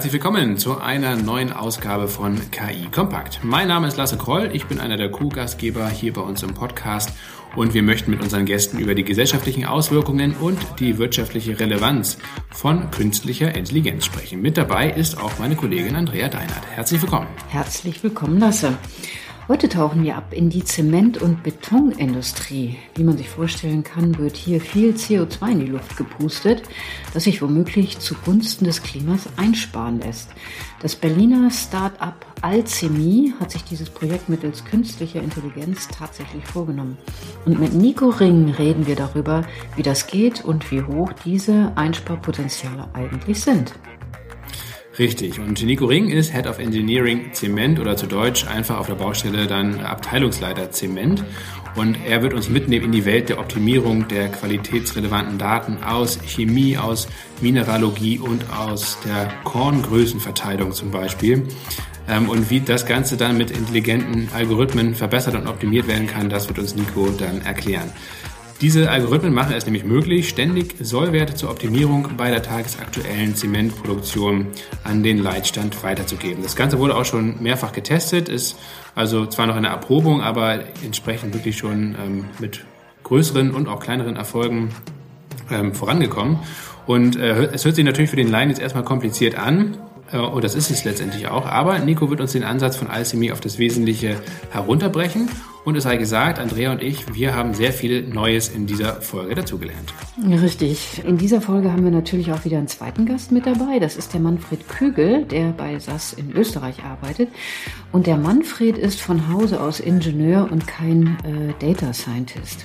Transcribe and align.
Herzlich 0.00 0.14
willkommen 0.14 0.56
zu 0.56 0.80
einer 0.80 1.14
neuen 1.14 1.52
Ausgabe 1.52 2.08
von 2.08 2.40
KI 2.50 2.86
Kompakt. 2.90 3.40
Mein 3.42 3.68
Name 3.68 3.86
ist 3.86 3.98
Lasse 3.98 4.16
Kroll, 4.16 4.48
ich 4.54 4.64
bin 4.64 4.80
einer 4.80 4.96
der 4.96 5.10
Co-Gastgeber 5.10 5.90
hier 5.90 6.14
bei 6.14 6.22
uns 6.22 6.42
im 6.42 6.54
Podcast 6.54 7.12
und 7.54 7.74
wir 7.74 7.82
möchten 7.82 8.10
mit 8.10 8.22
unseren 8.22 8.46
Gästen 8.46 8.78
über 8.78 8.94
die 8.94 9.04
gesellschaftlichen 9.04 9.66
Auswirkungen 9.66 10.34
und 10.40 10.58
die 10.78 10.96
wirtschaftliche 10.96 11.60
Relevanz 11.60 12.16
von 12.48 12.90
künstlicher 12.90 13.54
Intelligenz 13.54 14.06
sprechen. 14.06 14.40
Mit 14.40 14.56
dabei 14.56 14.88
ist 14.88 15.20
auch 15.20 15.38
meine 15.38 15.54
Kollegin 15.54 15.94
Andrea 15.94 16.30
Deinert. 16.30 16.66
Herzlich 16.74 17.02
willkommen. 17.02 17.26
Herzlich 17.48 18.02
willkommen, 18.02 18.40
Lasse. 18.40 18.78
Heute 19.50 19.68
tauchen 19.68 20.04
wir 20.04 20.16
ab 20.16 20.32
in 20.32 20.48
die 20.48 20.62
Zement- 20.62 21.20
und 21.20 21.42
Betonindustrie. 21.42 22.78
Wie 22.94 23.02
man 23.02 23.18
sich 23.18 23.28
vorstellen 23.28 23.82
kann, 23.82 24.16
wird 24.16 24.36
hier 24.36 24.60
viel 24.60 24.92
CO2 24.92 25.50
in 25.50 25.58
die 25.58 25.66
Luft 25.66 25.96
gepustet, 25.96 26.62
das 27.12 27.24
sich 27.24 27.42
womöglich 27.42 27.98
zugunsten 27.98 28.64
des 28.64 28.80
Klimas 28.80 29.26
einsparen 29.36 29.98
lässt. 29.98 30.30
Das 30.82 30.94
Berliner 30.94 31.50
Start-up 31.50 32.24
Alchemie 32.42 33.34
hat 33.40 33.50
sich 33.50 33.64
dieses 33.64 33.90
Projekt 33.90 34.28
mittels 34.28 34.64
künstlicher 34.64 35.20
Intelligenz 35.20 35.88
tatsächlich 35.88 36.46
vorgenommen. 36.46 36.96
Und 37.44 37.58
mit 37.58 37.74
Nico 37.74 38.08
Ring 38.08 38.50
reden 38.50 38.86
wir 38.86 38.94
darüber, 38.94 39.42
wie 39.74 39.82
das 39.82 40.06
geht 40.06 40.44
und 40.44 40.70
wie 40.70 40.82
hoch 40.82 41.12
diese 41.24 41.72
Einsparpotenziale 41.74 42.88
eigentlich 42.94 43.40
sind. 43.40 43.74
Richtig. 45.00 45.40
Und 45.40 45.62
Nico 45.62 45.86
Ring 45.86 46.10
ist 46.10 46.30
Head 46.30 46.46
of 46.46 46.58
Engineering 46.58 47.32
Zement 47.32 47.80
oder 47.80 47.96
zu 47.96 48.06
Deutsch 48.06 48.46
einfach 48.46 48.78
auf 48.78 48.86
der 48.86 48.96
Baustelle 48.96 49.46
dann 49.46 49.80
Abteilungsleiter 49.80 50.72
Zement. 50.72 51.24
Und 51.74 51.96
er 52.06 52.20
wird 52.20 52.34
uns 52.34 52.50
mitnehmen 52.50 52.84
in 52.84 52.92
die 52.92 53.06
Welt 53.06 53.30
der 53.30 53.38
Optimierung 53.38 54.08
der 54.08 54.28
qualitätsrelevanten 54.28 55.38
Daten 55.38 55.82
aus 55.82 56.18
Chemie, 56.26 56.76
aus 56.76 57.08
Mineralogie 57.40 58.18
und 58.18 58.44
aus 58.52 58.98
der 59.06 59.32
Korngrößenverteilung 59.44 60.72
zum 60.72 60.90
Beispiel. 60.90 61.48
Ähm, 62.06 62.28
und 62.28 62.50
wie 62.50 62.60
das 62.60 62.84
Ganze 62.84 63.16
dann 63.16 63.38
mit 63.38 63.50
intelligenten 63.50 64.28
Algorithmen 64.34 64.94
verbessert 64.94 65.34
und 65.34 65.46
optimiert 65.46 65.88
werden 65.88 66.08
kann, 66.08 66.28
das 66.28 66.46
wird 66.46 66.58
uns 66.58 66.74
Nico 66.74 67.08
dann 67.08 67.40
erklären. 67.40 67.90
Diese 68.60 68.90
Algorithmen 68.90 69.32
machen 69.32 69.54
es 69.54 69.64
nämlich 69.64 69.84
möglich, 69.84 70.28
ständig 70.28 70.74
Sollwerte 70.80 71.34
zur 71.34 71.50
Optimierung 71.50 72.08
bei 72.18 72.30
der 72.30 72.42
tagesaktuellen 72.42 73.34
Zementproduktion 73.34 74.48
an 74.84 75.02
den 75.02 75.22
Leitstand 75.22 75.82
weiterzugeben. 75.82 76.42
Das 76.42 76.56
Ganze 76.56 76.78
wurde 76.78 76.94
auch 76.94 77.06
schon 77.06 77.42
mehrfach 77.42 77.72
getestet, 77.72 78.28
ist 78.28 78.58
also 78.94 79.24
zwar 79.24 79.46
noch 79.46 79.56
in 79.56 79.62
der 79.62 79.72
Erprobung, 79.72 80.20
aber 80.20 80.60
entsprechend 80.84 81.32
wirklich 81.32 81.56
schon 81.56 81.96
ähm, 82.04 82.24
mit 82.38 82.66
größeren 83.04 83.52
und 83.52 83.66
auch 83.66 83.80
kleineren 83.80 84.16
Erfolgen 84.16 84.68
ähm, 85.50 85.74
vorangekommen. 85.74 86.40
Und 86.86 87.16
äh, 87.16 87.44
es 87.52 87.64
hört 87.64 87.76
sich 87.76 87.84
natürlich 87.84 88.10
für 88.10 88.16
den 88.16 88.30
Laien 88.30 88.50
jetzt 88.50 88.60
erstmal 88.60 88.84
kompliziert 88.84 89.36
an, 89.36 89.78
äh, 90.12 90.18
und 90.18 90.44
das 90.44 90.54
ist 90.54 90.70
es 90.70 90.84
letztendlich 90.84 91.28
auch. 91.28 91.46
Aber 91.46 91.78
Nico 91.78 92.10
wird 92.10 92.20
uns 92.20 92.32
den 92.32 92.44
Ansatz 92.44 92.76
von 92.76 92.88
Alchemie 92.88 93.32
auf 93.32 93.40
das 93.40 93.58
Wesentliche 93.58 94.16
herunterbrechen. 94.50 95.30
Und 95.64 95.76
es 95.76 95.84
sei 95.84 95.98
gesagt, 95.98 96.38
Andrea 96.38 96.72
und 96.72 96.82
ich, 96.82 97.14
wir 97.14 97.34
haben 97.34 97.52
sehr 97.52 97.72
viel 97.72 98.02
Neues 98.08 98.48
in 98.48 98.66
dieser 98.66 99.02
Folge 99.02 99.34
dazugelernt. 99.34 99.92
Richtig. 100.26 101.02
In 101.04 101.18
dieser 101.18 101.42
Folge 101.42 101.70
haben 101.70 101.84
wir 101.84 101.90
natürlich 101.90 102.32
auch 102.32 102.44
wieder 102.46 102.56
einen 102.56 102.68
zweiten 102.68 103.04
Gast 103.04 103.30
mit 103.30 103.46
dabei. 103.46 103.78
Das 103.78 103.96
ist 103.96 104.14
der 104.14 104.20
Manfred 104.20 104.68
Kügel, 104.68 105.26
der 105.26 105.50
bei 105.50 105.78
SAS 105.78 106.14
in 106.14 106.32
Österreich 106.32 106.82
arbeitet. 106.82 107.28
Und 107.92 108.06
der 108.06 108.16
Manfred 108.16 108.78
ist 108.78 109.02
von 109.02 109.28
Hause 109.28 109.60
aus 109.60 109.80
Ingenieur 109.80 110.48
und 110.50 110.66
kein 110.66 111.18
äh, 111.24 111.52
Data 111.58 111.92
Scientist. 111.92 112.64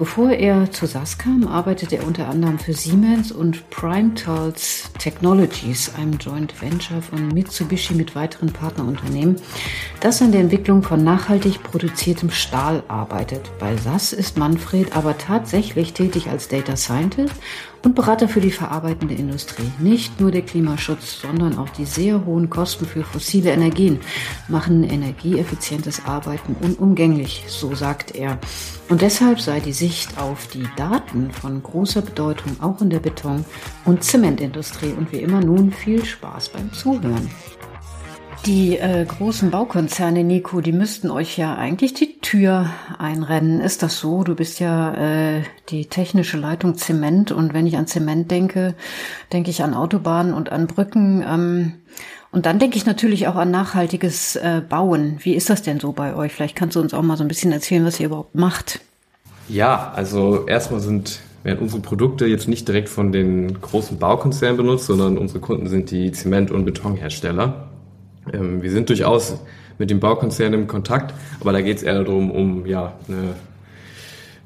Bevor 0.00 0.30
er 0.30 0.72
zu 0.72 0.86
SAS 0.86 1.18
kam, 1.18 1.46
arbeitete 1.46 1.96
er 1.96 2.06
unter 2.06 2.26
anderem 2.26 2.58
für 2.58 2.72
Siemens 2.72 3.30
und 3.30 3.68
Primetools 3.68 4.90
Technologies, 4.98 5.94
einem 5.94 6.14
Joint 6.14 6.62
Venture 6.62 7.02
von 7.02 7.28
Mitsubishi 7.28 7.92
mit 7.92 8.14
weiteren 8.14 8.50
Partnerunternehmen, 8.50 9.36
das 10.00 10.22
an 10.22 10.32
der 10.32 10.40
Entwicklung 10.40 10.82
von 10.82 11.04
nachhaltig 11.04 11.62
produziertem 11.62 12.30
Stahl 12.30 12.82
arbeitet. 12.88 13.42
Bei 13.58 13.76
SAS 13.76 14.14
ist 14.14 14.38
Manfred 14.38 14.96
aber 14.96 15.18
tatsächlich 15.18 15.92
tätig 15.92 16.30
als 16.30 16.48
Data 16.48 16.76
Scientist 16.76 17.34
und 17.82 17.94
Berater 17.94 18.28
für 18.28 18.40
die 18.40 18.50
verarbeitende 18.50 19.14
Industrie. 19.14 19.70
Nicht 19.78 20.20
nur 20.20 20.30
der 20.30 20.42
Klimaschutz, 20.42 21.20
sondern 21.20 21.58
auch 21.58 21.68
die 21.70 21.86
sehr 21.86 22.24
hohen 22.26 22.50
Kosten 22.50 22.86
für 22.86 23.04
fossile 23.04 23.50
Energien 23.50 24.00
machen 24.48 24.84
energieeffizientes 24.84 26.04
Arbeiten 26.04 26.56
unumgänglich, 26.60 27.44
so 27.48 27.74
sagt 27.74 28.14
er. 28.14 28.38
Und 28.88 29.02
deshalb 29.02 29.40
sei 29.40 29.60
die 29.60 29.72
Sicht 29.72 30.18
auf 30.18 30.48
die 30.48 30.68
Daten 30.76 31.30
von 31.30 31.62
großer 31.62 32.02
Bedeutung 32.02 32.56
auch 32.60 32.80
in 32.80 32.90
der 32.90 33.00
Beton- 33.00 33.44
und 33.84 34.02
Zementindustrie. 34.02 34.92
Und 34.96 35.12
wie 35.12 35.18
immer 35.18 35.40
nun 35.40 35.72
viel 35.72 36.04
Spaß 36.04 36.50
beim 36.50 36.72
Zuhören. 36.72 37.30
Die 38.46 38.78
äh, 38.78 39.04
großen 39.04 39.50
Baukonzerne, 39.50 40.24
Nico, 40.24 40.62
die 40.62 40.72
müssten 40.72 41.10
euch 41.10 41.36
ja 41.36 41.56
eigentlich 41.56 41.92
die 41.92 42.20
Tür 42.20 42.70
einrennen. 42.98 43.60
Ist 43.60 43.82
das 43.82 43.98
so? 43.98 44.24
Du 44.24 44.34
bist 44.34 44.60
ja 44.60 44.94
äh, 44.94 45.42
die 45.68 45.86
technische 45.86 46.38
Leitung 46.38 46.76
Zement 46.76 47.32
und 47.32 47.52
wenn 47.52 47.66
ich 47.66 47.76
an 47.76 47.86
Zement 47.86 48.30
denke, 48.30 48.74
denke 49.30 49.50
ich 49.50 49.62
an 49.62 49.74
Autobahnen 49.74 50.32
und 50.32 50.52
an 50.52 50.66
Brücken. 50.66 51.22
Ähm, 51.28 51.72
und 52.32 52.46
dann 52.46 52.58
denke 52.58 52.78
ich 52.78 52.86
natürlich 52.86 53.28
auch 53.28 53.36
an 53.36 53.50
nachhaltiges 53.50 54.36
äh, 54.36 54.62
Bauen. 54.66 55.18
Wie 55.18 55.34
ist 55.34 55.50
das 55.50 55.60
denn 55.60 55.78
so 55.78 55.92
bei 55.92 56.14
euch? 56.14 56.32
Vielleicht 56.32 56.56
kannst 56.56 56.76
du 56.76 56.80
uns 56.80 56.94
auch 56.94 57.02
mal 57.02 57.18
so 57.18 57.24
ein 57.24 57.28
bisschen 57.28 57.52
erzählen, 57.52 57.84
was 57.84 58.00
ihr 58.00 58.06
überhaupt 58.06 58.34
macht. 58.34 58.80
Ja, 59.48 59.92
also 59.94 60.46
erstmal 60.46 60.80
sind 60.80 61.20
werden 61.42 61.60
unsere 61.60 61.80
Produkte 61.80 62.26
jetzt 62.26 62.48
nicht 62.48 62.68
direkt 62.68 62.88
von 62.88 63.12
den 63.12 63.60
großen 63.60 63.98
Baukonzernen 63.98 64.56
benutzt, 64.56 64.86
sondern 64.86 65.18
unsere 65.18 65.40
Kunden 65.40 65.68
sind 65.68 65.90
die 65.90 66.12
Zement- 66.12 66.50
und 66.50 66.64
Betonhersteller. 66.64 67.69
Ähm, 68.32 68.62
wir 68.62 68.70
sind 68.70 68.88
durchaus 68.88 69.38
mit 69.78 69.90
dem 69.90 70.00
Baukonzern 70.00 70.52
im 70.52 70.66
Kontakt, 70.66 71.14
aber 71.40 71.52
da 71.52 71.60
geht 71.60 71.78
es 71.78 71.82
eher 71.82 72.04
darum, 72.04 72.30
um 72.30 72.66
ja, 72.66 72.94
eine 73.08 73.34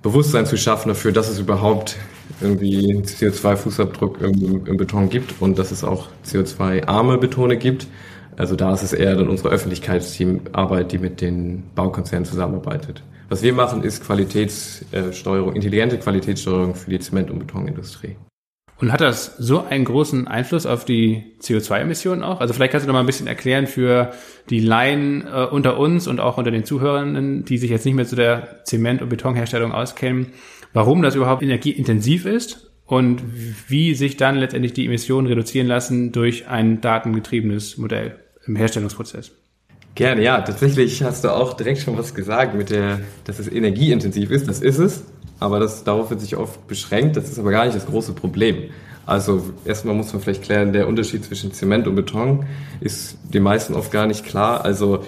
Bewusstsein 0.02 0.46
zu 0.46 0.56
schaffen 0.56 0.88
dafür, 0.88 1.12
dass 1.12 1.28
es 1.28 1.38
überhaupt 1.38 1.96
irgendwie 2.40 2.94
CO2-Fußabdruck 2.94 4.20
im, 4.20 4.66
im, 4.66 4.76
Beton 4.76 5.08
gibt 5.08 5.40
und 5.40 5.58
dass 5.58 5.70
es 5.70 5.82
auch 5.82 6.08
CO2-arme 6.26 7.18
Betone 7.18 7.56
gibt. 7.56 7.86
Also 8.36 8.56
da 8.56 8.72
ist 8.74 8.82
es 8.82 8.92
eher 8.92 9.16
dann 9.16 9.28
unsere 9.28 9.50
Öffentlichkeitsteamarbeit, 9.50 10.92
die 10.92 10.98
mit 10.98 11.20
den 11.20 11.64
Baukonzernen 11.74 12.24
zusammenarbeitet. 12.24 13.02
Was 13.28 13.42
wir 13.42 13.54
machen, 13.54 13.82
ist 13.82 14.04
Qualitätssteuerung, 14.04 15.54
intelligente 15.54 15.98
Qualitätssteuerung 15.98 16.74
für 16.74 16.90
die 16.90 16.98
Zement- 16.98 17.30
und 17.30 17.38
Betonindustrie. 17.38 18.16
Und 18.84 18.92
hat 18.92 19.00
das 19.00 19.34
so 19.38 19.64
einen 19.64 19.86
großen 19.86 20.28
Einfluss 20.28 20.66
auf 20.66 20.84
die 20.84 21.22
CO2-Emissionen 21.40 22.22
auch? 22.22 22.40
Also 22.40 22.52
vielleicht 22.52 22.72
kannst 22.72 22.84
du 22.84 22.88
noch 22.88 22.92
mal 22.92 23.00
ein 23.00 23.06
bisschen 23.06 23.26
erklären 23.26 23.66
für 23.66 24.12
die 24.50 24.60
Laien 24.60 25.26
äh, 25.26 25.46
unter 25.46 25.78
uns 25.78 26.06
und 26.06 26.20
auch 26.20 26.36
unter 26.36 26.50
den 26.50 26.66
Zuhörenden, 26.66 27.46
die 27.46 27.56
sich 27.56 27.70
jetzt 27.70 27.86
nicht 27.86 27.94
mehr 27.94 28.04
zu 28.04 28.14
der 28.14 28.62
Zement- 28.64 29.00
und 29.00 29.08
Betonherstellung 29.08 29.72
auskennen, 29.72 30.34
warum 30.74 31.00
das 31.00 31.14
überhaupt 31.14 31.42
energieintensiv 31.42 32.26
ist 32.26 32.72
und 32.84 33.22
wie 33.68 33.94
sich 33.94 34.18
dann 34.18 34.36
letztendlich 34.36 34.74
die 34.74 34.84
Emissionen 34.84 35.28
reduzieren 35.28 35.66
lassen 35.66 36.12
durch 36.12 36.46
ein 36.48 36.82
datengetriebenes 36.82 37.78
Modell 37.78 38.16
im 38.44 38.54
Herstellungsprozess. 38.54 39.32
Gerne, 39.94 40.22
ja. 40.22 40.40
Tatsächlich 40.40 41.02
hast 41.02 41.24
du 41.24 41.32
auch 41.32 41.54
direkt 41.54 41.80
schon 41.80 41.96
was 41.96 42.14
gesagt 42.14 42.54
mit 42.54 42.70
der, 42.70 43.00
dass 43.24 43.38
es 43.38 43.48
energieintensiv 43.50 44.30
ist. 44.30 44.48
Das 44.48 44.60
ist 44.60 44.78
es 44.78 45.04
aber 45.40 45.60
das, 45.60 45.84
darauf 45.84 46.10
wird 46.10 46.20
sich 46.20 46.36
oft 46.36 46.66
beschränkt. 46.66 47.16
Das 47.16 47.28
ist 47.28 47.38
aber 47.38 47.50
gar 47.50 47.64
nicht 47.64 47.76
das 47.76 47.86
große 47.86 48.12
Problem. 48.12 48.70
Also 49.06 49.42
erstmal 49.64 49.94
muss 49.94 50.12
man 50.12 50.22
vielleicht 50.22 50.42
klären, 50.42 50.72
der 50.72 50.88
Unterschied 50.88 51.24
zwischen 51.24 51.52
Zement 51.52 51.86
und 51.86 51.94
Beton 51.94 52.46
ist 52.80 53.18
den 53.34 53.42
meisten 53.42 53.74
oft 53.74 53.92
gar 53.92 54.06
nicht 54.06 54.24
klar. 54.24 54.64
Also 54.64 55.04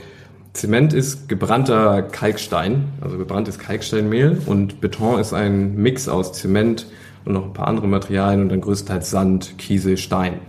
Zement 0.52 0.92
ist 0.92 1.28
gebrannter 1.28 2.02
Kalkstein, 2.02 2.88
also 3.00 3.16
gebranntes 3.16 3.58
Kalksteinmehl 3.58 4.38
und 4.44 4.80
Beton 4.80 5.18
ist 5.18 5.32
ein 5.32 5.76
Mix 5.76 6.08
aus 6.08 6.32
Zement 6.34 6.86
und 7.24 7.32
noch 7.32 7.46
ein 7.46 7.52
paar 7.52 7.68
andere 7.68 7.88
Materialien 7.88 8.42
und 8.42 8.50
dann 8.50 8.60
größtenteils 8.60 9.10
Sand, 9.10 9.56
Kiesel, 9.56 9.96
Stein. 9.96 10.40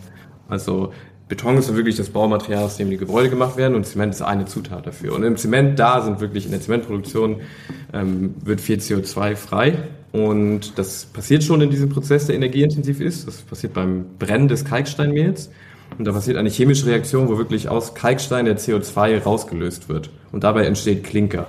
Also 0.49 0.91
Beton 1.29 1.57
ist 1.57 1.73
wirklich 1.75 1.97
das 1.97 2.09
Baumaterial, 2.09 2.63
aus 2.63 2.77
dem 2.77 2.89
die 2.89 2.97
Gebäude 2.97 3.29
gemacht 3.29 3.57
werden 3.57 3.75
und 3.75 3.85
Zement 3.85 4.13
ist 4.13 4.21
eine 4.21 4.45
Zutat 4.45 4.87
dafür. 4.87 5.13
Und 5.13 5.23
im 5.23 5.35
Zement, 5.35 5.77
da 5.77 6.01
sind 6.01 6.21
wirklich 6.21 6.45
in 6.45 6.51
der 6.51 6.61
Zementproduktion 6.61 7.41
ähm, 7.93 8.35
wird 8.43 8.61
viel 8.61 8.77
CO2 8.77 9.35
frei 9.35 9.77
und 10.13 10.77
das 10.77 11.05
passiert 11.05 11.43
schon 11.43 11.59
in 11.59 11.69
diesem 11.69 11.89
Prozess, 11.89 12.27
der 12.27 12.35
energieintensiv 12.35 13.01
ist. 13.01 13.27
Das 13.27 13.41
passiert 13.41 13.73
beim 13.73 14.05
Brennen 14.19 14.47
des 14.47 14.63
Kalksteinmehls 14.63 15.49
und 15.97 16.05
da 16.05 16.13
passiert 16.13 16.37
eine 16.37 16.49
chemische 16.49 16.85
Reaktion, 16.85 17.27
wo 17.27 17.37
wirklich 17.37 17.67
aus 17.67 17.93
Kalkstein 17.93 18.45
der 18.45 18.57
CO2 18.57 19.21
rausgelöst 19.21 19.89
wird 19.89 20.09
und 20.31 20.45
dabei 20.45 20.65
entsteht 20.65 21.03
Klinker. 21.03 21.47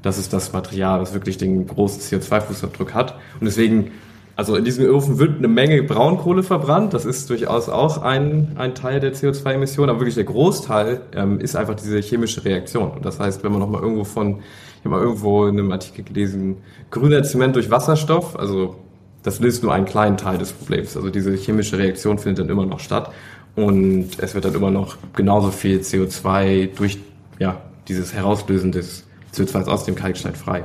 Das 0.00 0.16
ist 0.16 0.32
das 0.32 0.54
Material, 0.54 1.00
das 1.00 1.12
wirklich 1.12 1.36
den 1.36 1.66
großen 1.66 2.00
CO2-Fußabdruck 2.00 2.94
hat 2.94 3.18
und 3.40 3.44
deswegen 3.44 3.90
also 4.38 4.54
in 4.54 4.64
diesem 4.64 4.88
Ofen 4.88 5.18
wird 5.18 5.38
eine 5.38 5.48
Menge 5.48 5.82
Braunkohle 5.82 6.44
verbrannt. 6.44 6.94
Das 6.94 7.04
ist 7.04 7.28
durchaus 7.28 7.68
auch 7.68 8.02
ein, 8.02 8.52
ein 8.54 8.76
Teil 8.76 9.00
der 9.00 9.12
CO2-Emissionen. 9.12 9.90
Aber 9.90 9.98
wirklich 9.98 10.14
der 10.14 10.22
Großteil 10.22 11.00
ähm, 11.12 11.40
ist 11.40 11.56
einfach 11.56 11.74
diese 11.74 11.98
chemische 11.98 12.44
Reaktion. 12.44 12.92
Und 12.92 13.04
das 13.04 13.18
heißt, 13.18 13.42
wenn 13.42 13.50
man 13.50 13.60
nochmal 13.60 13.82
irgendwo 13.82 14.04
von, 14.04 14.38
ich 14.38 14.84
habe 14.84 14.90
mal 14.90 15.02
irgendwo 15.02 15.48
in 15.48 15.58
einem 15.58 15.72
Artikel 15.72 16.04
gelesen, 16.04 16.58
grüner 16.92 17.24
Zement 17.24 17.56
durch 17.56 17.68
Wasserstoff, 17.68 18.38
also 18.38 18.76
das 19.24 19.40
löst 19.40 19.64
nur 19.64 19.74
einen 19.74 19.86
kleinen 19.86 20.16
Teil 20.16 20.38
des 20.38 20.52
Problems. 20.52 20.96
Also 20.96 21.10
diese 21.10 21.34
chemische 21.34 21.76
Reaktion 21.76 22.16
findet 22.18 22.44
dann 22.44 22.48
immer 22.48 22.64
noch 22.64 22.78
statt. 22.78 23.10
Und 23.56 24.20
es 24.20 24.36
wird 24.36 24.44
dann 24.44 24.54
immer 24.54 24.70
noch 24.70 24.98
genauso 25.16 25.50
viel 25.50 25.80
CO2 25.80 26.76
durch 26.76 26.98
ja, 27.40 27.60
dieses 27.88 28.14
Herauslösen 28.14 28.70
des 28.70 29.04
CO2 29.34 29.66
aus 29.66 29.82
dem 29.82 29.96
Kalkstein 29.96 30.36
frei. 30.36 30.62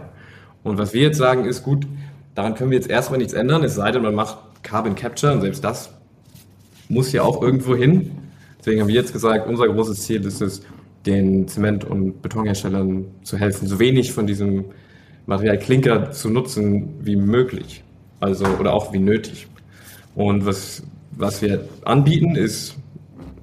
Und 0.63 0.77
was 0.77 0.93
wir 0.93 1.01
jetzt 1.01 1.17
sagen 1.17 1.45
ist, 1.45 1.63
gut, 1.63 1.87
daran 2.35 2.55
können 2.55 2.71
wir 2.71 2.77
jetzt 2.77 2.89
erstmal 2.89 3.19
nichts 3.19 3.33
ändern, 3.33 3.63
es 3.63 3.75
sei 3.75 3.91
denn, 3.91 4.01
man 4.01 4.15
macht 4.15 4.37
Carbon 4.63 4.95
Capture 4.95 5.33
und 5.33 5.41
selbst 5.41 5.63
das 5.63 5.89
muss 6.89 7.11
ja 7.11 7.23
auch 7.23 7.41
irgendwo 7.41 7.75
hin. 7.75 8.11
Deswegen 8.59 8.81
haben 8.81 8.87
wir 8.87 8.95
jetzt 8.95 9.13
gesagt, 9.13 9.47
unser 9.47 9.67
großes 9.67 10.03
Ziel 10.03 10.25
ist 10.25 10.41
es, 10.41 10.61
den 11.05 11.47
Zement- 11.47 11.83
und 11.83 12.21
Betonherstellern 12.21 13.05
zu 13.23 13.37
helfen, 13.37 13.67
so 13.67 13.79
wenig 13.79 14.13
von 14.13 14.25
diesem 14.25 14.65
Material 15.25 15.57
Klinker 15.57 16.11
zu 16.11 16.29
nutzen 16.29 16.93
wie 17.01 17.15
möglich. 17.15 17.83
Also, 18.19 18.45
oder 18.45 18.73
auch 18.73 18.93
wie 18.93 18.99
nötig. 18.99 19.47
Und 20.15 20.45
was, 20.45 20.83
was 21.11 21.41
wir 21.41 21.67
anbieten, 21.83 22.35
ist 22.35 22.75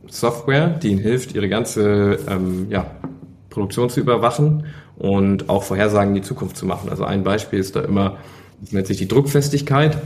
Software, 0.09 0.69
die 0.69 0.89
ihnen 0.89 1.01
hilft, 1.01 1.35
ihre 1.35 1.49
ganze 1.49 2.19
ähm, 2.29 2.67
ja, 2.71 2.91
Produktion 3.51 3.91
zu 3.91 4.01
überwachen 4.01 4.65
und 4.97 5.49
auch 5.49 5.63
Vorhersagen 5.63 6.15
in 6.15 6.23
die 6.23 6.27
Zukunft 6.27 6.57
zu 6.57 6.67
machen. 6.67 6.89
Also 6.89 7.05
ein 7.05 7.23
Beispiel 7.23 7.59
ist 7.59 7.77
da 7.77 7.81
immer, 7.83 8.17
das 8.61 8.73
nennt 8.73 8.87
sich 8.87 8.99
die 8.99 9.09
Druckfestigkeit. 9.09 9.99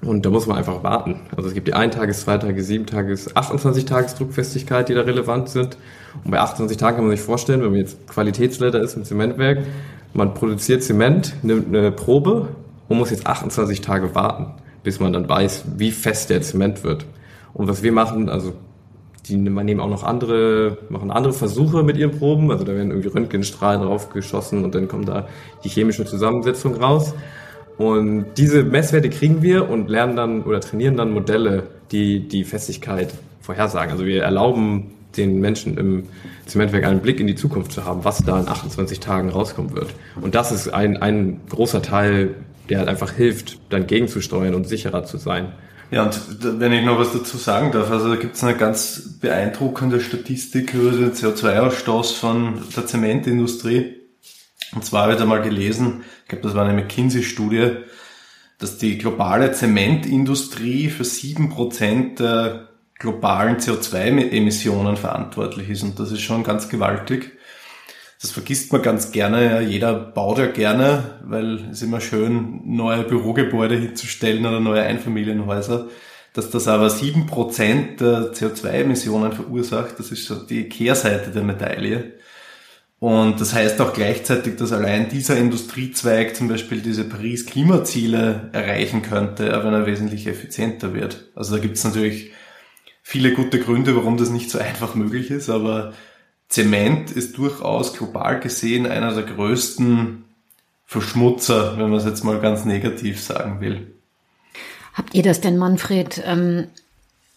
Und 0.00 0.24
da 0.24 0.30
muss 0.30 0.46
man 0.46 0.56
einfach 0.56 0.84
warten. 0.84 1.16
Also 1.36 1.48
es 1.48 1.54
gibt 1.54 1.66
die 1.66 1.74
1 1.74 1.96
Tages, 1.96 2.20
2 2.20 2.38
Tages, 2.38 2.68
7 2.68 2.86
Tages, 2.86 3.34
28 3.34 3.84
Tages 3.84 4.14
Druckfestigkeit, 4.14 4.88
die 4.88 4.94
da 4.94 5.00
relevant 5.00 5.48
sind. 5.48 5.76
Und 6.24 6.30
bei 6.30 6.38
28 6.38 6.76
Tagen 6.76 6.98
kann 6.98 7.06
man 7.06 7.16
sich 7.16 7.24
vorstellen, 7.24 7.62
wenn 7.62 7.70
man 7.70 7.80
jetzt 7.80 8.06
Qualitätsleiter 8.06 8.80
ist 8.80 8.94
im 8.94 9.04
Zementwerk, 9.04 9.58
man 10.14 10.34
produziert 10.34 10.84
Zement, 10.84 11.34
nimmt 11.42 11.68
eine 11.68 11.90
Probe 11.90 12.48
und 12.88 12.98
muss 12.98 13.10
jetzt 13.10 13.26
28 13.26 13.80
Tage 13.80 14.14
warten, 14.14 14.46
bis 14.84 15.00
man 15.00 15.12
dann 15.12 15.28
weiß, 15.28 15.64
wie 15.76 15.90
fest 15.90 16.30
der 16.30 16.42
Zement 16.42 16.84
wird. 16.84 17.04
Und 17.52 17.66
was 17.66 17.82
wir 17.82 17.92
machen, 17.92 18.28
also 18.28 18.52
die 19.26 19.36
nehmen 19.36 19.80
auch 19.80 19.90
noch 19.90 20.04
andere, 20.04 20.78
machen 20.88 21.10
andere 21.10 21.32
Versuche 21.32 21.82
mit 21.82 21.96
ihren 21.96 22.12
Proben, 22.12 22.50
also 22.52 22.64
da 22.64 22.72
werden 22.72 22.90
irgendwie 22.90 23.08
Röntgenstrahlen 23.08 23.82
draufgeschossen 23.82 24.64
und 24.64 24.74
dann 24.74 24.86
kommt 24.86 25.08
da 25.08 25.26
die 25.64 25.68
chemische 25.68 26.04
Zusammensetzung 26.04 26.76
raus. 26.76 27.14
Und 27.78 28.26
diese 28.36 28.64
Messwerte 28.64 29.08
kriegen 29.08 29.40
wir 29.40 29.70
und 29.70 29.88
lernen 29.88 30.16
dann 30.16 30.42
oder 30.42 30.60
trainieren 30.60 30.96
dann 30.96 31.12
Modelle, 31.12 31.68
die 31.92 32.26
die 32.26 32.44
Festigkeit 32.44 33.14
vorhersagen. 33.40 33.92
Also 33.92 34.04
wir 34.04 34.22
erlauben 34.22 34.94
den 35.16 35.40
Menschen 35.40 35.78
im 35.78 36.04
Zementwerk 36.46 36.84
einen 36.84 37.00
Blick 37.00 37.20
in 37.20 37.26
die 37.26 37.34
Zukunft 37.34 37.72
zu 37.72 37.84
haben, 37.84 38.04
was 38.04 38.18
da 38.18 38.40
in 38.40 38.48
28 38.48 39.00
Tagen 39.00 39.30
rauskommen 39.30 39.74
wird. 39.74 39.88
Und 40.20 40.34
das 40.34 40.52
ist 40.52 40.68
ein, 40.68 40.96
ein 40.96 41.40
großer 41.48 41.80
Teil, 41.80 42.34
der 42.68 42.78
halt 42.78 42.88
einfach 42.88 43.12
hilft, 43.12 43.58
dann 43.70 43.86
gegenzusteuern 43.86 44.54
und 44.54 44.68
sicherer 44.68 45.04
zu 45.04 45.16
sein. 45.16 45.52
Ja, 45.90 46.02
und 46.04 46.20
wenn 46.60 46.72
ich 46.72 46.84
noch 46.84 46.98
was 46.98 47.12
dazu 47.12 47.38
sagen 47.38 47.72
darf, 47.72 47.90
also 47.90 48.10
da 48.10 48.16
gibt 48.16 48.36
es 48.36 48.44
eine 48.44 48.56
ganz 48.56 49.18
beeindruckende 49.20 50.00
Statistik 50.00 50.74
über 50.74 50.90
den 50.90 51.12
CO2-Ausstoß 51.12 52.14
von 52.14 52.58
der 52.76 52.86
Zementindustrie. 52.86 53.97
Und 54.74 54.84
zwar 54.84 55.02
habe 55.04 55.12
ich 55.12 55.18
da 55.18 55.24
mal 55.24 55.42
gelesen, 55.42 56.04
ich 56.22 56.28
glaube, 56.28 56.42
das 56.42 56.54
war 56.54 56.64
eine 56.64 56.74
McKinsey-Studie, 56.74 57.76
dass 58.58 58.78
die 58.78 58.98
globale 58.98 59.52
Zementindustrie 59.52 60.88
für 60.88 61.04
sieben 61.04 61.48
Prozent 61.48 62.18
der 62.20 62.68
globalen 62.98 63.58
CO2-Emissionen 63.58 64.96
verantwortlich 64.96 65.70
ist. 65.70 65.84
Und 65.84 65.98
das 65.98 66.10
ist 66.10 66.22
schon 66.22 66.42
ganz 66.42 66.68
gewaltig. 66.68 67.32
Das 68.20 68.32
vergisst 68.32 68.72
man 68.72 68.82
ganz 68.82 69.12
gerne. 69.12 69.62
Jeder 69.62 69.94
baut 69.94 70.38
ja 70.38 70.46
gerne, 70.46 71.20
weil 71.22 71.68
es 71.70 71.82
immer 71.82 72.00
schön, 72.00 72.62
neue 72.64 73.04
Bürogebäude 73.04 73.76
hinzustellen 73.76 74.44
oder 74.44 74.58
neue 74.58 74.82
Einfamilienhäuser. 74.82 75.86
Dass 76.32 76.50
das 76.50 76.66
aber 76.66 76.90
sieben 76.90 77.26
Prozent 77.26 78.00
der 78.00 78.32
CO2-Emissionen 78.32 79.32
verursacht, 79.32 79.98
das 79.98 80.10
ist 80.10 80.26
so 80.26 80.34
die 80.34 80.68
Kehrseite 80.68 81.30
der 81.30 81.44
Medaille. 81.44 82.18
Und 83.00 83.40
das 83.40 83.54
heißt 83.54 83.80
auch 83.80 83.92
gleichzeitig, 83.92 84.56
dass 84.56 84.72
allein 84.72 85.08
dieser 85.08 85.36
Industriezweig 85.36 86.34
zum 86.34 86.48
Beispiel 86.48 86.80
diese 86.80 87.04
Paris-Klimaziele 87.04 88.50
erreichen 88.52 89.02
könnte, 89.02 89.44
wenn 89.46 89.72
er 89.72 89.86
wesentlich 89.86 90.26
effizienter 90.26 90.94
wird. 90.94 91.26
Also 91.36 91.54
da 91.54 91.62
gibt 91.62 91.76
es 91.76 91.84
natürlich 91.84 92.32
viele 93.02 93.32
gute 93.34 93.60
Gründe, 93.60 93.94
warum 93.94 94.16
das 94.16 94.30
nicht 94.30 94.50
so 94.50 94.58
einfach 94.58 94.96
möglich 94.96 95.30
ist, 95.30 95.48
aber 95.48 95.92
Zement 96.48 97.10
ist 97.12 97.38
durchaus 97.38 97.94
global 97.94 98.40
gesehen 98.40 98.86
einer 98.86 99.14
der 99.14 99.24
größten 99.24 100.24
Verschmutzer, 100.84 101.78
wenn 101.78 101.90
man 101.90 101.98
es 102.00 102.06
jetzt 102.06 102.24
mal 102.24 102.40
ganz 102.40 102.64
negativ 102.64 103.20
sagen 103.20 103.60
will. 103.60 103.94
Habt 104.94 105.14
ihr 105.14 105.22
das 105.22 105.40
denn, 105.40 105.56
Manfred, 105.56 106.22
ähm, 106.26 106.68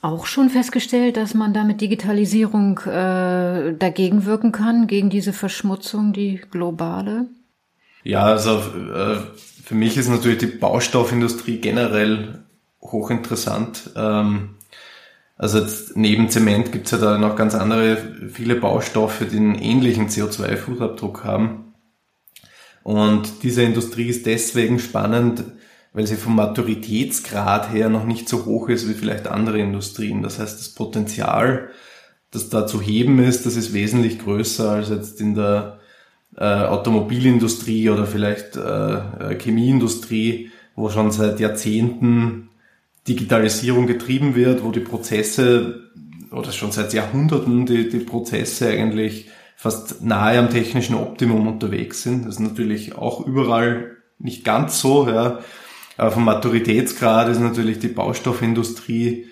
auch 0.01 0.25
schon 0.25 0.49
festgestellt, 0.49 1.17
dass 1.17 1.33
man 1.33 1.53
da 1.53 1.63
mit 1.63 1.81
Digitalisierung 1.81 2.79
äh, 2.79 3.73
dagegen 3.77 4.25
wirken 4.25 4.51
kann, 4.51 4.87
gegen 4.87 5.09
diese 5.09 5.33
Verschmutzung, 5.33 6.11
die 6.11 6.41
globale? 6.49 7.27
Ja, 8.03 8.23
also 8.23 8.57
äh, 8.57 9.17
für 9.63 9.75
mich 9.75 9.97
ist 9.97 10.09
natürlich 10.09 10.39
die 10.39 10.47
Baustoffindustrie 10.47 11.59
generell 11.59 12.39
hochinteressant. 12.81 13.91
Ähm, 13.95 14.55
also 15.37 15.59
jetzt 15.59 15.95
neben 15.95 16.29
Zement 16.29 16.71
gibt's 16.71 16.91
ja 16.91 16.97
da 16.97 17.17
noch 17.17 17.35
ganz 17.35 17.55
andere, 17.55 18.29
viele 18.31 18.55
Baustoffe, 18.55 19.25
die 19.31 19.37
einen 19.37 19.55
ähnlichen 19.55 20.07
CO2-Fußabdruck 20.07 21.23
haben. 21.23 21.73
Und 22.83 23.43
diese 23.43 23.61
Industrie 23.61 24.07
ist 24.07 24.25
deswegen 24.25 24.79
spannend, 24.79 25.43
weil 25.93 26.07
sie 26.07 26.15
vom 26.15 26.35
Maturitätsgrad 26.35 27.73
her 27.73 27.89
noch 27.89 28.05
nicht 28.05 28.29
so 28.29 28.45
hoch 28.45 28.69
ist 28.69 28.87
wie 28.87 28.93
vielleicht 28.93 29.27
andere 29.27 29.59
Industrien. 29.59 30.23
Das 30.23 30.39
heißt, 30.39 30.59
das 30.59 30.69
Potenzial, 30.69 31.69
das 32.31 32.49
da 32.49 32.65
zu 32.65 32.81
heben 32.81 33.19
ist, 33.19 33.45
das 33.45 33.55
ist 33.55 33.73
wesentlich 33.73 34.19
größer 34.19 34.71
als 34.71 34.89
jetzt 34.89 35.19
in 35.19 35.35
der 35.35 35.79
äh, 36.37 36.45
Automobilindustrie 36.45 37.89
oder 37.89 38.05
vielleicht 38.05 38.55
äh, 38.55 38.93
äh 38.93 39.39
Chemieindustrie, 39.39 40.51
wo 40.75 40.89
schon 40.89 41.11
seit 41.11 41.39
Jahrzehnten 41.41 42.49
Digitalisierung 43.07 43.87
getrieben 43.87 44.35
wird, 44.35 44.63
wo 44.63 44.71
die 44.71 44.79
Prozesse 44.79 45.91
oder 46.31 46.51
schon 46.53 46.71
seit 46.71 46.93
Jahrhunderten 46.93 47.65
die, 47.65 47.89
die 47.89 47.99
Prozesse 47.99 48.69
eigentlich 48.69 49.29
fast 49.57 50.01
nahe 50.03 50.39
am 50.39 50.49
technischen 50.49 50.95
Optimum 50.95 51.47
unterwegs 51.47 52.03
sind. 52.03 52.25
Das 52.25 52.35
ist 52.35 52.39
natürlich 52.39 52.95
auch 52.95 53.25
überall 53.25 53.97
nicht 54.17 54.43
ganz 54.45 54.79
so, 54.79 55.07
ja. 55.07 55.39
Vom 56.09 56.25
Maturitätsgrad 56.25 57.29
ist 57.29 57.39
natürlich 57.39 57.77
die 57.77 57.87
Baustoffindustrie 57.87 59.27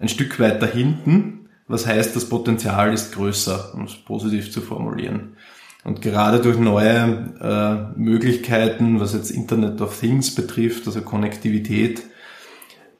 ein 0.00 0.08
Stück 0.08 0.40
weiter 0.40 0.66
hinten. 0.66 1.48
Was 1.68 1.86
heißt, 1.86 2.16
das 2.16 2.28
Potenzial 2.28 2.92
ist 2.92 3.12
größer, 3.12 3.74
um 3.74 3.84
es 3.84 3.94
positiv 3.94 4.50
zu 4.50 4.60
formulieren. 4.60 5.36
Und 5.84 6.02
gerade 6.02 6.40
durch 6.40 6.58
neue 6.58 7.32
äh, 7.40 7.98
Möglichkeiten, 7.98 8.98
was 8.98 9.14
jetzt 9.14 9.30
Internet 9.30 9.80
of 9.80 9.98
Things 9.98 10.34
betrifft, 10.34 10.86
also 10.86 11.00
Konnektivität 11.00 12.02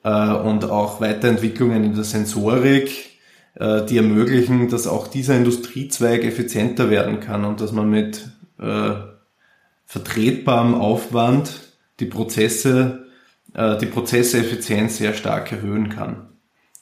äh, 0.04 0.30
und 0.30 0.64
auch 0.70 1.00
Weiterentwicklungen 1.00 1.84
in 1.84 1.94
der 1.94 2.04
Sensorik, 2.04 2.90
äh, 3.54 3.84
die 3.84 3.96
ermöglichen, 3.96 4.68
dass 4.68 4.86
auch 4.86 5.08
dieser 5.08 5.36
Industriezweig 5.36 6.24
effizienter 6.24 6.90
werden 6.90 7.20
kann 7.20 7.44
und 7.44 7.60
dass 7.60 7.72
man 7.72 7.90
mit 7.90 8.30
äh, 8.60 8.92
vertretbarem 9.84 10.74
Aufwand 10.74 11.69
die 12.00 12.06
Prozesse, 12.06 13.06
äh, 13.54 13.78
die 13.78 13.86
Prozesseffizienz 13.86 14.98
sehr 14.98 15.14
stark 15.14 15.52
erhöhen 15.52 15.88
kann. 15.88 16.28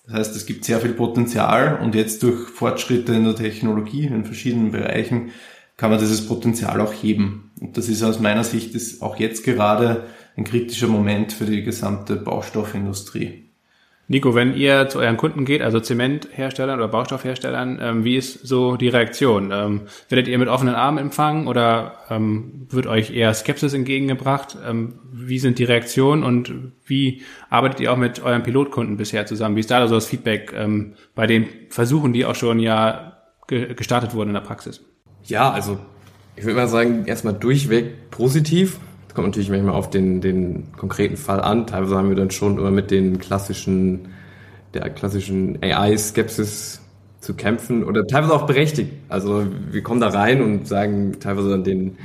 Das 0.07 0.15
heißt, 0.15 0.37
es 0.37 0.47
gibt 0.47 0.65
sehr 0.65 0.81
viel 0.81 0.95
Potenzial 0.95 1.79
und 1.83 1.95
jetzt 1.95 2.23
durch 2.23 2.49
Fortschritte 2.49 3.13
in 3.13 3.25
der 3.25 3.35
Technologie 3.35 4.07
in 4.07 4.25
verschiedenen 4.25 4.71
Bereichen 4.71 5.33
kann 5.77 5.91
man 5.91 6.01
dieses 6.01 6.27
Potenzial 6.27 6.81
auch 6.81 6.93
heben. 6.93 7.53
Und 7.61 7.77
das 7.77 7.89
ist 7.89 8.03
aus 8.03 8.19
meiner 8.19 8.45
Sicht 8.45 8.75
ist 8.75 9.03
auch 9.03 9.17
jetzt 9.19 9.45
gerade 9.45 10.07
ein 10.37 10.45
kritischer 10.45 10.89
Moment 10.89 11.33
für 11.33 11.45
die 11.45 11.63
gesamte 11.63 12.17
Baustoffindustrie. 12.17 13.48
Nico, 14.11 14.35
wenn 14.35 14.57
ihr 14.57 14.89
zu 14.89 15.01
euren 15.01 15.19
Kunden 15.19 15.45
geht, 15.45 15.61
also 15.61 15.81
Zementherstellern 15.81 16.79
oder 16.79 16.89
Baustoffherstellern, 16.89 17.79
ähm, 17.81 18.05
wie 18.05 18.17
ist 18.17 18.47
so 18.47 18.77
die 18.77 18.89
Reaktion? 18.89 19.51
Ähm, 19.53 19.83
werdet 20.09 20.29
ihr 20.29 20.39
mit 20.39 20.49
offenen 20.49 20.75
Armen 20.75 20.97
empfangen 20.97 21.47
oder 21.47 21.99
ähm, 22.09 22.67
wird 22.71 22.87
euch 22.87 23.11
eher 23.11 23.35
Skepsis 23.35 23.75
entgegengebracht? 23.75 24.57
Ähm, 24.67 24.95
wie 25.13 25.39
sind 25.39 25.59
die 25.59 25.65
Reaktionen 25.65 26.25
und 26.25 26.73
wie 26.87 27.23
arbeitet 27.51 27.81
ihr 27.81 27.93
auch 27.93 27.99
mit 27.99 28.23
euren 28.23 28.43
Pilotkunden 28.43 28.97
bisher 28.97 29.27
zusammen? 29.27 29.57
Wie 29.57 29.61
ist 29.61 29.71
da 29.71 29.87
so 29.87 29.97
das 29.97 30.07
Feedback 30.07 30.55
ähm, 30.57 30.95
bei 31.15 31.27
den 31.27 31.47
Versuchen, 31.69 32.15
die 32.15 32.25
auch 32.25 32.35
schon 32.35 32.61
ja 32.61 33.19
ge 33.47 33.75
gestartet 33.75 34.15
wurden 34.15 34.31
in 34.31 34.35
der 34.35 34.41
Praxis? 34.41 34.83
Ja, 35.25 35.51
also 35.51 35.79
ich 36.35 36.45
würde 36.45 36.57
mal 36.57 36.69
sagen, 36.69 37.05
erstmal 37.05 37.35
durchweg 37.35 38.11
positiv 38.11 38.79
kommt 39.19 39.31
natürlich 39.31 39.51
manchmal 39.51 39.75
auf 39.75 39.91
den, 39.91 40.21
den 40.21 40.69
konkreten 40.77 41.17
Fall 41.17 41.41
an. 41.41 41.67
Teilweise 41.67 41.97
haben 41.97 42.09
wir 42.09 42.15
dann 42.15 42.31
schon 42.31 42.57
immer 42.57 42.71
mit 42.71 42.93
den 42.93 43.19
klassischen, 43.19 44.11
der 44.75 44.91
klassischen 44.91 45.59
AI-Skepsis 45.61 46.81
zu 47.21 47.35
kämpfen 47.35 47.83
oder 47.83 48.07
teilweise 48.07 48.33
auch 48.33 48.47
berechtigt. 48.47 48.93
Also 49.09 49.45
wir 49.73 49.83
kommen 49.83 50.01
da 50.01 50.11
rein 50.11 50.41
und 50.41 50.69
sagen 50.69 51.17
teilweise 51.19 51.51
dann 51.51 51.65
den, 51.65 51.99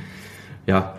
ja, 0.66 0.94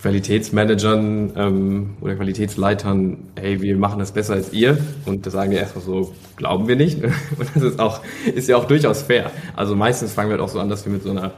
Qualitätsmanagern 0.00 1.32
ähm, 1.34 1.94
oder 2.00 2.14
Qualitätsleitern, 2.14 3.18
hey, 3.34 3.60
wir 3.60 3.76
machen 3.76 3.98
das 3.98 4.12
besser 4.12 4.34
als 4.34 4.52
ihr. 4.52 4.78
Und 5.06 5.26
da 5.26 5.30
sagen 5.32 5.50
die 5.50 5.56
erstmal 5.56 5.84
so, 5.84 6.14
glauben 6.36 6.68
wir 6.68 6.76
nicht. 6.76 7.02
Und 7.02 7.50
das 7.52 7.64
ist 7.64 7.80
auch, 7.80 8.00
ist 8.32 8.48
ja 8.48 8.58
auch 8.58 8.66
durchaus 8.66 9.02
fair. 9.02 9.32
Also 9.56 9.74
meistens 9.74 10.12
fangen 10.12 10.28
wir 10.28 10.34
halt 10.34 10.42
auch 10.42 10.52
so 10.52 10.60
an, 10.60 10.68
dass 10.68 10.86
wir 10.86 10.92
mit 10.92 11.02
so 11.02 11.10
einer 11.10 11.32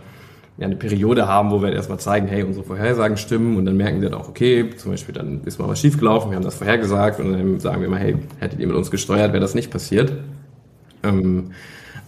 ja, 0.58 0.66
eine 0.66 0.76
Periode 0.76 1.28
haben, 1.28 1.50
wo 1.50 1.62
wir 1.62 1.72
erstmal 1.72 2.00
zeigen, 2.00 2.26
hey, 2.26 2.42
unsere 2.42 2.64
Vorhersagen 2.64 3.16
stimmen 3.16 3.56
und 3.56 3.64
dann 3.64 3.76
merken 3.76 4.00
wir 4.00 4.10
dann 4.10 4.20
auch, 4.20 4.28
okay, 4.28 4.70
zum 4.76 4.90
Beispiel 4.90 5.14
dann 5.14 5.42
ist 5.44 5.58
mal 5.58 5.68
was 5.68 5.80
schiefgelaufen, 5.80 6.30
wir 6.30 6.36
haben 6.36 6.44
das 6.44 6.56
vorhergesagt 6.56 7.20
und 7.20 7.32
dann 7.32 7.60
sagen 7.60 7.80
wir 7.80 7.88
mal, 7.88 8.00
hey, 8.00 8.16
hättet 8.40 8.58
ihr 8.58 8.66
mit 8.66 8.76
uns 8.76 8.90
gesteuert, 8.90 9.32
wäre 9.32 9.40
das 9.40 9.54
nicht 9.54 9.70
passiert. 9.70 10.12
Ähm, 11.04 11.52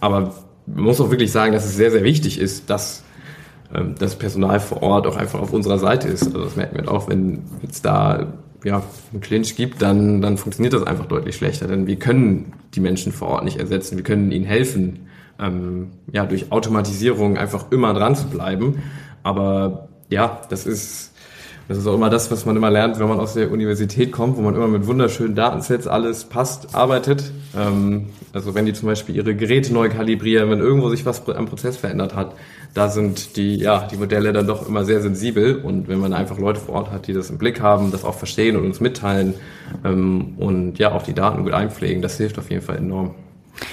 aber 0.01 0.33
man 0.65 0.83
muss 0.83 0.99
auch 0.99 1.11
wirklich 1.11 1.31
sagen, 1.31 1.53
dass 1.53 1.65
es 1.65 1.77
sehr, 1.77 1.91
sehr 1.91 2.03
wichtig 2.03 2.39
ist, 2.39 2.69
dass 2.69 3.03
ähm, 3.73 3.95
das 3.97 4.17
Personal 4.17 4.59
vor 4.59 4.83
Ort 4.83 5.07
auch 5.07 5.15
einfach 5.15 5.39
auf 5.39 5.53
unserer 5.53 5.79
Seite 5.79 6.09
ist. 6.09 6.25
Also 6.25 6.43
das 6.43 6.57
merken 6.57 6.77
wir 6.77 6.91
auch, 6.91 7.09
wenn 7.09 7.43
es 7.69 7.81
da 7.81 8.33
ja, 8.65 8.83
einen 9.13 9.21
Clinch 9.21 9.55
gibt, 9.55 9.81
dann, 9.81 10.21
dann 10.21 10.37
funktioniert 10.37 10.73
das 10.73 10.83
einfach 10.83 11.05
deutlich 11.05 11.37
schlechter, 11.37 11.67
denn 11.67 11.87
wir 11.87 11.95
können 11.95 12.53
die 12.73 12.81
Menschen 12.81 13.13
vor 13.13 13.29
Ort 13.29 13.45
nicht 13.45 13.57
ersetzen, 13.57 13.95
wir 13.95 14.03
können 14.03 14.31
ihnen 14.31 14.45
helfen, 14.45 15.07
ähm, 15.41 15.91
ja, 16.11 16.25
durch 16.25 16.51
Automatisierung 16.51 17.37
einfach 17.37 17.71
immer 17.71 17.93
dran 17.93 18.15
zu 18.15 18.27
bleiben. 18.27 18.83
Aber 19.23 19.89
ja, 20.09 20.41
das 20.49 20.65
ist, 20.65 21.13
das 21.67 21.77
ist 21.77 21.87
auch 21.87 21.95
immer 21.95 22.09
das, 22.09 22.29
was 22.31 22.45
man 22.45 22.55
immer 22.55 22.69
lernt, 22.69 22.99
wenn 22.99 23.07
man 23.07 23.19
aus 23.19 23.33
der 23.33 23.51
Universität 23.51 24.11
kommt, 24.11 24.37
wo 24.37 24.41
man 24.41 24.55
immer 24.55 24.67
mit 24.67 24.87
wunderschönen 24.87 25.35
Datensets 25.35 25.87
alles 25.87 26.25
passt, 26.25 26.75
arbeitet. 26.75 27.31
Ähm, 27.57 28.09
also 28.33 28.53
wenn 28.55 28.65
die 28.65 28.73
zum 28.73 28.87
Beispiel 28.87 29.15
ihre 29.15 29.35
Geräte 29.35 29.73
neu 29.73 29.89
kalibrieren, 29.89 30.49
wenn 30.49 30.59
irgendwo 30.59 30.89
sich 30.89 31.05
was 31.05 31.27
am 31.29 31.47
Prozess 31.47 31.77
verändert 31.77 32.15
hat, 32.15 32.35
da 32.73 32.87
sind 32.87 33.35
die, 33.35 33.55
ja, 33.55 33.87
die 33.87 33.97
Modelle 33.97 34.31
dann 34.31 34.47
doch 34.47 34.67
immer 34.67 34.85
sehr 34.85 35.01
sensibel. 35.01 35.55
Und 35.55 35.87
wenn 35.87 35.99
man 35.99 36.13
einfach 36.13 36.37
Leute 36.37 36.59
vor 36.59 36.75
Ort 36.75 36.91
hat, 36.91 37.07
die 37.07 37.13
das 37.13 37.29
im 37.29 37.37
Blick 37.37 37.61
haben, 37.61 37.91
das 37.91 38.05
auch 38.05 38.15
verstehen 38.15 38.55
und 38.55 38.65
uns 38.65 38.79
mitteilen 38.79 39.33
ähm, 39.83 40.35
und 40.37 40.77
ja, 40.77 40.91
auch 40.91 41.03
die 41.03 41.13
Daten 41.13 41.43
gut 41.43 41.53
einpflegen, 41.53 42.01
das 42.01 42.17
hilft 42.17 42.37
auf 42.37 42.49
jeden 42.49 42.61
Fall 42.61 42.77
enorm. 42.77 43.15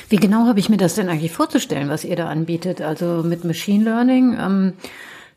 Wie 0.09 0.17
genau 0.17 0.47
habe 0.47 0.59
ich 0.59 0.69
mir 0.69 0.77
das 0.77 0.95
denn 0.95 1.09
eigentlich 1.09 1.33
vorzustellen, 1.33 1.89
was 1.89 2.05
ihr 2.05 2.17
da 2.17 2.29
anbietet? 2.29 2.81
Also 2.81 3.23
mit 3.25 3.45
Machine 3.45 3.85
Learning, 3.85 4.37
ähm, 4.39 4.73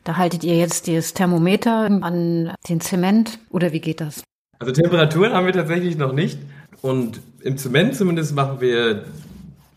da 0.04 0.16
haltet 0.16 0.42
ihr 0.42 0.56
jetzt 0.56 0.88
das 0.88 1.14
Thermometer 1.14 1.88
an 2.02 2.52
den 2.68 2.80
Zement 2.80 3.38
oder 3.50 3.72
wie 3.72 3.80
geht 3.80 4.00
das? 4.00 4.24
Also 4.58 4.72
Temperaturen 4.72 5.32
haben 5.32 5.46
wir 5.46 5.52
tatsächlich 5.52 5.96
noch 5.96 6.12
nicht. 6.12 6.38
Und 6.82 7.20
im 7.42 7.56
Zement 7.56 7.94
zumindest 7.94 8.34
machen 8.34 8.60
wir, 8.60 9.04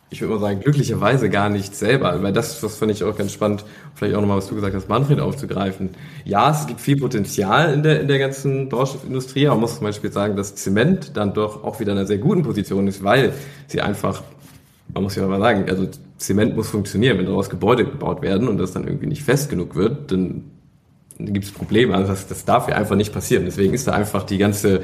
ich 0.10 0.22
würde 0.22 0.34
mal 0.36 0.40
sagen, 0.40 0.60
glücklicherweise 0.60 1.30
gar 1.30 1.50
nichts 1.50 1.78
selber. 1.78 2.22
Weil 2.24 2.34
das, 2.34 2.60
das 2.60 2.78
fand 2.78 2.92
ich 2.92 3.04
auch 3.04 3.16
ganz 3.16 3.32
spannend, 3.32 3.66
vielleicht 3.94 4.16
auch 4.16 4.22
nochmal, 4.22 4.38
was 4.38 4.48
du 4.48 4.56
gesagt 4.56 4.76
hast, 4.76 4.90
Manfred 4.90 5.20
aufzugreifen. 5.20 5.92
Ja, 6.24 6.50
es 6.52 6.66
gibt 6.66 6.82
viel 6.82 6.98
Potenzial 6.98 7.74
in 7.74 7.84
der, 7.84 8.02
in 8.02 8.08
der 8.08 8.18
ganzen 8.18 8.70
Baustoffindustrie. 8.70 9.48
Man 9.48 9.60
muss 9.60 9.76
zum 9.78 9.86
Beispiel 9.86 10.12
sagen, 10.12 10.36
dass 10.36 10.56
Zement 10.56 11.16
dann 11.16 11.36
doch 11.36 11.64
auch 11.64 11.80
wieder 11.80 11.92
in 11.92 12.00
einer 12.00 12.08
sehr 12.08 12.18
guten 12.18 12.42
Position 12.42 12.88
ist, 12.88 13.04
weil 13.04 13.34
sie 13.68 13.82
einfach 13.82 14.24
man 14.96 15.04
muss 15.04 15.16
ja 15.18 15.28
mal 15.28 15.42
sagen, 15.42 15.70
also 15.70 15.90
Zement 16.18 16.56
muss 16.56 16.70
funktionieren. 16.70 17.18
Wenn 17.18 17.26
daraus 17.26 17.50
Gebäude 17.50 17.84
gebaut 17.84 18.22
werden 18.22 18.48
und 18.48 18.58
das 18.58 18.72
dann 18.72 18.88
irgendwie 18.88 19.08
nicht 19.08 19.24
fest 19.24 19.50
genug 19.50 19.76
wird, 19.76 20.12
dann, 20.12 20.46
gibt 21.20 21.46
es 21.46 21.52
Probleme. 21.52 21.94
Also 21.94 22.12
das, 22.12 22.28
das 22.28 22.46
darf 22.46 22.70
ja 22.70 22.76
einfach 22.76 22.96
nicht 22.96 23.14
passieren. 23.14 23.44
Deswegen 23.44 23.74
ist 23.74 23.88
da 23.88 23.92
einfach 23.92 24.24
die 24.24 24.38
ganze, 24.38 24.82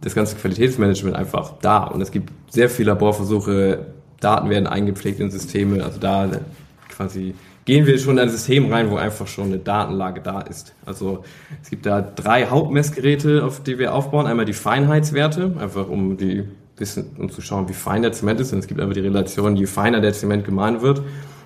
das 0.00 0.14
ganze 0.14 0.36
Qualitätsmanagement 0.36 1.16
einfach 1.16 1.54
da. 1.60 1.84
Und 1.84 2.00
es 2.00 2.12
gibt 2.12 2.32
sehr 2.50 2.70
viele 2.70 2.92
Laborversuche, 2.92 3.86
Daten 4.20 4.48
werden 4.48 4.68
eingepflegt 4.68 5.18
in 5.18 5.32
Systeme. 5.32 5.82
Also 5.82 5.98
da 5.98 6.30
quasi 6.88 7.34
gehen 7.64 7.86
wir 7.86 7.98
schon 7.98 8.18
in 8.18 8.20
ein 8.20 8.30
System 8.30 8.72
rein, 8.72 8.90
wo 8.92 8.96
einfach 8.96 9.26
schon 9.26 9.46
eine 9.46 9.58
Datenlage 9.58 10.20
da 10.20 10.40
ist. 10.40 10.72
Also 10.86 11.24
es 11.62 11.70
gibt 11.70 11.86
da 11.86 12.00
drei 12.00 12.46
Hauptmessgeräte, 12.46 13.44
auf 13.44 13.60
die 13.60 13.80
wir 13.80 13.92
aufbauen. 13.92 14.26
Einmal 14.26 14.44
die 14.44 14.52
Feinheitswerte, 14.52 15.56
einfach 15.58 15.88
um 15.88 16.16
die 16.16 16.44
wissen, 16.76 17.16
um 17.18 17.30
zu 17.30 17.40
schauen, 17.40 17.68
wie 17.68 17.74
fein 17.74 18.02
der 18.02 18.12
Zement 18.12 18.40
ist. 18.40 18.52
Und 18.52 18.58
es 18.58 18.66
gibt 18.66 18.80
einfach 18.80 18.94
die 18.94 19.00
Relation, 19.00 19.56
je 19.56 19.66
feiner 19.66 20.00
der 20.00 20.12
Zement 20.12 20.44
gemahlen 20.44 20.82
wird, 20.82 21.02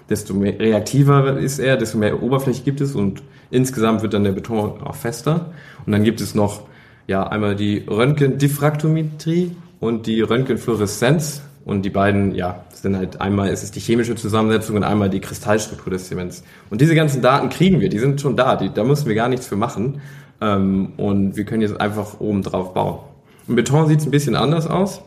desto 0.08 0.34
mehr 0.34 0.58
reaktiver 0.58 1.38
ist 1.38 1.58
er, 1.58 1.76
desto 1.76 1.98
mehr 1.98 2.22
Oberfläche 2.22 2.62
gibt 2.62 2.80
es 2.80 2.94
und 2.94 3.22
insgesamt 3.50 4.02
wird 4.02 4.14
dann 4.14 4.24
der 4.24 4.32
Beton 4.32 4.82
auch 4.82 4.94
fester. 4.94 5.52
Und 5.84 5.92
dann 5.92 6.04
gibt 6.04 6.20
es 6.20 6.34
noch 6.34 6.62
ja 7.06 7.26
einmal 7.26 7.56
die 7.56 7.84
Röntgendiffraktometrie 7.88 9.52
und 9.80 10.06
die 10.06 10.20
Röntgenfluoreszenz. 10.20 11.42
Und 11.64 11.82
die 11.82 11.90
beiden, 11.90 12.32
ja, 12.36 12.64
sind 12.72 12.96
halt 12.96 13.20
einmal 13.20 13.48
ist 13.48 13.64
es 13.64 13.72
die 13.72 13.80
chemische 13.80 14.14
Zusammensetzung 14.14 14.76
und 14.76 14.84
einmal 14.84 15.10
die 15.10 15.20
Kristallstruktur 15.20 15.92
des 15.92 16.06
Zements. 16.06 16.44
Und 16.70 16.80
diese 16.80 16.94
ganzen 16.94 17.22
Daten 17.22 17.48
kriegen 17.48 17.80
wir, 17.80 17.88
die 17.88 17.98
sind 17.98 18.20
schon 18.20 18.36
da, 18.36 18.54
die, 18.54 18.72
da 18.72 18.84
müssen 18.84 19.06
wir 19.06 19.16
gar 19.16 19.28
nichts 19.28 19.48
für 19.48 19.56
machen. 19.56 20.00
Ähm, 20.40 20.92
und 20.96 21.36
wir 21.36 21.44
können 21.44 21.62
jetzt 21.62 21.80
einfach 21.80 22.20
oben 22.20 22.42
drauf 22.42 22.72
bauen. 22.72 23.00
Im 23.48 23.56
Beton 23.56 23.88
sieht 23.88 24.00
es 24.00 24.06
ein 24.06 24.10
bisschen 24.10 24.36
anders 24.36 24.68
aus. 24.68 25.02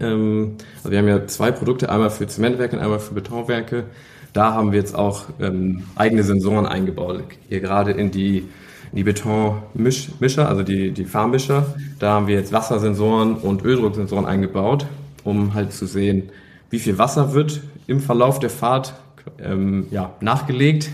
Ähm, 0.00 0.56
also 0.76 0.90
wir 0.90 0.98
haben 0.98 1.08
ja 1.08 1.26
zwei 1.26 1.50
Produkte, 1.50 1.90
einmal 1.90 2.10
für 2.10 2.26
Zementwerke 2.26 2.76
und 2.76 2.82
einmal 2.82 3.00
für 3.00 3.14
Betonwerke. 3.14 3.84
Da 4.32 4.52
haben 4.52 4.72
wir 4.72 4.78
jetzt 4.78 4.94
auch 4.94 5.24
ähm, 5.40 5.84
eigene 5.96 6.22
Sensoren 6.22 6.66
eingebaut. 6.66 7.22
Hier 7.48 7.60
gerade 7.60 7.92
in 7.92 8.10
die, 8.10 8.48
die 8.92 9.02
Betonmischer, 9.02 10.48
also 10.48 10.62
die, 10.62 10.92
die 10.92 11.04
Farmmischer. 11.04 11.74
Da 11.98 12.12
haben 12.12 12.26
wir 12.26 12.36
jetzt 12.36 12.52
Wassersensoren 12.52 13.36
und 13.36 13.64
Öldrucksensoren 13.64 14.26
eingebaut, 14.26 14.86
um 15.24 15.54
halt 15.54 15.72
zu 15.72 15.86
sehen, 15.86 16.30
wie 16.70 16.78
viel 16.78 16.98
Wasser 16.98 17.32
wird 17.32 17.62
im 17.86 18.00
Verlauf 18.00 18.38
der 18.38 18.50
Fahrt 18.50 18.94
ähm, 19.42 19.86
ja, 19.90 20.14
nachgelegt. 20.20 20.90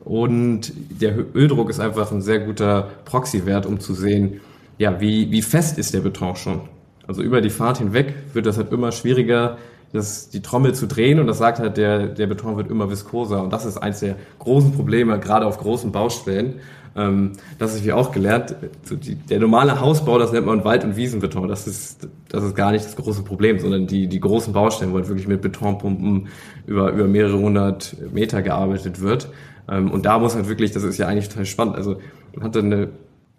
Und 0.00 0.72
der 1.00 1.14
Öldruck 1.34 1.70
ist 1.70 1.78
einfach 1.78 2.10
ein 2.10 2.22
sehr 2.22 2.40
guter 2.40 2.88
Proxywert, 3.04 3.66
um 3.66 3.78
zu 3.78 3.94
sehen, 3.94 4.40
ja, 4.78 5.00
wie, 5.00 5.30
wie 5.30 5.42
fest 5.42 5.78
ist 5.78 5.94
der 5.94 6.00
Beton 6.00 6.34
schon. 6.34 6.62
Also 7.06 7.22
über 7.22 7.40
die 7.40 7.50
Fahrt 7.50 7.78
hinweg 7.78 8.14
wird 8.32 8.46
das 8.46 8.56
halt 8.56 8.72
immer 8.72 8.92
schwieriger, 8.92 9.58
das, 9.92 10.30
die 10.30 10.40
Trommel 10.40 10.74
zu 10.74 10.86
drehen 10.86 11.20
und 11.20 11.26
das 11.26 11.38
sagt 11.38 11.58
halt, 11.58 11.76
der, 11.76 12.06
der 12.06 12.26
Beton 12.26 12.56
wird 12.56 12.70
immer 12.70 12.90
viskoser 12.90 13.42
und 13.42 13.52
das 13.52 13.66
ist 13.66 13.76
eins 13.76 14.00
der 14.00 14.16
großen 14.38 14.72
Probleme, 14.72 15.18
gerade 15.20 15.46
auf 15.46 15.58
großen 15.58 15.92
Baustellen. 15.92 16.60
Ähm, 16.94 17.32
das 17.58 17.72
habe 17.74 17.84
ich 17.84 17.92
auch 17.92 18.12
gelernt. 18.12 18.54
So 18.84 18.96
die, 18.96 19.14
der 19.14 19.40
normale 19.40 19.80
Hausbau, 19.80 20.18
das 20.18 20.32
nennt 20.32 20.46
man 20.46 20.64
Wald- 20.64 20.84
und 20.84 20.96
Wiesenbeton. 20.96 21.48
Das 21.48 21.66
ist, 21.66 22.08
das 22.28 22.44
ist 22.44 22.54
gar 22.54 22.72
nicht 22.72 22.84
das 22.84 22.96
große 22.96 23.22
Problem, 23.22 23.58
sondern 23.58 23.86
die, 23.86 24.08
die 24.08 24.20
großen 24.20 24.52
Baustellen, 24.52 24.92
wo 24.92 24.96
halt 24.96 25.08
wirklich 25.08 25.28
mit 25.28 25.40
Betonpumpen 25.40 26.28
über, 26.66 26.90
über 26.92 27.04
mehrere 27.04 27.38
hundert 27.38 27.96
Meter 28.12 28.42
gearbeitet 28.42 29.00
wird. 29.00 29.28
Ähm, 29.68 29.90
und 29.90 30.06
da 30.06 30.18
muss 30.18 30.34
halt 30.34 30.48
wirklich, 30.48 30.72
das 30.72 30.82
ist 30.82 30.98
ja 30.98 31.06
eigentlich 31.06 31.28
total 31.28 31.46
spannend. 31.46 31.76
Also 31.76 31.96
man 32.34 32.44
hat 32.44 32.56
dann 32.56 32.72
eine 32.72 32.88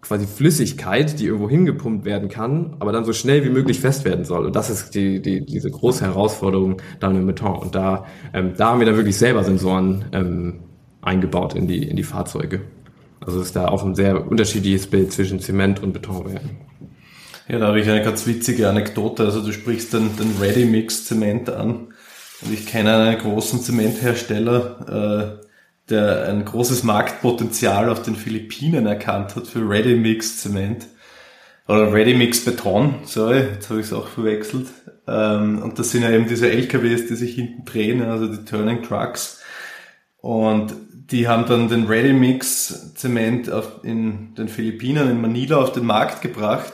quasi 0.04 0.26
Flüssigkeit, 0.26 1.18
die 1.18 1.26
irgendwo 1.26 1.48
hingepumpt 1.48 2.04
werden 2.04 2.28
kann, 2.28 2.76
aber 2.78 2.92
dann 2.92 3.04
so 3.04 3.12
schnell 3.12 3.42
wie 3.44 3.50
möglich 3.50 3.80
fest 3.80 4.04
werden 4.04 4.24
soll. 4.24 4.44
Und 4.46 4.54
das 4.54 4.68
ist 4.68 4.94
die, 4.94 5.22
die, 5.22 5.44
diese 5.44 5.70
große 5.70 6.04
Herausforderung 6.04 6.80
dann 7.00 7.16
im 7.16 7.26
Beton. 7.26 7.56
Und 7.56 7.74
da, 7.74 8.04
ähm, 8.34 8.52
da 8.56 8.70
haben 8.70 8.80
wir 8.80 8.86
dann 8.86 8.96
wirklich 8.96 9.16
selber 9.16 9.42
Sensoren 9.44 10.04
ähm, 10.12 10.60
eingebaut 11.00 11.54
in 11.54 11.66
die, 11.66 11.88
in 11.88 11.96
die 11.96 12.02
Fahrzeuge. 12.02 12.60
Also 13.20 13.40
ist 13.40 13.56
da 13.56 13.68
auch 13.68 13.82
ein 13.82 13.94
sehr 13.94 14.30
unterschiedliches 14.30 14.86
Bild 14.88 15.10
zwischen 15.10 15.40
Zement 15.40 15.82
und 15.82 15.92
Betonwerken. 15.92 16.50
Ja, 17.48 17.58
da 17.58 17.68
habe 17.68 17.80
ich 17.80 17.88
eine 17.88 18.02
ganz 18.02 18.26
witzige 18.26 18.68
Anekdote. 18.68 19.24
Also 19.24 19.42
du 19.42 19.52
sprichst 19.52 19.94
den, 19.94 20.16
den 20.16 20.36
Ready-Mix-Zement 20.38 21.48
an. 21.48 21.88
Und 22.42 22.52
ich 22.52 22.66
kenne 22.66 22.94
einen 22.94 23.18
großen 23.18 23.60
Zementhersteller, 23.60 25.38
äh, 25.40 25.43
der 25.90 26.28
ein 26.28 26.44
großes 26.44 26.82
Marktpotenzial 26.82 27.90
auf 27.90 28.02
den 28.02 28.16
Philippinen 28.16 28.86
erkannt 28.86 29.36
hat 29.36 29.46
für 29.46 29.68
Ready-Mix 29.68 30.38
Zement. 30.38 30.86
Oder 31.66 31.92
Ready-Mix 31.92 32.44
Beton, 32.44 32.96
sorry, 33.04 33.40
jetzt 33.54 33.70
habe 33.70 33.80
ich 33.80 33.86
es 33.86 33.92
auch 33.92 34.08
verwechselt. 34.08 34.68
Ähm, 35.06 35.62
und 35.62 35.78
das 35.78 35.90
sind 35.90 36.02
ja 36.02 36.10
eben 36.10 36.28
diese 36.28 36.50
LKWs, 36.50 37.06
die 37.06 37.14
sich 37.14 37.34
hinten 37.34 37.64
drehen, 37.64 38.02
also 38.02 38.26
die 38.26 38.44
Turning 38.44 38.82
Trucks. 38.82 39.42
Und 40.18 40.74
die 40.90 41.28
haben 41.28 41.46
dann 41.46 41.68
den 41.68 41.86
Ready-Mix 41.86 42.94
Zement 42.94 43.50
in 43.82 44.34
den 44.34 44.48
Philippinen, 44.48 45.10
in 45.10 45.20
Manila 45.20 45.56
auf 45.56 45.72
den 45.72 45.84
Markt 45.84 46.22
gebracht. 46.22 46.72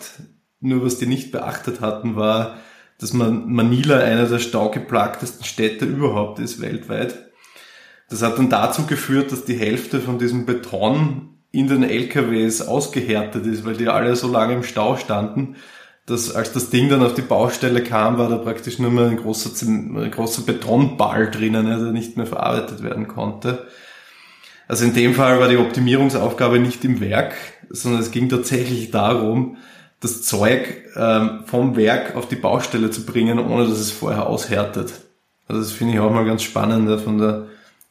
Nur 0.60 0.84
was 0.84 0.98
die 0.98 1.06
nicht 1.06 1.32
beachtet 1.32 1.80
hatten, 1.80 2.16
war, 2.16 2.58
dass 2.98 3.12
man 3.12 3.50
Manila 3.50 3.98
einer 3.98 4.26
der 4.26 4.38
staugeplagtesten 4.38 5.44
Städte 5.44 5.84
überhaupt 5.84 6.38
ist 6.38 6.60
weltweit. 6.60 7.29
Das 8.10 8.22
hat 8.22 8.38
dann 8.38 8.50
dazu 8.50 8.86
geführt, 8.86 9.32
dass 9.32 9.44
die 9.44 9.56
Hälfte 9.56 10.00
von 10.00 10.18
diesem 10.18 10.44
Beton 10.44 11.38
in 11.52 11.68
den 11.68 11.84
LKWs 11.84 12.60
ausgehärtet 12.60 13.46
ist, 13.46 13.64
weil 13.64 13.76
die 13.76 13.88
alle 13.88 14.14
so 14.16 14.30
lange 14.30 14.54
im 14.54 14.62
Stau 14.64 14.96
standen, 14.96 15.56
dass 16.06 16.34
als 16.34 16.52
das 16.52 16.70
Ding 16.70 16.88
dann 16.88 17.04
auf 17.04 17.14
die 17.14 17.22
Baustelle 17.22 17.82
kam, 17.82 18.18
war 18.18 18.28
da 18.28 18.36
praktisch 18.36 18.80
nur 18.80 18.90
mehr 18.90 19.06
ein 19.06 19.16
großer, 19.16 19.50
ein 19.64 20.10
großer 20.10 20.42
Betonball 20.42 21.30
drinnen, 21.30 21.66
der 21.66 21.78
nicht 21.92 22.16
mehr 22.16 22.26
verarbeitet 22.26 22.82
werden 22.82 23.06
konnte. 23.06 23.66
Also 24.66 24.84
in 24.84 24.94
dem 24.94 25.14
Fall 25.14 25.38
war 25.38 25.48
die 25.48 25.56
Optimierungsaufgabe 25.56 26.58
nicht 26.58 26.84
im 26.84 27.00
Werk, 27.00 27.34
sondern 27.68 28.00
es 28.00 28.10
ging 28.10 28.28
tatsächlich 28.28 28.90
darum, 28.90 29.56
das 30.00 30.22
Zeug 30.22 30.84
ähm, 30.96 31.42
vom 31.46 31.76
Werk 31.76 32.16
auf 32.16 32.26
die 32.26 32.36
Baustelle 32.36 32.90
zu 32.90 33.04
bringen, 33.04 33.38
ohne 33.38 33.68
dass 33.68 33.78
es 33.78 33.92
vorher 33.92 34.26
aushärtet. 34.26 34.92
Also 35.46 35.60
das 35.60 35.72
finde 35.72 35.94
ich 35.94 36.00
auch 36.00 36.12
mal 36.12 36.24
ganz 36.24 36.42
spannend 36.42 37.00
von 37.00 37.18
der 37.18 37.49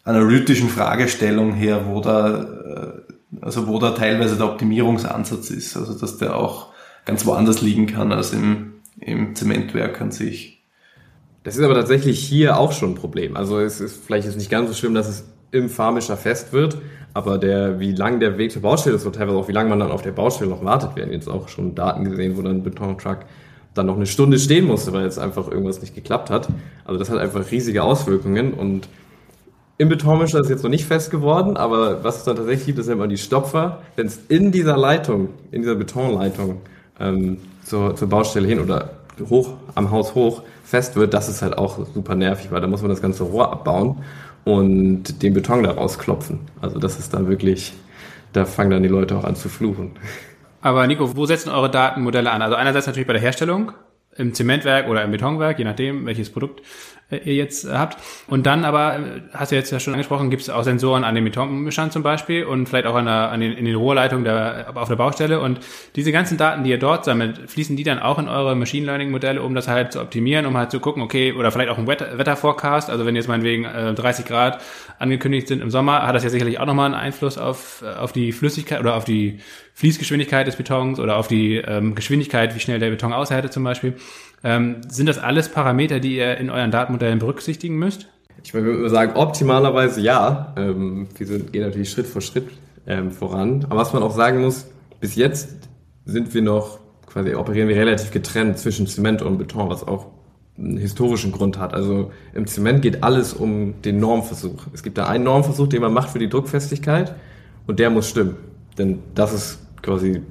analytischen 0.10 0.70
Fragestellung 0.70 1.54
her, 1.54 1.86
wo 1.88 2.02
da 2.02 2.44
äh, 2.44 3.14
also 3.42 3.68
wo 3.68 3.80
da 3.80 3.92
teilweise 3.92 4.36
der 4.38 4.48
Optimierungsansatz 4.48 5.52
ist, 5.52 5.78
also 5.78 5.94
dass 5.94 6.18
der 6.18 6.36
auch 6.36 6.68
ganz 7.06 7.26
woanders 7.26 7.62
liegen 7.62 7.88
kann 7.88 8.12
als 8.12 8.34
im, 8.34 8.74
im 9.00 9.36
Zementwerk 9.36 10.02
an 10.02 10.12
sich. 10.12 10.64
Das 11.44 11.56
ist 11.56 11.64
aber 11.64 11.76
tatsächlich 11.76 12.20
hier 12.20 12.58
auch 12.58 12.72
schon 12.72 12.92
ein 12.92 12.96
Problem. 12.96 13.38
Also 13.38 13.60
es 13.60 13.80
ist 13.80 14.04
vielleicht 14.04 14.28
ist 14.28 14.36
nicht 14.36 14.50
ganz 14.50 14.70
so 14.70 14.76
schlimm, 14.76 14.94
dass 14.94 15.08
es 15.08 15.26
im 15.52 15.70
Farmischer 15.70 16.18
fest 16.18 16.54
wird, 16.54 16.78
aber 17.14 17.38
der, 17.38 17.80
wie 17.80 17.92
lang 17.92 18.20
der 18.20 18.38
Weg 18.38 18.52
zur 18.52 18.62
Baustelle 18.62 18.96
ist 18.96 19.06
und 19.06 19.16
teilweise 19.16 19.38
auch 19.38 19.48
wie 19.48 19.54
lange 19.54 19.70
man 19.70 19.80
dann 19.80 19.92
auf 19.92 20.02
der 20.02 20.12
Baustelle 20.12 20.50
noch 20.50 20.64
wartet, 20.64 20.96
werden 20.96 21.14
jetzt 21.14 21.28
auch 21.28 21.48
schon 21.48 21.76
Daten 21.76 22.04
gesehen, 22.04 22.38
wo 22.38 22.42
dann 22.42 22.58
ein 22.58 22.64
Betontruck 22.64 23.20
dann 23.74 23.86
noch 23.86 23.96
eine 23.96 24.06
Stunde 24.06 24.38
stehen 24.38 24.66
musste, 24.66 24.92
weil 24.94 25.04
jetzt 25.04 25.20
einfach 25.20 25.50
irgendwas 25.50 25.82
nicht 25.82 25.96
geklappt 25.96 26.30
hat. 26.30 26.50
Also 26.86 27.00
das 27.00 27.10
hat 27.10 27.20
einfach 27.20 27.50
riesige 27.52 27.84
Auswirkungen 27.84 28.54
und 28.54 28.90
im 29.80 29.88
Betonmischer 29.88 30.42
ist 30.42 30.50
jetzt 30.50 30.64
noch 30.64 30.70
nicht 30.70 30.86
fest 30.86 31.10
geworden, 31.10 31.56
aber 31.56 32.04
was 32.04 32.18
es 32.18 32.24
dann 32.26 32.36
tatsächlich 32.36 32.66
gibt, 32.66 32.80
ist 32.80 32.90
immer 32.90 33.08
die 33.08 33.18
Stopfer. 33.18 33.82
Wenn 33.96 34.08
es 34.08 34.20
in 34.28 34.52
dieser 34.52 34.76
Leitung, 34.76 35.30
in 35.52 35.62
dieser 35.62 35.76
Betonleitung 35.76 36.62
ähm, 37.00 37.38
zur, 37.64 37.96
zur 37.96 38.10
Baustelle 38.10 38.46
hin 38.46 38.60
oder 38.60 38.90
hoch 39.30 39.54
am 39.76 39.90
Haus 39.90 40.16
hoch 40.16 40.44
fest 40.66 40.98
wird, 40.98 41.14
das 41.14 41.30
ist 41.30 41.42
halt 41.42 41.58
auch 41.58 41.80
super 41.94 42.16
nervig, 42.16 42.52
weil 42.52 42.60
da 42.60 42.68
muss 42.68 42.82
man 42.82 42.90
das 42.90 43.02
ganze 43.02 43.24
Rohr 43.24 43.54
abbauen 43.54 44.04
und 44.44 45.24
den 45.24 45.34
Beton 45.34 45.64
da 45.64 45.72
rausklopfen. 45.72 46.40
Also 46.60 46.78
das 46.78 47.00
ist 47.00 47.14
dann 47.14 47.30
wirklich, 47.30 47.72
da 48.34 48.44
fangen 48.44 48.72
dann 48.72 48.84
die 48.84 48.90
Leute 48.90 49.18
auch 49.18 49.24
an 49.24 49.38
zu 49.38 49.48
fluchen. 49.48 49.92
Aber 50.60 50.86
Nico, 50.88 51.16
wo 51.16 51.26
setzen 51.26 51.52
eure 51.52 51.72
Datenmodelle 51.72 52.30
an? 52.30 52.42
Also 52.42 52.56
einerseits 52.56 52.86
natürlich 52.86 53.08
bei 53.08 53.14
der 53.14 53.22
Herstellung, 53.22 53.72
im 54.18 54.34
Zementwerk 54.34 54.90
oder 54.90 55.04
im 55.04 55.12
Betonwerk, 55.12 55.58
je 55.58 55.64
nachdem, 55.64 56.06
welches 56.06 56.30
Produkt 56.30 56.62
ihr 57.12 57.34
jetzt 57.34 57.66
äh, 57.66 57.70
habt. 57.74 57.98
Und 58.28 58.46
dann 58.46 58.66
aber, 58.66 58.96
äh, 58.96 59.22
hast 59.34 59.52
du 59.52 59.56
jetzt 59.56 59.72
ja 59.72 59.80
schon 59.80 59.94
angesprochen, 59.94 60.30
gibt 60.30 60.42
es 60.42 60.50
auch 60.50 60.64
Sensoren 60.64 61.04
an 61.04 61.16
den 61.16 61.24
Betonmischern 61.24 61.92
zum 61.92 62.04
Beispiel 62.04 62.44
und 62.46 62.68
vielleicht 62.68 62.86
auch 62.86 62.96
an, 62.96 63.06
der, 63.06 63.32
an 63.32 63.40
den, 63.40 63.54
in 63.54 63.66
den 63.66 63.76
Rohrleitungen 63.76 64.24
der, 64.24 64.72
auf 64.76 64.88
der 64.88 64.96
Baustelle. 64.96 65.40
Und 65.40 65.60
diese 65.96 66.12
ganzen 66.12 66.38
Daten, 66.38 66.64
die 66.64 66.70
ihr 66.70 66.80
dort 66.80 67.06
sammelt, 67.06 67.50
fließen 67.50 67.76
die 67.76 67.84
dann 67.84 68.00
auch 68.00 68.20
in 68.20 68.28
eure 68.28 68.56
Machine 68.56 68.86
Learning 68.86 69.12
Modelle, 69.12 69.42
um 69.42 69.56
das 69.56 69.68
halt 69.68 69.94
zu 69.94 70.02
optimieren, 70.02 70.46
um 70.46 70.58
halt 70.58 70.72
zu 70.72 70.80
gucken, 70.80 71.02
okay, 71.02 71.34
oder 71.34 71.52
vielleicht 71.52 71.70
auch 71.70 71.78
ein 71.78 71.88
Wetter, 71.88 72.18
Wetterforecast, 72.18 72.90
also 72.90 73.06
wenn 73.06 73.16
jetzt 73.16 73.28
meinetwegen 73.28 73.66
äh, 73.66 73.94
30 73.94 74.26
Grad 74.26 74.62
angekündigt 75.00 75.48
sind 75.48 75.62
im 75.62 75.72
Sommer, 75.72 76.06
hat 76.06 76.16
das 76.16 76.24
ja 76.24 76.30
sicherlich 76.30 76.60
auch 76.60 76.66
nochmal 76.66 76.86
einen 76.86 76.96
Einfluss 76.96 77.38
auf, 77.38 77.84
auf 77.84 78.12
die 78.12 78.32
Flüssigkeit 78.32 78.80
oder 78.80 78.96
auf 78.96 79.06
die 79.06 79.40
Fließgeschwindigkeit 79.80 80.46
des 80.46 80.58
Betons 80.58 81.00
oder 81.00 81.16
auf 81.16 81.30
die 81.30 81.56
ähm, 81.56 81.96
Geschwindigkeit, 81.96 82.54
wie 82.54 82.60
schnell 82.60 82.80
der 82.80 82.90
Beton 82.90 83.14
aushärtet 83.14 83.54
zum 83.54 83.64
Beispiel. 83.64 83.96
Ähm, 84.44 84.78
sind 84.88 85.08
das 85.08 85.18
alles 85.18 85.50
Parameter, 85.50 86.00
die 86.00 86.18
ihr 86.18 86.38
in 86.38 86.50
euren 86.50 86.72
Datenmodellen 86.72 87.20
berücksichtigen 87.20 87.78
müsst? 87.78 88.08
Ich 88.44 88.54
würde 88.54 88.90
sagen, 88.90 89.14
optimalerweise 89.16 90.02
ja. 90.02 90.54
Ähm, 90.58 91.08
wir 91.18 91.28
sind, 91.28 91.52
gehen 91.52 91.64
natürlich 91.64 91.90
Schritt 91.90 92.08
für 92.08 92.22
Schritt 92.22 92.48
ähm, 92.88 93.12
voran. 93.12 93.66
Aber 93.70 93.82
was 93.82 93.94
man 93.94 94.04
auch 94.04 94.16
sagen 94.16 94.42
muss, 94.42 94.68
bis 95.00 95.16
jetzt 95.16 95.58
sind 96.06 96.34
wir 96.34 96.42
noch, 96.42 96.80
quasi 97.06 97.36
operieren 97.36 97.68
wir 97.68 97.76
relativ 97.76 98.12
getrennt 98.12 98.58
zwischen 98.58 98.88
Zement 98.88 99.22
und 99.22 99.38
Beton, 99.38 99.70
was 99.70 99.88
auch 99.88 100.08
einen 100.58 100.78
historischen 100.78 101.32
Grund 101.32 101.58
hat. 101.58 101.74
Also 101.74 102.12
im 102.34 102.48
Zement 102.48 102.82
geht 102.82 103.04
alles 103.04 103.34
um 103.34 103.82
den 103.82 104.00
Normversuch. 104.00 104.68
Es 104.74 104.84
gibt 104.84 104.98
da 104.98 105.08
einen 105.08 105.24
Normversuch, 105.24 105.68
den 105.68 105.82
man 105.82 105.94
macht 105.94 106.10
für 106.10 106.20
die 106.20 106.30
Druckfestigkeit 106.30 107.16
und 107.68 107.80
der 107.80 107.90
muss 107.90 108.10
stimmen. 108.10 108.36
Denn 108.78 109.00
das 109.16 109.34
ist 109.34 109.60
quasi 109.82 110.22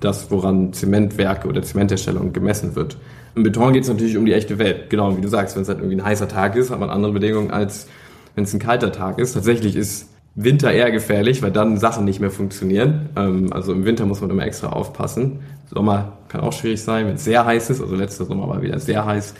das, 0.00 0.30
woran 0.30 0.72
Zementwerke 0.72 1.48
oder 1.48 1.62
Zementherstellung 1.62 2.32
gemessen 2.32 2.74
wird. 2.76 2.96
Im 3.34 3.42
Beton 3.42 3.72
geht 3.72 3.84
es 3.84 3.88
natürlich 3.88 4.16
um 4.16 4.26
die 4.26 4.32
echte 4.32 4.58
Welt. 4.58 4.90
Genau, 4.90 5.16
wie 5.16 5.20
du 5.20 5.28
sagst, 5.28 5.56
wenn 5.56 5.62
es 5.62 5.68
halt 5.68 5.78
irgendwie 5.78 5.96
ein 5.96 6.04
heißer 6.04 6.28
Tag 6.28 6.56
ist, 6.56 6.70
hat 6.70 6.80
man 6.80 6.90
andere 6.90 7.12
Bedingungen, 7.12 7.50
als 7.50 7.86
wenn 8.34 8.44
es 8.44 8.52
ein 8.54 8.60
kalter 8.60 8.92
Tag 8.92 9.18
ist. 9.18 9.32
Tatsächlich 9.34 9.76
ist 9.76 10.08
Winter 10.34 10.70
eher 10.72 10.90
gefährlich, 10.92 11.42
weil 11.42 11.50
dann 11.50 11.78
Sachen 11.78 12.04
nicht 12.04 12.20
mehr 12.20 12.30
funktionieren. 12.30 13.08
Ähm, 13.16 13.52
also 13.52 13.72
im 13.72 13.84
Winter 13.84 14.06
muss 14.06 14.20
man 14.20 14.30
immer 14.30 14.44
extra 14.44 14.68
aufpassen. 14.68 15.40
Sommer 15.68 16.12
kann 16.28 16.40
auch 16.40 16.52
schwierig 16.52 16.82
sein, 16.82 17.06
wenn 17.06 17.16
es 17.16 17.24
sehr 17.24 17.44
heiß 17.44 17.70
ist. 17.70 17.80
Also 17.80 17.96
letzter 17.96 18.24
Sommer 18.24 18.48
war 18.48 18.62
wieder 18.62 18.78
sehr 18.78 19.04
heiß 19.04 19.34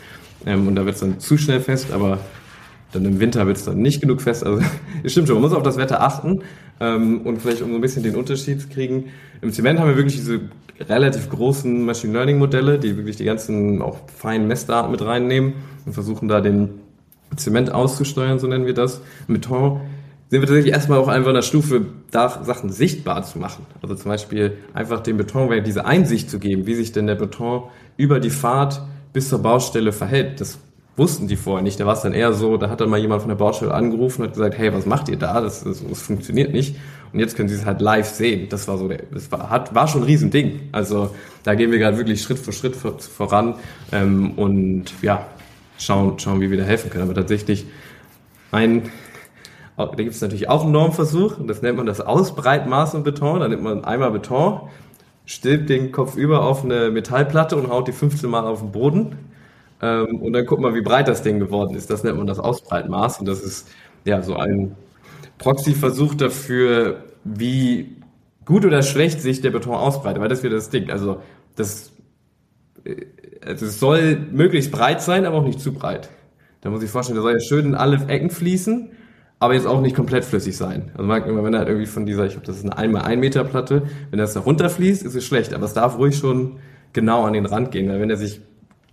ähm, 0.45 0.67
und 0.67 0.75
da 0.75 0.85
wird 0.85 0.95
es 0.95 1.01
dann 1.01 1.19
zu 1.19 1.37
schnell 1.37 1.61
fest, 1.61 1.87
aber 1.93 2.19
dann 2.91 3.05
im 3.05 3.19
Winter 3.19 3.45
wird 3.47 3.57
es 3.57 3.65
dann 3.65 3.77
nicht 3.77 4.01
genug 4.01 4.21
fest. 4.21 4.45
Also 4.45 4.61
es 5.03 5.11
stimmt 5.11 5.27
schon, 5.27 5.35
man 5.35 5.43
muss 5.43 5.53
auf 5.53 5.63
das 5.63 5.77
Wetter 5.77 6.01
achten 6.01 6.41
ähm, 6.79 7.21
und 7.21 7.41
vielleicht 7.41 7.61
um 7.61 7.69
so 7.69 7.75
ein 7.75 7.81
bisschen 7.81 8.03
den 8.03 8.15
Unterschied 8.15 8.61
zu 8.61 8.67
kriegen. 8.69 9.05
Im 9.41 9.51
Zement 9.51 9.79
haben 9.79 9.89
wir 9.89 9.97
wirklich 9.97 10.15
diese 10.15 10.41
relativ 10.79 11.29
großen 11.29 11.85
Machine 11.85 12.13
Learning 12.13 12.37
Modelle, 12.37 12.79
die 12.79 12.95
wirklich 12.95 13.17
die 13.17 13.25
ganzen 13.25 13.81
auch 13.81 13.99
feinen 14.15 14.47
Messdaten 14.47 14.91
mit 14.91 15.01
reinnehmen 15.01 15.53
und 15.85 15.93
versuchen 15.93 16.27
da 16.27 16.41
den 16.41 16.69
Zement 17.35 17.71
auszusteuern, 17.71 18.39
so 18.39 18.47
nennen 18.47 18.65
wir 18.65 18.73
das. 18.73 19.01
Im 19.27 19.35
Beton 19.35 19.81
sind 20.29 20.41
wir 20.41 20.47
tatsächlich 20.47 20.73
erstmal 20.73 20.99
auch 20.99 21.07
einfach 21.07 21.29
in 21.29 21.35
der 21.35 21.41
Stufe, 21.41 21.85
da 22.11 22.43
Sachen 22.43 22.71
sichtbar 22.71 23.23
zu 23.23 23.39
machen. 23.39 23.65
Also 23.81 23.95
zum 23.95 24.09
Beispiel 24.09 24.57
einfach 24.73 25.01
dem 25.01 25.17
Betonwerk 25.17 25.63
diese 25.63 25.85
Einsicht 25.85 26.29
zu 26.29 26.39
geben, 26.39 26.65
wie 26.65 26.75
sich 26.75 26.91
denn 26.91 27.07
der 27.07 27.15
Beton 27.15 27.63
über 27.97 28.19
die 28.19 28.29
Fahrt 28.29 28.81
bis 29.11 29.29
zur 29.29 29.39
Baustelle 29.39 29.91
verhält. 29.91 30.39
Das 30.39 30.59
wussten 30.99 31.27
die 31.27 31.35
vorher 31.35 31.63
nicht. 31.63 31.79
Da 31.79 31.87
war 31.87 31.93
es 31.93 32.01
dann 32.01 32.13
eher 32.13 32.33
so, 32.33 32.57
da 32.57 32.69
hat 32.69 32.81
dann 32.81 32.89
mal 32.89 32.99
jemand 32.99 33.21
von 33.21 33.29
der 33.29 33.35
Baustelle 33.35 33.73
angerufen 33.73 34.21
und 34.21 34.27
hat 34.27 34.35
gesagt, 34.35 34.57
hey, 34.57 34.71
was 34.71 34.85
macht 34.85 35.09
ihr 35.09 35.17
da? 35.17 35.41
Das, 35.41 35.63
das, 35.63 35.83
das 35.83 36.01
funktioniert 36.01 36.53
nicht. 36.53 36.75
Und 37.11 37.19
jetzt 37.19 37.35
können 37.35 37.49
sie 37.49 37.55
es 37.55 37.65
halt 37.65 37.81
live 37.81 38.07
sehen. 38.07 38.49
Das 38.49 38.67
war 38.67 38.77
so, 38.77 38.87
das 38.87 39.31
war, 39.31 39.49
hat, 39.49 39.73
war 39.73 39.87
schon 39.87 40.01
ein 40.01 40.05
Riesending. 40.05 40.69
Also 40.71 41.15
da 41.43 41.55
gehen 41.55 41.71
wir 41.71 41.79
gerade 41.79 41.97
wirklich 41.97 42.21
Schritt 42.21 42.37
für 42.37 42.51
Schritt 42.51 42.75
vor, 42.75 42.99
voran 42.99 43.55
ähm, 43.91 44.31
und 44.31 44.93
ja, 45.01 45.25
schauen, 45.79 46.19
schauen, 46.19 46.41
wie 46.41 46.51
wir 46.51 46.57
da 46.57 46.63
helfen 46.63 46.91
können. 46.91 47.05
Aber 47.05 47.15
tatsächlich 47.15 47.65
ein, 48.51 48.83
da 49.75 49.87
gibt 49.95 50.11
es 50.11 50.21
natürlich 50.21 50.49
auch 50.49 50.63
einen 50.63 50.73
Normversuch 50.73 51.39
und 51.39 51.47
das 51.47 51.63
nennt 51.63 51.77
man 51.77 51.87
das 51.87 52.01
Ausbreitmaß 52.01 52.93
im 52.93 53.03
Beton. 53.03 53.39
Da 53.39 53.47
nimmt 53.47 53.63
man 53.63 53.85
einmal 53.85 54.11
Beton, 54.11 54.61
stülpt 55.25 55.69
den 55.69 55.91
Kopf 55.91 56.15
über 56.15 56.43
auf 56.43 56.63
eine 56.63 56.91
Metallplatte 56.91 57.55
und 57.55 57.69
haut 57.69 57.87
die 57.87 57.93
15 57.93 58.29
Mal 58.29 58.43
auf 58.43 58.59
den 58.59 58.71
Boden 58.71 59.15
ähm, 59.81 60.21
und 60.21 60.33
dann 60.33 60.45
guckt 60.45 60.61
man, 60.61 60.75
wie 60.75 60.81
breit 60.81 61.07
das 61.07 61.21
Ding 61.21 61.39
geworden 61.39 61.75
ist. 61.75 61.89
Das 61.89 62.03
nennt 62.03 62.17
man 62.17 62.27
das 62.27 62.39
Ausbreitmaß. 62.39 63.19
Und 63.19 63.27
das 63.27 63.41
ist 63.41 63.69
ja 64.05 64.21
so 64.21 64.35
ein 64.35 64.75
Proxy-Versuch 65.37 66.15
dafür, 66.15 67.03
wie 67.23 67.95
gut 68.45 68.65
oder 68.65 68.81
schlecht 68.81 69.21
sich 69.21 69.41
der 69.41 69.51
Beton 69.51 69.75
ausbreitet. 69.75 70.21
Weil 70.21 70.29
das 70.29 70.43
wird 70.43 70.53
das 70.53 70.69
Ding. 70.69 70.89
Also 70.89 71.21
das, 71.55 71.91
äh, 72.83 73.05
also 73.45 73.65
es 73.65 73.79
soll 73.79 74.17
möglichst 74.31 74.71
breit 74.71 75.01
sein, 75.01 75.25
aber 75.25 75.37
auch 75.37 75.45
nicht 75.45 75.61
zu 75.61 75.73
breit. 75.73 76.09
Da 76.61 76.69
muss 76.69 76.83
ich 76.83 76.89
vorstellen, 76.89 77.15
der 77.15 77.23
soll 77.23 77.33
ja 77.33 77.39
schön 77.39 77.67
in 77.67 77.75
alle 77.75 78.05
Ecken 78.07 78.29
fließen, 78.29 78.91
aber 79.39 79.53
jetzt 79.53 79.65
auch 79.65 79.79
nicht 79.79 79.95
komplett 79.95 80.25
flüssig 80.25 80.57
sein. 80.57 80.91
Also 80.93 81.07
man, 81.07 81.23
wenn 81.45 81.53
er 81.53 81.65
irgendwie 81.65 81.85
von 81.85 82.05
dieser, 82.05 82.25
ich 82.25 82.33
glaube, 82.33 82.45
das 82.45 82.57
ist 82.57 82.65
eine 82.65 82.77
1 82.77 82.93
x 82.95 83.05
1 83.05 83.19
Meter 83.21 83.43
Platte, 83.45 83.83
wenn 84.09 84.19
das 84.19 84.33
da 84.33 84.41
runterfließt, 84.41 85.03
ist 85.03 85.15
es 85.15 85.23
schlecht. 85.23 85.53
Aber 85.53 85.63
es 85.63 85.73
darf 85.73 85.97
ruhig 85.97 86.17
schon 86.17 86.57
genau 86.91 87.23
an 87.23 87.31
den 87.31 87.45
Rand 87.45 87.71
gehen. 87.71 87.87
Weil 87.87 88.01
wenn 88.01 88.09
er 88.09 88.17
sich 88.17 88.41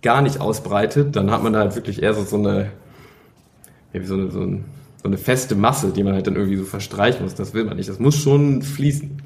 gar 0.07 0.21
nicht 0.21 0.39
ausbreitet, 0.39 1.17
dann 1.17 1.31
hat 1.31 1.43
man 1.43 1.57
halt 1.57 1.75
wirklich 1.75 2.01
eher 2.01 2.13
so, 2.13 2.23
so 2.23 2.37
eine, 2.37 2.71
so 3.91 4.13
eine, 4.13 4.31
so, 4.31 4.39
ein, 4.39 4.63
so 5.03 5.03
eine 5.03 5.17
feste 5.17 5.53
Masse, 5.53 5.91
die 5.91 6.01
man 6.01 6.13
halt 6.13 6.27
dann 6.27 6.37
irgendwie 6.37 6.55
so 6.55 6.63
verstreichen 6.63 7.23
muss. 7.23 7.35
Das 7.35 7.53
will 7.53 7.65
man 7.65 7.75
nicht. 7.75 7.89
Das 7.89 7.99
muss 7.99 8.15
schon 8.15 8.61
fließen. 8.61 9.21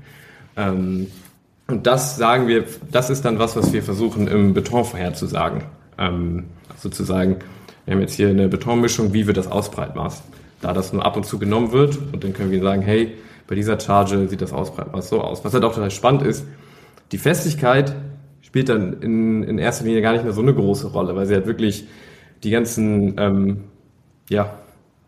Ähm, 0.58 1.06
und 1.68 1.86
das 1.86 2.18
sagen 2.18 2.48
wir, 2.48 2.66
das 2.92 3.12
ist 3.12 3.26
dann 3.26 3.38
was, 3.38 3.56
was 3.56 3.72
wir 3.74 3.84
versuchen 3.84 4.28
im 4.28 4.56
Beton 4.56 4.84
vorherzusagen. 4.84 5.66
Ähm, 6.00 6.46
sozusagen, 6.78 7.36
wir 7.86 7.94
haben 7.94 8.02
jetzt 8.02 8.16
hier 8.16 8.30
eine 8.30 8.48
Betonmischung, 8.48 9.14
wie 9.14 9.28
wird 9.28 9.38
das 9.38 9.52
Ausbreitmaß? 9.52 10.24
Da 10.62 10.74
das 10.74 10.94
nur 10.94 11.06
ab 11.06 11.16
und 11.16 11.28
zu 11.28 11.38
genommen 11.38 11.74
wird 11.74 12.00
und 12.12 12.24
dann 12.24 12.34
können 12.34 12.50
wir 12.50 12.64
sagen, 12.64 12.82
hey, 12.82 13.14
bei 13.46 13.54
dieser 13.54 13.80
Charge 13.80 14.28
sieht 14.28 14.42
das 14.42 14.52
Ausbreitmaß 14.52 15.10
so 15.10 15.22
aus. 15.22 15.46
Was 15.46 15.54
halt 15.54 15.64
auch 15.64 15.76
total 15.76 15.92
spannend 15.92 16.24
ist, 16.24 16.44
die 17.12 17.20
Festigkeit 17.20 17.94
spielt 18.52 18.68
dann 18.68 19.02
in, 19.02 19.44
in 19.44 19.58
erster 19.60 19.86
Linie 19.86 20.02
gar 20.02 20.12
nicht 20.12 20.26
mehr 20.26 20.34
so 20.34 20.42
eine 20.42 20.54
große 20.54 20.88
Rolle, 20.88 21.16
weil 21.16 21.26
sie 21.26 21.36
halt 21.36 21.48
wirklich 21.48 21.86
die 22.44 22.50
ganzen, 22.50 23.16
ähm, 23.18 23.64
ja, 24.30 24.60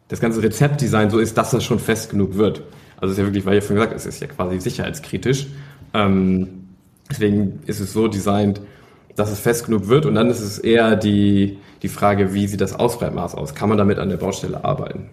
das 0.08 0.22
ganze 0.22 0.42
Rezeptdesign 0.42 1.10
so 1.10 1.20
ist, 1.20 1.38
dass 1.38 1.52
das 1.52 1.62
schon 1.66 1.80
fest 1.80 2.12
genug 2.12 2.38
wird. 2.38 2.64
Also 2.96 3.12
ist 3.12 3.18
ja 3.18 3.26
wirklich, 3.26 3.46
weil 3.46 3.56
ihr 3.56 3.62
vorhin 3.62 3.84
gesagt 3.84 3.98
es 3.98 4.06
ist 4.06 4.22
ja 4.22 4.28
quasi 4.28 4.62
sicherheitskritisch. 4.62 5.48
Ähm, 5.94 6.70
deswegen 7.12 7.60
ist 7.66 7.82
es 7.82 7.92
so 7.92 8.08
designt, 8.08 8.62
dass 9.18 9.30
es 9.30 9.42
fest 9.42 9.66
genug 9.66 9.90
wird 9.90 10.06
und 10.06 10.16
dann 10.16 10.30
ist 10.30 10.40
es 10.40 10.58
eher 10.58 10.96
die, 10.96 11.58
die 11.82 11.90
Frage, 11.90 12.34
wie 12.34 12.48
sieht 12.48 12.62
das 12.62 12.74
Ausbreitmaß 12.74 13.36
aus? 13.36 13.56
Kann 13.56 13.68
man 13.68 13.78
damit 13.78 14.00
an 14.00 14.08
der 14.08 14.18
Baustelle 14.18 14.64
arbeiten? 14.64 15.10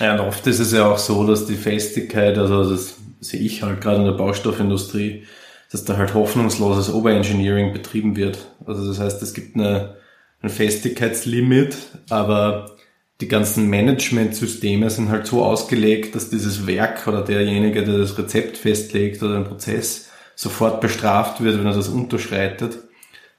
Ja, 0.00 0.14
und 0.14 0.20
oft 0.26 0.44
ist 0.48 0.58
es 0.58 0.72
ja 0.72 0.90
auch 0.90 0.98
so, 0.98 1.24
dass 1.24 1.46
die 1.46 1.54
Festigkeit, 1.54 2.38
also 2.38 2.68
das 2.68 2.96
sehe 3.20 3.38
ich 3.38 3.62
halt 3.62 3.80
gerade 3.80 3.98
in 3.98 4.04
der 4.04 4.12
Baustoffindustrie, 4.12 5.22
dass 5.70 5.84
da 5.84 5.96
halt 5.96 6.14
hoffnungsloses 6.14 6.92
Overengineering 6.92 7.72
betrieben 7.72 8.16
wird. 8.16 8.52
Also 8.66 8.86
das 8.86 8.98
heißt, 8.98 9.22
es 9.22 9.34
gibt 9.34 9.56
eine, 9.56 9.96
ein 10.40 10.50
Festigkeitslimit, 10.50 11.76
aber 12.08 12.76
die 13.20 13.28
ganzen 13.28 13.68
Managementsysteme 13.68 14.88
sind 14.90 15.08
halt 15.10 15.26
so 15.26 15.44
ausgelegt, 15.44 16.14
dass 16.14 16.30
dieses 16.30 16.66
Werk 16.66 17.06
oder 17.06 17.22
derjenige, 17.22 17.84
der 17.84 17.98
das 17.98 18.16
Rezept 18.16 18.56
festlegt 18.56 19.22
oder 19.22 19.34
den 19.34 19.44
Prozess 19.44 20.08
sofort 20.36 20.80
bestraft 20.80 21.42
wird, 21.42 21.58
wenn 21.58 21.66
er 21.66 21.74
das 21.74 21.88
unterschreitet. 21.88 22.78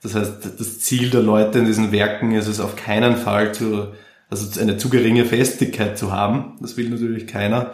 Das 0.01 0.15
heißt, 0.15 0.59
das 0.59 0.79
Ziel 0.79 1.09
der 1.09 1.21
Leute 1.21 1.59
in 1.59 1.65
diesen 1.65 1.91
Werken 1.91 2.33
ist 2.33 2.47
es 2.47 2.59
auf 2.59 2.75
keinen 2.75 3.15
Fall 3.15 3.53
zu, 3.53 3.93
also 4.29 4.59
eine 4.59 4.77
zu 4.77 4.89
geringe 4.89 5.25
Festigkeit 5.25 5.97
zu 5.97 6.11
haben. 6.11 6.57
Das 6.61 6.75
will 6.75 6.89
natürlich 6.89 7.27
keiner. 7.27 7.71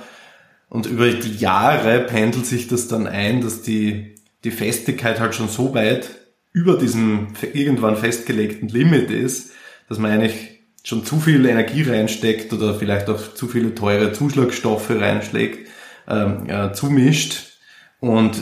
Und 0.69 0.85
über 0.85 1.09
die 1.09 1.35
Jahre 1.35 1.99
pendelt 2.01 2.45
sich 2.45 2.67
das 2.67 2.87
dann 2.87 3.07
ein, 3.07 3.41
dass 3.41 3.61
die, 3.61 4.14
die 4.45 4.51
Festigkeit 4.51 5.19
halt 5.19 5.35
schon 5.35 5.49
so 5.49 5.73
weit 5.73 6.09
über 6.53 6.77
diesem 6.77 7.27
irgendwann 7.53 7.97
festgelegten 7.97 8.69
Limit 8.69 9.11
ist, 9.11 9.51
dass 9.89 9.97
man 9.97 10.11
eigentlich 10.11 10.61
schon 10.83 11.03
zu 11.03 11.19
viel 11.19 11.45
Energie 11.45 11.81
reinsteckt 11.81 12.53
oder 12.53 12.75
vielleicht 12.75 13.09
auch 13.09 13.33
zu 13.33 13.47
viele 13.47 13.73
teure 13.75 14.13
Zuschlagstoffe 14.13 14.91
reinschlägt, 14.91 15.67
ähm, 16.07 16.47
äh, 16.47 16.71
zumischt 16.73 17.57
und 17.99 18.37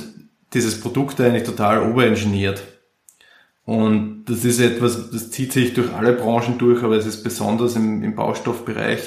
dieses 0.53 0.79
Produkt 0.79 1.19
eigentlich 1.21 1.43
total 1.43 1.89
overengineert. 1.89 2.61
Und 3.65 4.25
das 4.25 4.43
ist 4.43 4.59
etwas, 4.59 5.09
das 5.09 5.31
zieht 5.31 5.53
sich 5.53 5.73
durch 5.73 5.91
alle 5.93 6.11
Branchen 6.11 6.57
durch, 6.57 6.83
aber 6.83 6.97
es 6.97 7.05
ist 7.05 7.23
besonders 7.23 7.77
im, 7.77 8.03
im 8.03 8.13
Baustoffbereich, 8.13 8.99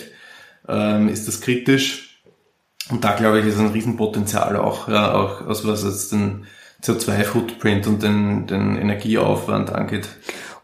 ähm, 0.66 1.08
ist 1.08 1.28
das 1.28 1.42
kritisch. 1.42 2.22
Und 2.88 3.04
da 3.04 3.12
glaube 3.12 3.40
ich, 3.40 3.46
ist 3.46 3.58
ein 3.58 3.68
Riesenpotenzial 3.68 4.56
auch, 4.56 4.88
ja, 4.88 5.12
auch 5.12 5.46
aus 5.46 5.66
was 5.66 5.84
jetzt 5.84 6.12
den 6.12 6.46
CO2-Footprint 6.82 7.86
und 7.86 8.02
den, 8.02 8.46
den 8.46 8.76
Energieaufwand 8.76 9.72
angeht. 9.72 10.08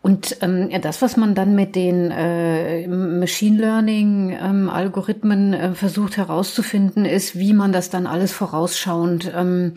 Und 0.02 0.36
ähm, 0.40 0.68
das, 0.82 1.00
was 1.00 1.16
man 1.16 1.36
dann 1.36 1.54
mit 1.54 1.76
den 1.76 2.10
äh, 2.10 2.88
Machine 2.88 3.58
Learning-Algorithmen 3.60 5.52
ähm, 5.52 5.60
äh, 5.60 5.74
versucht 5.74 6.16
herauszufinden, 6.16 7.04
ist, 7.04 7.38
wie 7.38 7.52
man 7.52 7.70
das 7.70 7.88
dann 7.88 8.08
alles 8.08 8.32
vorausschauend 8.32 9.32
ähm, 9.32 9.74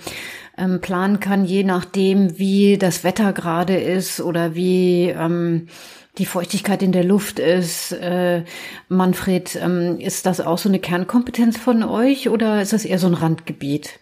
ähm, 0.57 0.81
planen 0.81 1.19
kann, 1.19 1.45
je 1.45 1.63
nachdem, 1.63 2.39
wie 2.39 2.79
das 2.79 3.03
Wetter 3.03 3.33
gerade 3.33 3.75
ist 3.77 4.19
oder 4.19 4.55
wie 4.55 5.09
ähm, 5.09 5.67
die 6.17 6.25
Feuchtigkeit 6.25 6.81
in 6.81 6.91
der 6.91 7.03
Luft 7.03 7.37
ist. 7.37 7.91
Äh, 7.91 8.45
Manfred, 8.89 9.59
ähm, 9.61 9.99
ist 9.99 10.25
das 10.25 10.41
auch 10.41 10.57
so 10.57 10.69
eine 10.69 10.79
Kernkompetenz 10.79 11.57
von 11.57 11.83
euch 11.83 12.29
oder 12.29 12.63
ist 12.63 12.73
das 12.73 12.85
eher 12.85 12.97
so 12.97 13.05
ein 13.05 13.13
Randgebiet? 13.13 13.99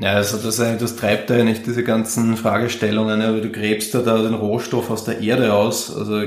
Ja, 0.00 0.12
also 0.12 0.36
das, 0.36 0.56
das 0.56 0.96
treibt 0.96 1.28
ja 1.28 1.42
nicht 1.42 1.66
diese 1.66 1.82
ganzen 1.82 2.36
Fragestellungen, 2.36 3.20
aber 3.20 3.40
du 3.40 3.50
gräbst 3.50 3.94
ja 3.94 4.00
da 4.00 4.22
den 4.22 4.34
Rohstoff 4.34 4.90
aus 4.90 5.04
der 5.04 5.20
Erde 5.20 5.52
aus. 5.52 5.94
Also 5.94 6.22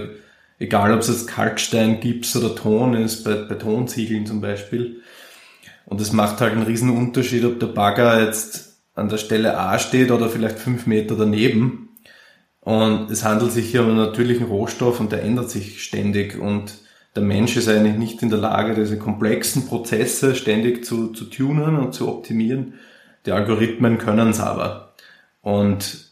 egal, 0.59 0.93
ob 0.93 0.99
es 0.99 1.07
jetzt 1.07 1.27
Kalkstein, 1.27 2.01
Gips 2.01 2.35
oder 2.35 2.53
Ton 2.53 2.95
ist, 2.95 3.23
bei, 3.23 3.35
bei 3.35 3.55
Tonsiegeln 3.55 4.25
zum 4.25 4.41
Beispiel. 4.41 5.01
Und 5.85 6.01
es 6.01 6.11
macht 6.11 6.41
halt 6.41 6.51
einen 6.51 6.63
riesen 6.63 6.89
Unterschied, 6.89 7.45
ob 7.45 7.61
der 7.61 7.67
Bagger 7.67 8.21
jetzt 8.21 8.81
an 8.93 9.07
der 9.07 9.17
Stelle 9.17 9.57
A 9.57 9.79
steht 9.79 10.11
oder 10.11 10.27
vielleicht 10.27 10.59
fünf 10.59 10.85
Meter 10.85 11.15
daneben. 11.15 11.97
Und 12.59 13.09
es 13.09 13.23
handelt 13.23 13.53
sich 13.53 13.71
hier 13.71 13.83
um 13.83 13.87
einen 13.87 13.97
natürlichen 13.97 14.47
Rohstoff 14.47 14.99
und 14.99 15.13
der 15.13 15.23
ändert 15.23 15.49
sich 15.49 15.81
ständig. 15.81 16.37
Und 16.37 16.73
der 17.15 17.23
Mensch 17.23 17.55
ist 17.55 17.69
eigentlich 17.69 17.97
nicht 17.97 18.21
in 18.21 18.29
der 18.29 18.39
Lage, 18.39 18.75
diese 18.75 18.97
komplexen 18.97 19.65
Prozesse 19.65 20.35
ständig 20.35 20.83
zu, 20.83 21.13
zu 21.13 21.25
tunen 21.25 21.77
und 21.77 21.93
zu 21.93 22.09
optimieren 22.09 22.73
die 23.25 23.31
Algorithmen 23.31 23.97
können 23.97 24.29
es 24.29 24.39
aber. 24.39 24.93
Und 25.41 26.11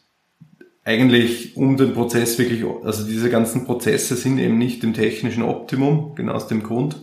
eigentlich 0.83 1.55
um 1.55 1.77
den 1.77 1.93
Prozess 1.93 2.39
wirklich, 2.39 2.63
also 2.83 3.05
diese 3.05 3.29
ganzen 3.29 3.65
Prozesse 3.65 4.15
sind 4.15 4.39
eben 4.39 4.57
nicht 4.57 4.83
im 4.83 4.93
technischen 4.93 5.43
Optimum, 5.43 6.15
genau 6.15 6.33
aus 6.33 6.47
dem 6.47 6.63
Grund, 6.63 6.97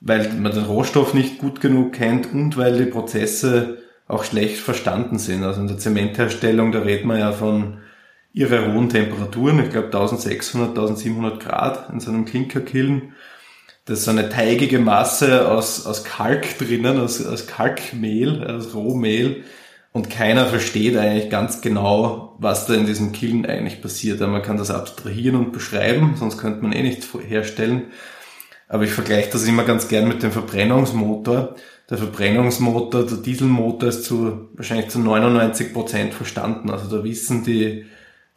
weil 0.00 0.32
man 0.34 0.52
den 0.52 0.64
Rohstoff 0.64 1.14
nicht 1.14 1.38
gut 1.38 1.60
genug 1.60 1.92
kennt 1.92 2.32
und 2.32 2.56
weil 2.56 2.76
die 2.78 2.90
Prozesse 2.90 3.78
auch 4.06 4.24
schlecht 4.24 4.58
verstanden 4.58 5.18
sind. 5.18 5.42
Also 5.42 5.60
in 5.60 5.68
der 5.68 5.78
Zementherstellung, 5.78 6.70
da 6.72 6.80
redet 6.80 7.04
man 7.04 7.18
ja 7.18 7.32
von 7.32 7.78
ihre 8.32 8.72
hohen 8.72 8.88
Temperaturen, 8.88 9.60
ich 9.60 9.70
glaube 9.70 9.86
1600, 9.86 10.70
1700 10.70 11.40
Grad 11.40 11.90
in 11.90 12.00
so 12.00 12.10
einem 12.10 12.24
Klinkerkiln 12.24 13.14
das 13.84 14.00
ist 14.00 14.08
eine 14.08 14.28
teigige 14.28 14.78
Masse 14.78 15.48
aus, 15.48 15.86
aus 15.86 16.04
Kalk 16.04 16.58
drinnen, 16.58 17.00
aus, 17.00 17.24
aus 17.24 17.46
Kalkmehl, 17.46 18.44
aus 18.44 18.74
Rohmehl. 18.74 19.42
Und 19.90 20.08
keiner 20.08 20.46
versteht 20.46 20.96
eigentlich 20.96 21.30
ganz 21.30 21.60
genau, 21.60 22.36
was 22.38 22.66
da 22.66 22.74
in 22.74 22.86
diesem 22.86 23.12
Kiln 23.12 23.44
eigentlich 23.44 23.82
passiert. 23.82 24.20
Man 24.20 24.42
kann 24.42 24.56
das 24.56 24.70
abstrahieren 24.70 25.36
und 25.36 25.52
beschreiben, 25.52 26.14
sonst 26.16 26.38
könnte 26.38 26.62
man 26.62 26.72
eh 26.72 26.82
nichts 26.82 27.08
herstellen. 27.28 27.88
Aber 28.68 28.84
ich 28.84 28.92
vergleiche 28.92 29.30
das 29.30 29.46
immer 29.46 29.64
ganz 29.64 29.88
gern 29.88 30.08
mit 30.08 30.22
dem 30.22 30.32
Verbrennungsmotor. 30.32 31.56
Der 31.90 31.98
Verbrennungsmotor, 31.98 33.04
der 33.04 33.18
Dieselmotor 33.18 33.90
ist 33.90 34.04
zu, 34.04 34.48
wahrscheinlich 34.54 34.88
zu 34.88 34.98
99 34.98 35.74
Prozent 35.74 36.14
verstanden. 36.14 36.70
Also 36.70 36.96
da 36.96 37.04
wissen 37.04 37.44
die, 37.44 37.84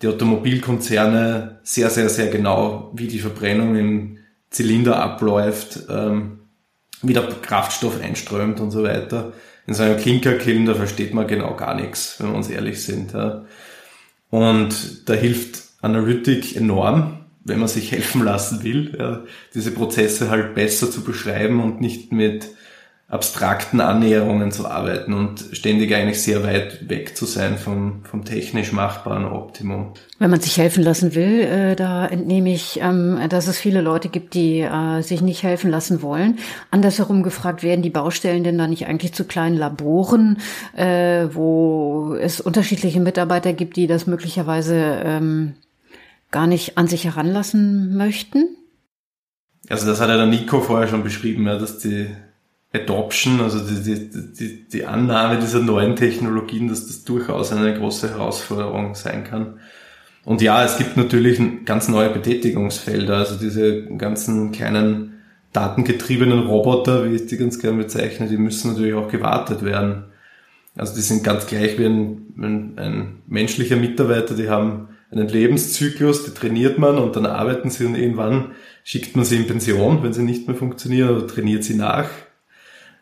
die 0.01 0.07
Automobilkonzerne 0.07 1.61
sehr, 1.63 1.89
sehr, 1.89 2.09
sehr 2.09 2.27
genau, 2.27 2.91
wie 2.95 3.07
die 3.07 3.19
Verbrennung 3.19 3.77
im 3.77 4.17
Zylinder 4.55 5.01
abläuft, 5.01 5.81
ähm, 5.89 6.39
wie 7.01 7.13
der 7.13 7.23
Kraftstoff 7.23 8.01
einströmt 8.01 8.61
und 8.61 8.71
so 8.71 8.83
weiter. 8.83 9.33
In 9.67 9.73
so 9.73 9.83
einem 9.83 9.97
Klinkerkiln, 9.97 10.65
da 10.65 10.75
versteht 10.75 11.13
man 11.13 11.27
genau 11.27 11.55
gar 11.55 11.75
nichts, 11.75 12.15
wenn 12.19 12.29
wir 12.29 12.37
uns 12.37 12.49
ehrlich 12.49 12.81
sind. 12.81 13.11
Ja. 13.11 13.43
Und 14.29 15.09
da 15.09 15.13
hilft 15.13 15.63
Analytik 15.81 16.55
enorm, 16.55 17.25
wenn 17.43 17.59
man 17.59 17.67
sich 17.67 17.91
helfen 17.91 18.23
lassen 18.23 18.63
will, 18.63 18.95
ja, 18.97 19.23
diese 19.53 19.71
Prozesse 19.71 20.29
halt 20.29 20.55
besser 20.55 20.89
zu 20.89 21.03
beschreiben 21.03 21.61
und 21.61 21.81
nicht 21.81 22.13
mit 22.13 22.54
abstrakten 23.07 23.81
Annäherungen 23.81 24.51
zu 24.51 24.65
arbeiten 24.65 25.13
und 25.13 25.45
ständig 25.51 25.93
eigentlich 25.93 26.23
sehr 26.23 26.43
weit 26.43 26.89
weg 26.89 27.15
zu 27.15 27.25
sein 27.25 27.59
vom, 27.59 28.03
vom 28.03 28.25
technisch 28.25 28.71
machbaren 28.71 29.25
Optimum. 29.25 29.93
Wenn 30.17 30.31
man 30.31 30.41
sich 30.41 30.57
helfen 30.57 30.83
lassen 30.83 31.13
will, 31.13 31.41
äh, 31.41 31.75
da 31.75 32.07
entnehme 32.07 32.51
ich, 32.51 32.79
ähm, 32.81 33.19
dass 33.29 33.47
es 33.47 33.59
viele 33.59 33.81
Leute 33.81 34.09
gibt, 34.09 34.33
die 34.33 34.61
äh, 34.61 35.01
sich 35.01 35.21
nicht 35.21 35.43
helfen 35.43 35.69
lassen 35.69 36.01
wollen. 36.01 36.39
Andersherum 36.71 37.21
gefragt, 37.21 37.61
werden 37.61 37.83
die 37.83 37.91
Baustellen 37.91 38.43
denn 38.43 38.57
da 38.57 38.67
nicht 38.67 38.87
eigentlich 38.87 39.13
zu 39.13 39.25
kleinen 39.25 39.55
Laboren, 39.55 40.39
äh, 40.75 41.27
wo 41.31 42.15
es 42.19 42.41
unterschiedliche 42.41 42.99
Mitarbeiter 42.99 43.53
gibt, 43.53 43.77
die 43.77 43.85
das 43.85 44.07
möglicherweise 44.07 44.75
ähm, 45.05 45.53
gar 46.31 46.47
nicht 46.47 46.79
an 46.79 46.87
sich 46.87 47.05
heranlassen 47.05 47.95
möchten? 47.95 48.47
Also 49.69 49.85
das 49.85 50.01
hat 50.01 50.09
ja 50.09 50.17
der 50.17 50.25
Nico 50.25 50.59
vorher 50.59 50.87
schon 50.87 51.03
beschrieben, 51.03 51.45
ja, 51.45 51.59
dass 51.59 51.77
die 51.77 52.07
Adoption, 52.75 53.41
also 53.41 53.59
die, 53.59 53.83
die, 53.83 54.33
die, 54.33 54.69
die 54.69 54.85
Annahme 54.85 55.39
dieser 55.39 55.59
neuen 55.59 55.95
Technologien, 55.95 56.67
dass 56.67 56.87
das 56.87 57.03
durchaus 57.03 57.51
eine 57.51 57.77
große 57.77 58.09
Herausforderung 58.09 58.95
sein 58.95 59.23
kann. 59.23 59.59
Und 60.23 60.41
ja, 60.41 60.63
es 60.63 60.77
gibt 60.77 60.97
natürlich 60.97 61.39
ganz 61.65 61.87
neue 61.87 62.09
Betätigungsfelder, 62.09 63.17
also 63.17 63.35
diese 63.35 63.85
ganzen 63.97 64.51
kleinen 64.51 65.13
datengetriebenen 65.53 66.39
Roboter, 66.39 67.05
wie 67.05 67.15
ich 67.15 67.27
die 67.27 67.37
ganz 67.37 67.59
gerne 67.59 67.83
bezeichne, 67.83 68.27
die 68.27 68.37
müssen 68.37 68.71
natürlich 68.71 68.95
auch 68.95 69.07
gewartet 69.07 69.63
werden. 69.63 70.05
Also 70.75 70.95
die 70.95 71.01
sind 71.01 71.23
ganz 71.23 71.47
gleich 71.47 71.79
wie 71.79 71.85
ein, 71.85 72.33
ein, 72.37 72.73
ein 72.77 73.07
menschlicher 73.27 73.77
Mitarbeiter, 73.77 74.35
die 74.35 74.49
haben 74.49 74.89
einen 75.11 75.29
Lebenszyklus, 75.29 76.25
die 76.25 76.31
trainiert 76.31 76.77
man 76.77 76.97
und 76.97 77.15
dann 77.15 77.25
arbeiten 77.25 77.69
sie 77.69 77.85
und 77.85 77.95
irgendwann 77.95 78.51
schickt 78.83 79.15
man 79.15 79.23
sie 79.23 79.37
in 79.37 79.47
Pension, 79.47 80.03
wenn 80.03 80.11
sie 80.13 80.23
nicht 80.23 80.47
mehr 80.47 80.57
funktionieren 80.57 81.15
oder 81.15 81.27
trainiert 81.27 81.63
sie 81.63 81.75
nach. 81.75 82.09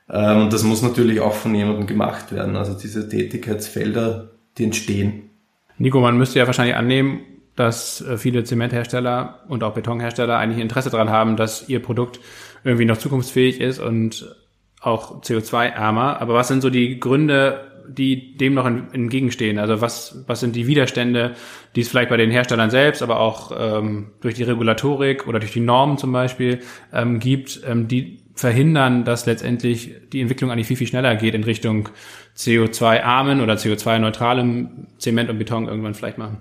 Ähm, 0.09 0.43
und 0.43 0.53
das 0.53 0.63
muss 0.63 0.81
natürlich 0.81 1.19
auch 1.21 1.33
von 1.33 1.55
jemandem 1.55 1.87
gemacht 1.87 2.31
werden. 2.31 2.55
Also 2.55 2.73
diese 2.73 3.07
Tätigkeitsfelder, 3.07 4.31
die 4.57 4.65
entstehen. 4.65 5.29
Nico, 5.77 5.99
man 5.99 6.17
müsste 6.17 6.39
ja 6.39 6.45
wahrscheinlich 6.45 6.75
annehmen, 6.75 7.21
dass 7.55 8.01
äh, 8.01 8.17
viele 8.17 8.43
Zementhersteller 8.43 9.41
und 9.47 9.63
auch 9.63 9.73
Betonhersteller 9.73 10.37
eigentlich 10.37 10.61
Interesse 10.61 10.89
daran 10.89 11.09
haben, 11.09 11.35
dass 11.35 11.69
ihr 11.69 11.81
Produkt 11.81 12.19
irgendwie 12.63 12.85
noch 12.85 12.97
zukunftsfähig 12.97 13.59
ist 13.59 13.79
und 13.79 14.35
auch 14.81 15.21
CO2-ärmer. 15.21 16.19
Aber 16.19 16.33
was 16.33 16.47
sind 16.47 16.61
so 16.61 16.69
die 16.69 16.99
Gründe, 16.99 17.71
die 17.87 18.35
dem 18.37 18.53
noch 18.53 18.65
entgegenstehen? 18.65 19.59
Also 19.59 19.81
was, 19.81 20.23
was 20.27 20.39
sind 20.39 20.55
die 20.55 20.67
Widerstände, 20.67 21.35
die 21.75 21.81
es 21.81 21.89
vielleicht 21.89 22.09
bei 22.09 22.17
den 22.17 22.31
Herstellern 22.31 22.69
selbst, 22.69 23.01
aber 23.01 23.19
auch 23.19 23.51
ähm, 23.57 24.11
durch 24.21 24.35
die 24.35 24.43
Regulatorik 24.43 25.27
oder 25.27 25.39
durch 25.39 25.53
die 25.53 25.59
Normen 25.59 25.97
zum 25.97 26.11
Beispiel 26.11 26.59
ähm, 26.91 27.19
gibt, 27.19 27.61
ähm, 27.65 27.87
die 27.87 28.22
verhindern, 28.35 29.05
dass 29.05 29.25
letztendlich 29.25 29.93
die 30.11 30.21
Entwicklung 30.21 30.51
eigentlich 30.51 30.67
viel, 30.67 30.77
viel 30.77 30.87
schneller 30.87 31.15
geht 31.15 31.35
in 31.35 31.43
Richtung 31.43 31.89
CO2-armen 32.35 33.41
oder 33.41 33.55
CO2-neutralem 33.55 34.87
Zement 34.97 35.29
und 35.29 35.37
Beton 35.37 35.67
irgendwann 35.67 35.93
vielleicht 35.93 36.17
machen? 36.17 36.37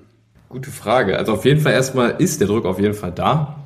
Gute 0.49 0.71
Frage. 0.71 1.19
Also 1.19 1.33
auf 1.35 1.45
jeden 1.45 1.61
Fall 1.61 1.73
erstmal 1.73 2.17
ist 2.19 2.41
der 2.41 2.49
Druck 2.49 2.65
auf 2.65 2.79
jeden 2.79 2.95
Fall 2.95 3.13
da. 3.13 3.57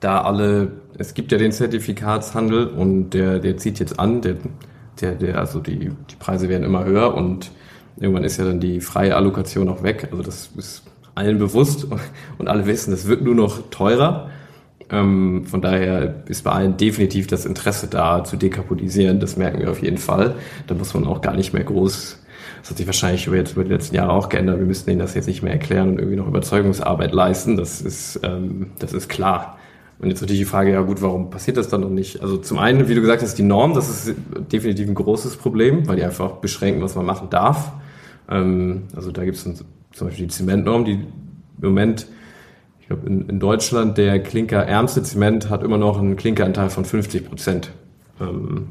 Da 0.00 0.22
alle, 0.22 0.72
es 0.98 1.14
gibt 1.14 1.32
ja 1.32 1.38
den 1.38 1.52
Zertifikatshandel 1.52 2.66
und 2.66 3.10
der, 3.10 3.38
der 3.38 3.58
zieht 3.58 3.78
jetzt 3.78 3.98
an, 3.98 4.22
der, 4.22 4.36
der, 5.00 5.14
der, 5.14 5.38
also 5.38 5.60
die, 5.60 5.78
die 5.78 6.16
Preise 6.18 6.48
werden 6.48 6.64
immer 6.64 6.84
höher 6.84 7.14
und 7.14 7.50
irgendwann 7.98 8.24
ist 8.24 8.38
ja 8.38 8.46
dann 8.46 8.60
die 8.60 8.80
freie 8.80 9.14
Allokation 9.16 9.68
auch 9.68 9.82
weg. 9.82 10.08
Also 10.10 10.22
das 10.22 10.50
ist 10.56 10.82
allen 11.14 11.38
bewusst 11.38 11.86
und 12.38 12.48
alle 12.48 12.66
wissen, 12.66 12.92
es 12.92 13.06
wird 13.06 13.22
nur 13.22 13.34
noch 13.34 13.70
teurer. 13.70 14.30
Ähm, 14.92 15.44
von 15.46 15.62
daher 15.62 16.22
ist 16.26 16.44
bei 16.44 16.52
allen 16.52 16.76
definitiv 16.76 17.26
das 17.26 17.46
Interesse 17.46 17.86
da, 17.86 18.24
zu 18.24 18.36
dekarbonisieren. 18.36 19.20
Das 19.20 19.36
merken 19.36 19.60
wir 19.60 19.70
auf 19.70 19.82
jeden 19.82 19.98
Fall. 19.98 20.34
Da 20.66 20.74
muss 20.74 20.94
man 20.94 21.06
auch 21.06 21.20
gar 21.20 21.36
nicht 21.36 21.52
mehr 21.52 21.64
groß 21.64 22.20
das 22.60 22.70
hat 22.70 22.76
sich 22.76 22.86
wahrscheinlich 22.86 23.26
über 23.26 23.36
jetzt 23.36 23.52
über 23.52 23.64
die 23.64 23.70
letzten 23.70 23.96
Jahre 23.96 24.12
auch 24.12 24.28
geändert. 24.28 24.58
Wir 24.58 24.66
müssen 24.66 24.90
ihnen 24.90 24.98
das 24.98 25.14
jetzt 25.14 25.26
nicht 25.26 25.42
mehr 25.42 25.52
erklären 25.52 25.90
und 25.90 25.98
irgendwie 25.98 26.16
noch 26.16 26.26
Überzeugungsarbeit 26.26 27.12
leisten. 27.12 27.56
Das 27.56 27.80
ist, 27.80 28.20
ähm, 28.22 28.72
das 28.78 28.92
ist 28.92 29.08
klar. 29.08 29.58
Und 29.98 30.08
jetzt 30.08 30.20
natürlich 30.20 30.40
die 30.40 30.46
Frage, 30.46 30.72
ja 30.72 30.80
gut, 30.80 31.02
warum 31.02 31.30
passiert 31.30 31.56
das 31.56 31.68
dann 31.68 31.82
noch 31.82 31.90
nicht? 31.90 32.22
Also 32.22 32.38
zum 32.38 32.58
einen, 32.58 32.88
wie 32.88 32.94
du 32.94 33.00
gesagt 33.00 33.22
hast, 33.22 33.34
die 33.36 33.42
Norm, 33.42 33.74
das 33.74 33.88
ist 33.88 34.16
definitiv 34.50 34.88
ein 34.88 34.94
großes 34.94 35.36
Problem, 35.36 35.86
weil 35.88 35.96
die 35.96 36.04
einfach 36.04 36.32
beschränken, 36.36 36.82
was 36.82 36.94
man 36.94 37.04
machen 37.04 37.28
darf. 37.30 37.72
Ähm, 38.30 38.84
also 38.94 39.10
da 39.10 39.24
gibt 39.24 39.36
es 39.36 39.44
zum 39.44 40.06
Beispiel 40.06 40.26
die 40.26 40.32
Zementnorm, 40.32 40.84
die 40.84 40.92
im 40.92 41.06
Moment, 41.60 42.06
glaube 42.90 43.06
in, 43.06 43.28
in, 43.28 43.38
Deutschland, 43.40 43.96
der 43.98 44.20
klinkerärmste 44.20 45.02
Zement 45.04 45.48
hat 45.48 45.62
immer 45.62 45.78
noch 45.78 45.98
einen 45.98 46.16
Klinkeranteil 46.16 46.70
von 46.70 46.84
50 46.84 47.28
Prozent. 47.28 47.70
Ähm, 48.20 48.68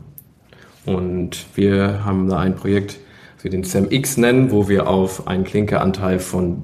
und 0.86 1.46
wir 1.56 2.04
haben 2.04 2.28
da 2.30 2.40
ein 2.40 2.56
Projekt, 2.56 3.00
das 3.36 3.46
wir 3.46 3.52
den 3.52 3.64
CEMX 3.64 4.18
nennen, 4.18 4.52
wo 4.52 4.68
wir 4.68 4.88
auf 4.88 5.28
einen 5.28 5.46
Klinkeranteil 5.46 6.20
von 6.20 6.64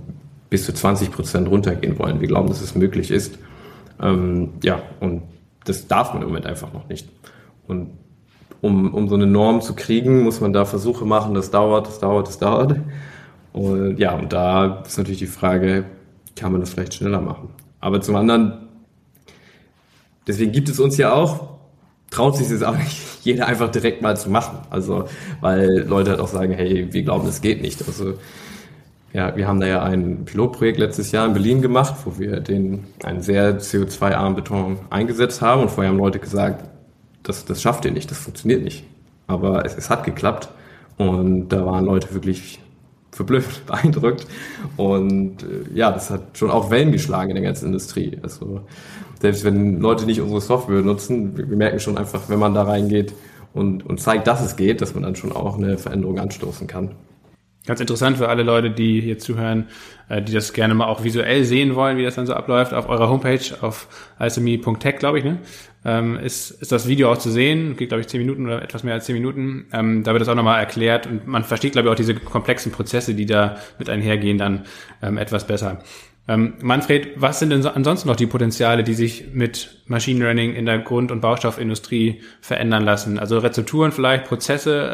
bis 0.49 0.65
zu 0.65 0.73
20 0.73 1.11
Prozent 1.11 1.49
runtergehen 1.49 1.97
wollen. 1.97 2.19
Wir 2.19 2.27
glauben, 2.27 2.49
dass 2.49 2.61
es 2.61 2.75
möglich 2.75 3.09
ist. 3.09 3.39
Ähm, 4.01 4.49
ja, 4.61 4.81
und 4.99 5.23
das 5.63 5.87
darf 5.87 6.13
man 6.13 6.23
im 6.23 6.27
Moment 6.27 6.47
einfach 6.47 6.73
noch 6.73 6.89
nicht. 6.89 7.07
Und 7.67 7.91
um, 8.59 8.93
um 8.93 9.07
so 9.07 9.15
eine 9.15 9.27
Norm 9.27 9.61
zu 9.61 9.75
kriegen, 9.75 10.23
muss 10.23 10.41
man 10.41 10.51
da 10.51 10.65
Versuche 10.65 11.05
machen, 11.05 11.33
das 11.33 11.51
dauert, 11.51 11.87
das 11.87 11.99
dauert, 11.99 12.27
das 12.27 12.37
dauert. 12.37 12.75
Und 13.53 13.97
ja, 13.97 14.13
und 14.15 14.33
da 14.33 14.83
ist 14.85 14.97
natürlich 14.97 15.19
die 15.19 15.27
Frage, 15.27 15.85
kann 16.35 16.51
man 16.51 16.61
das 16.61 16.71
vielleicht 16.71 16.93
schneller 16.93 17.21
machen? 17.21 17.49
Aber 17.79 18.01
zum 18.01 18.15
anderen, 18.15 18.67
deswegen 20.27 20.51
gibt 20.51 20.69
es 20.69 20.79
uns 20.79 20.97
ja 20.97 21.13
auch, 21.13 21.55
traut 22.11 22.37
sich 22.37 22.49
jetzt 22.49 22.63
auch 22.63 22.77
nicht 22.77 23.01
jeder 23.23 23.47
einfach 23.47 23.69
direkt 23.69 24.01
mal 24.01 24.15
zu 24.17 24.29
machen. 24.29 24.59
Also, 24.69 25.05
weil 25.41 25.85
Leute 25.87 26.11
halt 26.11 26.19
auch 26.19 26.27
sagen, 26.27 26.53
hey, 26.53 26.87
wir 26.91 27.03
glauben, 27.03 27.25
das 27.25 27.41
geht 27.41 27.61
nicht. 27.61 27.83
Also, 27.87 28.13
ja, 29.13 29.35
wir 29.35 29.47
haben 29.47 29.61
da 29.61 29.67
ja 29.67 29.81
ein 29.81 30.25
Pilotprojekt 30.25 30.77
letztes 30.77 31.11
Jahr 31.11 31.25
in 31.25 31.33
Berlin 31.33 31.61
gemacht, 31.61 31.95
wo 32.03 32.19
wir 32.19 32.41
den, 32.41 32.85
einen 33.03 33.21
sehr 33.21 33.59
CO2-armen 33.59 34.35
Beton 34.35 34.79
eingesetzt 34.89 35.41
haben 35.41 35.61
und 35.61 35.71
vorher 35.71 35.91
haben 35.91 35.97
Leute 35.97 36.19
gesagt, 36.19 36.65
das, 37.23 37.45
das 37.45 37.61
schafft 37.61 37.85
ihr 37.85 37.91
nicht, 37.91 38.11
das 38.11 38.17
funktioniert 38.17 38.63
nicht. 38.63 38.83
Aber 39.27 39.65
es, 39.65 39.75
es 39.75 39.89
hat 39.89 40.03
geklappt 40.03 40.49
und 40.97 41.49
da 41.49 41.65
waren 41.65 41.85
Leute 41.85 42.13
wirklich 42.13 42.59
verblüfft, 43.15 43.65
beeindruckt 43.67 44.27
und 44.77 45.43
äh, 45.43 45.73
ja, 45.73 45.91
das 45.91 46.09
hat 46.09 46.37
schon 46.37 46.51
auch 46.51 46.69
Wellen 46.69 46.91
geschlagen 46.91 47.31
in 47.31 47.35
der 47.35 47.43
ganzen 47.43 47.67
Industrie. 47.67 48.17
Also 48.21 48.61
selbst 49.21 49.43
wenn 49.43 49.79
Leute 49.79 50.05
nicht 50.05 50.21
unsere 50.21 50.41
Software 50.41 50.81
nutzen, 50.81 51.37
wir, 51.37 51.49
wir 51.49 51.57
merken 51.57 51.79
schon 51.79 51.97
einfach, 51.97 52.29
wenn 52.29 52.39
man 52.39 52.53
da 52.53 52.63
reingeht 52.63 53.13
und, 53.53 53.85
und 53.85 53.99
zeigt, 53.99 54.27
dass 54.27 54.43
es 54.43 54.57
geht, 54.57 54.81
dass 54.81 54.93
man 54.93 55.03
dann 55.03 55.15
schon 55.15 55.31
auch 55.31 55.57
eine 55.57 55.77
Veränderung 55.77 56.19
anstoßen 56.19 56.67
kann. 56.67 56.91
Ganz 57.65 57.79
interessant 57.79 58.17
für 58.17 58.29
alle 58.29 58.43
Leute, 58.43 58.69
die 58.69 59.01
hier 59.01 59.17
zuhören, 59.17 59.67
äh, 60.09 60.21
die 60.21 60.33
das 60.33 60.53
gerne 60.53 60.75
mal 60.75 60.85
auch 60.85 61.03
visuell 61.03 61.43
sehen 61.43 61.75
wollen, 61.75 61.97
wie 61.97 62.03
das 62.03 62.15
dann 62.15 62.27
so 62.27 62.33
abläuft. 62.33 62.73
Auf 62.73 62.87
eurer 62.87 63.09
Homepage 63.09 63.41
auf 63.61 63.87
alchemy.tech, 64.19 64.97
glaube 64.97 65.19
ich, 65.19 65.25
ne? 65.25 65.39
ähm, 65.85 66.17
ist, 66.17 66.51
ist 66.51 66.71
das 66.71 66.87
Video 66.87 67.11
auch 67.11 67.17
zu 67.17 67.29
sehen. 67.31 67.75
Geht, 67.77 67.89
glaube 67.89 68.01
ich, 68.01 68.07
zehn 68.07 68.19
Minuten 68.19 68.45
oder 68.45 68.61
etwas 68.61 68.83
mehr 68.83 68.95
als 68.95 69.05
zehn 69.05 69.15
Minuten. 69.15 69.65
Ähm, 69.71 70.03
da 70.03 70.13
wird 70.13 70.21
das 70.21 70.29
auch 70.29 70.35
nochmal 70.35 70.59
erklärt 70.59 71.07
und 71.07 71.27
man 71.27 71.43
versteht, 71.43 71.73
glaube 71.73 71.87
ich, 71.87 71.91
auch 71.91 71.97
diese 71.97 72.15
komplexen 72.15 72.71
Prozesse, 72.71 73.13
die 73.13 73.25
da 73.25 73.57
mit 73.79 73.89
einhergehen, 73.89 74.37
dann 74.37 74.65
ähm, 75.01 75.17
etwas 75.17 75.47
besser. 75.47 75.79
Ähm, 76.27 76.55
Manfred, 76.61 77.13
was 77.17 77.39
sind 77.39 77.51
denn 77.51 77.61
so 77.61 77.69
ansonsten 77.69 78.07
noch 78.07 78.15
die 78.15 78.25
Potenziale, 78.25 78.83
die 78.83 78.95
sich 78.95 79.25
mit 79.33 79.83
Machine 79.85 80.19
Learning 80.19 80.55
in 80.55 80.65
der 80.65 80.79
Grund- 80.79 81.11
und 81.11 81.21
Baustoffindustrie 81.21 82.21
verändern 82.41 82.83
lassen? 82.83 83.19
Also 83.19 83.37
Rezepturen 83.37 83.91
vielleicht, 83.91 84.25
Prozesse, 84.25 84.89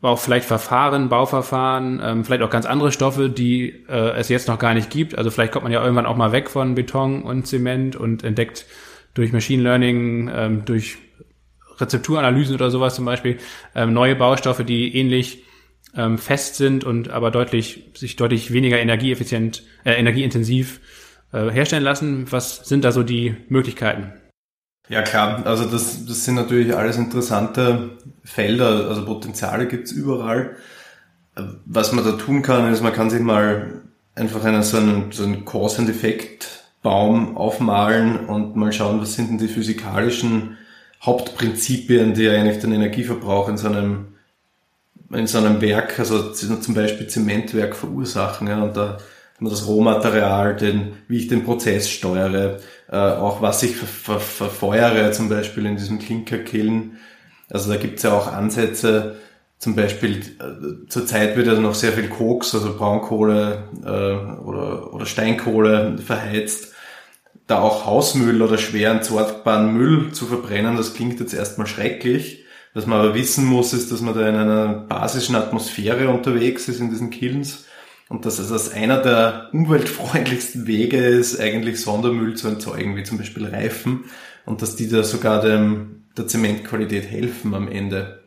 auch 0.00 0.18
vielleicht 0.18 0.46
Verfahren, 0.46 1.08
Bauverfahren, 1.08 2.00
ähm, 2.02 2.24
vielleicht 2.24 2.42
auch 2.42 2.50
ganz 2.50 2.66
andere 2.66 2.92
Stoffe, 2.92 3.28
die 3.28 3.84
äh, 3.88 4.12
es 4.16 4.28
jetzt 4.28 4.48
noch 4.48 4.58
gar 4.58 4.74
nicht 4.74 4.90
gibt. 4.90 5.18
Also 5.18 5.30
vielleicht 5.30 5.52
kommt 5.52 5.64
man 5.64 5.72
ja 5.72 5.82
irgendwann 5.82 6.06
auch 6.06 6.16
mal 6.16 6.32
weg 6.32 6.50
von 6.50 6.74
Beton 6.74 7.22
und 7.22 7.46
Zement 7.46 7.96
und 7.96 8.22
entdeckt 8.22 8.66
durch 9.14 9.32
Machine 9.32 9.62
Learning, 9.62 10.30
ähm, 10.32 10.64
durch 10.64 10.98
Rezepturanalysen 11.78 12.54
oder 12.54 12.70
sowas 12.70 12.94
zum 12.94 13.04
Beispiel, 13.04 13.38
ähm, 13.74 13.92
neue 13.92 14.14
Baustoffe, 14.14 14.64
die 14.64 14.94
ähnlich 14.96 15.44
ähm, 15.96 16.18
fest 16.18 16.56
sind 16.56 16.84
und 16.84 17.10
aber 17.10 17.30
deutlich, 17.30 17.84
sich 17.94 18.16
deutlich 18.16 18.52
weniger 18.52 18.78
energieeffizient, 18.78 19.64
äh, 19.84 19.94
energieintensiv 19.94 20.80
äh, 21.32 21.50
herstellen 21.50 21.82
lassen. 21.82 22.30
Was 22.30 22.68
sind 22.68 22.84
da 22.84 22.92
so 22.92 23.02
die 23.02 23.34
Möglichkeiten? 23.48 24.12
Ja 24.88 25.02
klar, 25.02 25.46
also 25.46 25.64
das, 25.64 26.06
das 26.06 26.24
sind 26.24 26.36
natürlich 26.36 26.74
alles 26.74 26.96
interessante 26.96 27.90
Felder, 28.24 28.88
also 28.88 29.04
Potenziale 29.04 29.66
gibt's 29.66 29.92
überall. 29.92 30.56
Was 31.66 31.92
man 31.92 32.04
da 32.04 32.12
tun 32.12 32.42
kann, 32.42 32.72
ist, 32.72 32.82
man 32.82 32.92
kann 32.92 33.10
sich 33.10 33.20
mal 33.20 33.82
einfach 34.14 34.44
einen, 34.44 34.62
so 34.62 34.78
einen, 34.78 35.12
so 35.12 35.24
einen 35.24 35.44
Cause 35.44 35.80
and 35.80 35.90
Effect 35.90 36.64
Baum 36.82 37.36
aufmalen 37.36 38.26
und 38.26 38.56
mal 38.56 38.72
schauen, 38.72 39.00
was 39.00 39.14
sind 39.14 39.30
denn 39.30 39.38
die 39.38 39.48
physikalischen 39.48 40.56
Hauptprinzipien, 41.02 42.14
die 42.14 42.28
eigentlich 42.28 42.60
den 42.60 42.72
Energieverbrauch 42.72 43.48
in 43.48 43.56
so 43.56 43.68
einem, 43.68 44.14
in 45.10 45.26
so 45.26 45.38
einem 45.38 45.60
Werk, 45.60 45.98
also 45.98 46.32
zum 46.32 46.74
Beispiel 46.74 47.08
Zementwerk 47.08 47.76
verursachen. 47.76 48.46
Ja, 48.48 48.62
und 48.62 48.76
da 48.76 48.98
das 49.40 49.66
Rohmaterial, 49.66 50.56
den, 50.56 50.94
wie 51.06 51.18
ich 51.18 51.28
den 51.28 51.44
Prozess 51.44 51.88
steuere, 51.88 52.58
äh, 52.90 52.96
auch 52.96 53.40
was 53.40 53.62
ich 53.62 53.76
ver, 53.76 53.86
ver, 53.86 54.20
verfeuere, 54.20 55.12
zum 55.12 55.28
Beispiel 55.28 55.66
in 55.66 55.76
diesem 55.76 55.98
Klinkerkillen. 55.98 56.98
Also 57.50 57.70
da 57.70 57.76
gibt's 57.76 58.02
ja 58.02 58.12
auch 58.12 58.32
Ansätze, 58.32 59.16
zum 59.58 59.74
Beispiel 59.74 60.20
äh, 60.20 60.88
zurzeit 60.88 61.36
wird 61.36 61.46
ja 61.46 61.54
noch 61.54 61.74
sehr 61.74 61.92
viel 61.92 62.08
Koks, 62.08 62.54
also 62.54 62.76
Braunkohle 62.76 63.64
äh, 63.84 64.42
oder, 64.42 64.94
oder 64.94 65.06
Steinkohle 65.06 65.98
verheizt. 65.98 66.74
Da 67.46 67.60
auch 67.60 67.86
Hausmüll 67.86 68.42
oder 68.42 68.58
schweren 68.58 69.02
sortbaren 69.02 69.72
Müll 69.72 70.12
zu 70.12 70.26
verbrennen, 70.26 70.76
das 70.76 70.94
klingt 70.94 71.18
jetzt 71.18 71.32
erstmal 71.32 71.66
schrecklich. 71.66 72.44
Was 72.74 72.86
man 72.86 73.00
aber 73.00 73.14
wissen 73.14 73.46
muss, 73.46 73.72
ist, 73.72 73.90
dass 73.90 74.02
man 74.02 74.14
da 74.14 74.28
in 74.28 74.36
einer 74.36 74.68
basischen 74.68 75.34
Atmosphäre 75.34 76.10
unterwegs 76.10 76.68
ist 76.68 76.80
in 76.80 76.90
diesen 76.90 77.10
Kilns 77.10 77.64
und 78.08 78.24
dass 78.24 78.38
es 78.38 78.50
als 78.50 78.72
einer 78.72 79.02
der 79.02 79.50
umweltfreundlichsten 79.52 80.66
Wege 80.66 80.98
ist, 80.98 81.38
eigentlich 81.38 81.80
Sondermüll 81.80 82.34
zu 82.34 82.48
erzeugen, 82.48 82.96
wie 82.96 83.04
zum 83.04 83.18
Beispiel 83.18 83.46
Reifen, 83.46 84.04
und 84.46 84.62
dass 84.62 84.76
die 84.76 84.88
da 84.88 85.02
sogar 85.02 85.42
dem, 85.42 86.04
der 86.16 86.26
Zementqualität 86.26 87.10
helfen 87.10 87.54
am 87.54 87.68
Ende. 87.68 88.20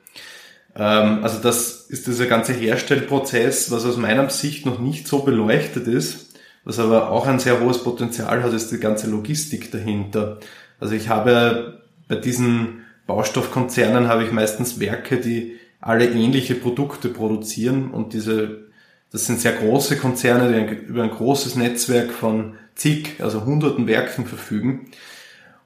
Ähm, 0.76 1.24
also 1.24 1.40
das 1.42 1.88
ist 1.90 2.08
dieser 2.08 2.28
ganze 2.28 2.54
Herstellprozess, 2.54 3.72
was 3.72 3.86
aus 3.86 3.98
meiner 3.98 4.30
Sicht 4.30 4.66
noch 4.66 4.80
nicht 4.80 5.08
so 5.08 5.20
beleuchtet 5.20 5.88
ist, 5.88 6.36
was 6.64 6.78
aber 6.78 7.10
auch 7.10 7.26
ein 7.26 7.40
sehr 7.40 7.60
hohes 7.60 7.84
Potenzial 7.84 8.44
hat, 8.44 8.54
ist 8.54 8.72
die 8.72 8.78
ganze 8.78 9.10
Logistik 9.10 9.72
dahinter. 9.72 10.40
Also 10.80 10.94
ich 10.94 11.10
habe 11.10 11.82
bei 12.08 12.16
diesen 12.16 12.86
Baustoffkonzernen 13.08 14.08
habe 14.08 14.24
ich 14.24 14.32
meistens 14.32 14.80
Werke, 14.80 15.18
die 15.18 15.58
alle 15.80 16.08
ähnliche 16.08 16.54
Produkte 16.54 17.10
produzieren 17.10 17.90
und 17.90 18.14
diese 18.14 18.71
das 19.12 19.26
sind 19.26 19.42
sehr 19.42 19.54
große 19.54 19.98
Konzerne, 19.98 20.52
die 20.52 20.86
über 20.86 21.04
ein 21.04 21.12
großes 21.12 21.56
Netzwerk 21.56 22.12
von 22.12 22.56
zig, 22.76 23.16
also 23.20 23.46
hunderten 23.46 23.88
Werken 23.88 24.26
verfügen. 24.26 24.92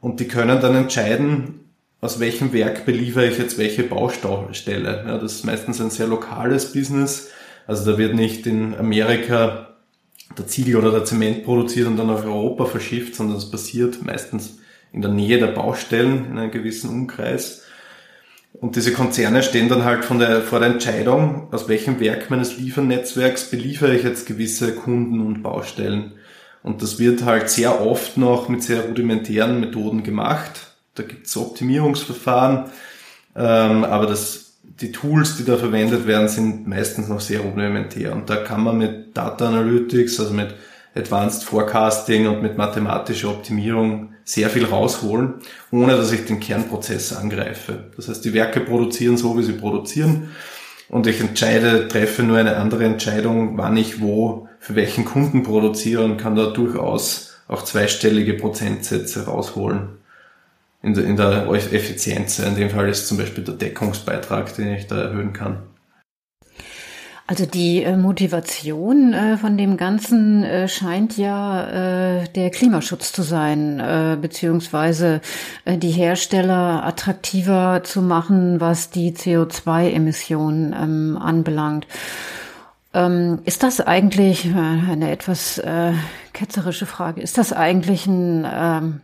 Und 0.01 0.19
die 0.19 0.27
können 0.27 0.59
dann 0.61 0.75
entscheiden, 0.75 1.65
aus 2.01 2.19
welchem 2.19 2.53
Werk 2.53 2.85
beliefere 2.85 3.27
ich 3.27 3.37
jetzt 3.37 3.57
welche 3.57 3.83
Baustelle. 3.83 5.03
Ja, 5.07 5.17
das 5.17 5.33
ist 5.33 5.45
meistens 5.45 5.79
ein 5.81 5.89
sehr 5.89 6.07
lokales 6.07 6.73
Business. 6.73 7.29
Also 7.67 7.91
da 7.91 7.97
wird 7.97 8.15
nicht 8.15 8.45
in 8.45 8.75
Amerika 8.75 9.75
der 10.37 10.47
Ziegel 10.47 10.75
oder 10.75 10.91
der 10.91 11.05
Zement 11.05 11.43
produziert 11.43 11.87
und 11.87 11.97
dann 11.97 12.09
auf 12.09 12.25
Europa 12.25 12.65
verschifft, 12.65 13.15
sondern 13.15 13.37
es 13.37 13.49
passiert 13.49 14.03
meistens 14.03 14.59
in 14.91 15.01
der 15.01 15.11
Nähe 15.11 15.39
der 15.39 15.47
Baustellen 15.47 16.25
in 16.31 16.37
einem 16.37 16.51
gewissen 16.51 16.89
Umkreis. 16.89 17.64
Und 18.61 18.75
diese 18.75 18.93
Konzerne 18.93 19.43
stehen 19.43 19.69
dann 19.69 19.83
halt 19.83 20.05
von 20.05 20.19
der, 20.19 20.41
vor 20.41 20.59
der 20.59 20.69
Entscheidung, 20.69 21.47
aus 21.51 21.67
welchem 21.67 21.99
Werk 21.99 22.29
meines 22.29 22.57
Liefernetzwerks 22.57 23.49
beliefere 23.49 23.95
ich 23.95 24.03
jetzt 24.03 24.27
gewisse 24.27 24.73
Kunden 24.75 25.19
und 25.19 25.43
Baustellen. 25.43 26.13
Und 26.63 26.81
das 26.81 26.97
wird 26.97 27.25
halt 27.25 27.49
sehr 27.49 27.85
oft 27.85 28.17
noch 28.17 28.49
mit 28.49 28.63
sehr 28.63 28.85
rudimentären 28.85 29.59
Methoden 29.59 30.03
gemacht. 30.03 30.73
Da 30.95 31.03
gibt 31.03 31.27
es 31.27 31.37
Optimierungsverfahren, 31.37 32.65
ähm, 33.35 33.83
aber 33.83 34.07
das, 34.07 34.53
die 34.63 34.91
Tools, 34.91 35.37
die 35.37 35.45
da 35.45 35.57
verwendet 35.57 36.07
werden, 36.07 36.29
sind 36.29 36.67
meistens 36.67 37.07
noch 37.07 37.19
sehr 37.19 37.41
rudimentär. 37.41 38.13
Und 38.13 38.29
da 38.29 38.37
kann 38.37 38.63
man 38.63 38.77
mit 38.77 39.15
Data 39.15 39.47
Analytics, 39.47 40.19
also 40.19 40.33
mit 40.33 40.55
Advanced 40.95 41.43
Forecasting 41.43 42.27
und 42.27 42.41
mit 42.41 42.57
mathematischer 42.57 43.29
Optimierung 43.29 44.13
sehr 44.23 44.49
viel 44.49 44.65
rausholen, 44.65 45.35
ohne 45.71 45.95
dass 45.95 46.11
ich 46.11 46.25
den 46.25 46.39
Kernprozess 46.39 47.13
angreife. 47.13 47.91
Das 47.95 48.07
heißt, 48.07 48.23
die 48.25 48.33
Werke 48.33 48.61
produzieren 48.61 49.17
so, 49.17 49.37
wie 49.37 49.43
sie 49.43 49.53
produzieren 49.53 50.29
und 50.89 51.07
ich 51.07 51.19
entscheide, 51.19 51.87
treffe 51.87 52.23
nur 52.23 52.37
eine 52.37 52.57
andere 52.57 52.85
Entscheidung, 52.85 53.57
wann 53.57 53.77
ich 53.77 54.01
wo 54.01 54.47
für 54.59 54.75
welchen 54.75 55.05
Kunden 55.05 55.43
produziere 55.43 56.03
und 56.03 56.17
kann 56.17 56.35
da 56.35 56.47
durchaus 56.47 57.37
auch 57.47 57.63
zweistellige 57.63 58.33
Prozentsätze 58.33 59.25
rausholen 59.25 59.89
in 60.81 60.93
der, 60.93 61.05
in 61.05 61.17
der 61.17 61.47
Effizienz. 61.47 62.39
In 62.39 62.55
dem 62.55 62.69
Fall 62.69 62.89
ist 62.89 63.07
zum 63.07 63.17
Beispiel 63.17 63.43
der 63.43 63.55
Deckungsbeitrag, 63.55 64.55
den 64.55 64.73
ich 64.73 64.87
da 64.87 65.01
erhöhen 65.01 65.33
kann. 65.33 65.63
Also 67.27 67.47
die 67.47 67.81
äh, 67.81 67.97
Motivation 67.97 69.13
äh, 69.13 69.37
von 69.37 69.57
dem 69.57 69.77
Ganzen 69.77 70.43
äh, 70.43 70.67
scheint 70.67 71.17
ja 71.17 72.19
äh, 72.19 72.27
der 72.29 72.51
Klimaschutz 72.51 73.13
zu 73.13 73.23
sein, 73.23 73.79
äh, 73.79 74.15
beziehungsweise 74.21 75.21
äh, 75.65 75.79
die 75.79 75.89
Hersteller 75.89 76.85
attraktiver 76.85 77.81
zu 77.83 78.03
machen, 78.03 78.61
was 78.61 78.91
die 78.91 79.11
CO2-Emissionen 79.13 80.75
ähm, 80.79 81.17
anbelangt. 81.17 81.87
Ähm, 82.93 83.39
ist 83.45 83.63
das 83.63 83.81
eigentlich 83.81 84.45
eine 84.45 85.09
etwas 85.11 85.61
ketzerische 86.31 86.85
Frage? 86.85 87.21
Ist 87.21 87.37
das 87.37 87.51
eigentlich 87.53 88.05
ein 88.05 88.45
ähm, 88.49 89.01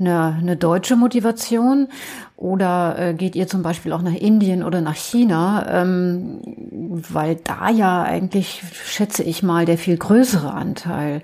eine, 0.00 0.36
eine 0.40 0.56
deutsche 0.56 0.96
Motivation 0.96 1.88
oder 2.36 2.96
äh, 2.98 3.14
geht 3.14 3.36
ihr 3.36 3.46
zum 3.46 3.62
Beispiel 3.62 3.92
auch 3.92 4.02
nach 4.02 4.14
Indien 4.14 4.62
oder 4.62 4.80
nach 4.80 4.96
China, 4.96 5.82
ähm, 5.82 6.40
weil 6.80 7.36
da 7.36 7.68
ja 7.68 8.02
eigentlich, 8.02 8.62
schätze 8.84 9.22
ich 9.22 9.42
mal, 9.42 9.66
der 9.66 9.76
viel 9.76 9.98
größere 9.98 10.52
Anteil 10.52 11.22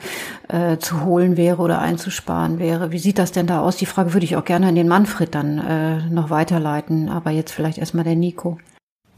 äh, 0.48 0.76
zu 0.76 1.04
holen 1.04 1.36
wäre 1.36 1.62
oder 1.62 1.80
einzusparen 1.80 2.58
wäre. 2.58 2.92
Wie 2.92 2.98
sieht 2.98 3.18
das 3.18 3.32
denn 3.32 3.46
da 3.46 3.60
aus? 3.60 3.76
Die 3.76 3.86
Frage 3.86 4.12
würde 4.12 4.24
ich 4.24 4.36
auch 4.36 4.44
gerne 4.44 4.66
an 4.66 4.74
den 4.74 4.88
Manfred 4.88 5.34
dann 5.34 5.58
äh, 5.58 6.08
noch 6.10 6.28
weiterleiten, 6.30 7.08
aber 7.08 7.30
jetzt 7.30 7.52
vielleicht 7.52 7.78
erstmal 7.78 8.04
der 8.04 8.16
Nico. 8.16 8.58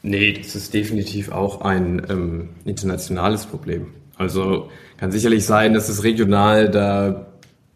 Nee, 0.02 0.32
das 0.32 0.54
ist 0.54 0.74
definitiv 0.74 1.32
auch 1.32 1.62
ein 1.62 2.00
ähm, 2.08 2.50
internationales 2.64 3.46
Problem. 3.46 3.88
Also 4.16 4.68
kann 4.98 5.12
sicherlich 5.12 5.44
sein, 5.44 5.74
dass 5.74 5.88
es 5.88 6.02
regional 6.02 6.68
da 6.68 7.27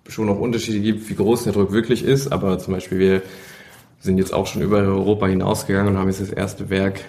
schon 0.08 0.26
noch 0.26 0.38
Unterschiede 0.38 0.80
gibt, 0.80 1.08
wie 1.08 1.14
groß 1.14 1.44
der 1.44 1.52
Druck 1.52 1.72
wirklich 1.72 2.04
ist. 2.04 2.32
Aber 2.32 2.58
zum 2.58 2.74
Beispiel 2.74 2.98
wir 2.98 3.22
sind 4.00 4.18
jetzt 4.18 4.34
auch 4.34 4.46
schon 4.46 4.62
über 4.62 4.78
Europa 4.78 5.26
hinausgegangen 5.26 5.94
und 5.94 5.98
haben 5.98 6.08
jetzt 6.08 6.20
das 6.20 6.30
erste 6.30 6.70
Werk 6.70 7.00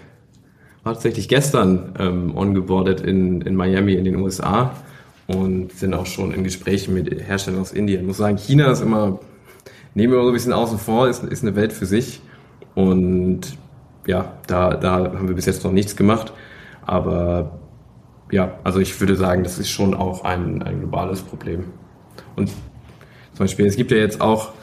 tatsächlich 0.83 1.27
gestern 1.27 1.93
ähm, 1.97 2.37
ongeboardet 2.37 3.01
in, 3.01 3.41
in 3.41 3.55
Miami 3.55 3.93
in 3.93 4.05
den 4.05 4.17
USA 4.17 4.71
und 5.27 5.71
sind 5.71 5.93
auch 5.93 6.05
schon 6.05 6.33
in 6.33 6.43
Gesprächen 6.43 6.93
mit 6.93 7.09
Herstellern 7.27 7.61
aus 7.61 7.71
Indien. 7.71 8.01
Ich 8.01 8.07
muss 8.07 8.17
sagen, 8.17 8.37
China 8.37 8.71
ist 8.71 8.81
immer, 8.81 9.19
nehmen 9.95 10.13
wir 10.13 10.19
mal 10.19 10.25
so 10.25 10.31
ein 10.31 10.33
bisschen 10.33 10.53
außen 10.53 10.77
vor, 10.77 11.07
ist, 11.07 11.23
ist 11.23 11.41
eine 11.41 11.55
Welt 11.55 11.73
für 11.73 11.85
sich. 11.85 12.21
Und 12.75 13.57
ja, 14.05 14.33
da, 14.47 14.75
da 14.75 15.13
haben 15.13 15.27
wir 15.27 15.35
bis 15.35 15.45
jetzt 15.45 15.63
noch 15.63 15.71
nichts 15.71 15.95
gemacht. 15.95 16.33
Aber 16.85 17.59
ja, 18.31 18.59
also 18.63 18.79
ich 18.79 18.99
würde 18.99 19.15
sagen, 19.15 19.43
das 19.43 19.57
ist 19.57 19.69
schon 19.69 19.93
auch 19.93 20.25
ein, 20.25 20.61
ein 20.61 20.79
globales 20.79 21.21
Problem. 21.21 21.65
Und 22.35 22.51
zum 23.33 23.45
Beispiel, 23.45 23.65
es 23.65 23.75
gibt 23.75 23.91
ja 23.91 23.97
jetzt 23.97 24.21
auch, 24.21 24.53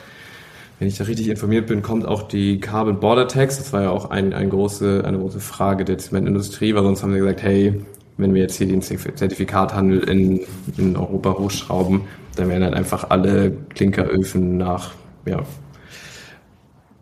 wenn 0.78 0.88
ich 0.88 0.96
da 0.96 1.04
richtig 1.04 1.28
informiert 1.28 1.66
bin, 1.66 1.82
kommt 1.82 2.06
auch 2.06 2.22
die 2.22 2.60
Carbon 2.60 3.00
Border 3.00 3.28
Tax. 3.28 3.58
Das 3.58 3.72
war 3.72 3.82
ja 3.82 3.90
auch 3.90 4.10
ein, 4.10 4.32
ein 4.32 4.48
große, 4.50 5.02
eine 5.04 5.18
große 5.18 5.40
Frage 5.40 5.84
der 5.84 5.98
Zementindustrie, 5.98 6.74
weil 6.74 6.82
sonst 6.82 7.02
haben 7.02 7.12
sie 7.12 7.18
gesagt, 7.18 7.42
hey, 7.42 7.82
wenn 8.16 8.34
wir 8.34 8.42
jetzt 8.42 8.56
hier 8.56 8.66
den 8.66 8.82
Zertifikathandel 8.82 10.08
in, 10.08 10.40
in 10.76 10.96
Europa 10.96 11.36
hochschrauben, 11.38 12.02
dann 12.36 12.48
werden 12.48 12.64
halt 12.64 12.74
einfach 12.74 13.10
alle 13.10 13.52
Klinkeröfen 13.74 14.56
nach 14.56 14.92
ja, 15.26 15.42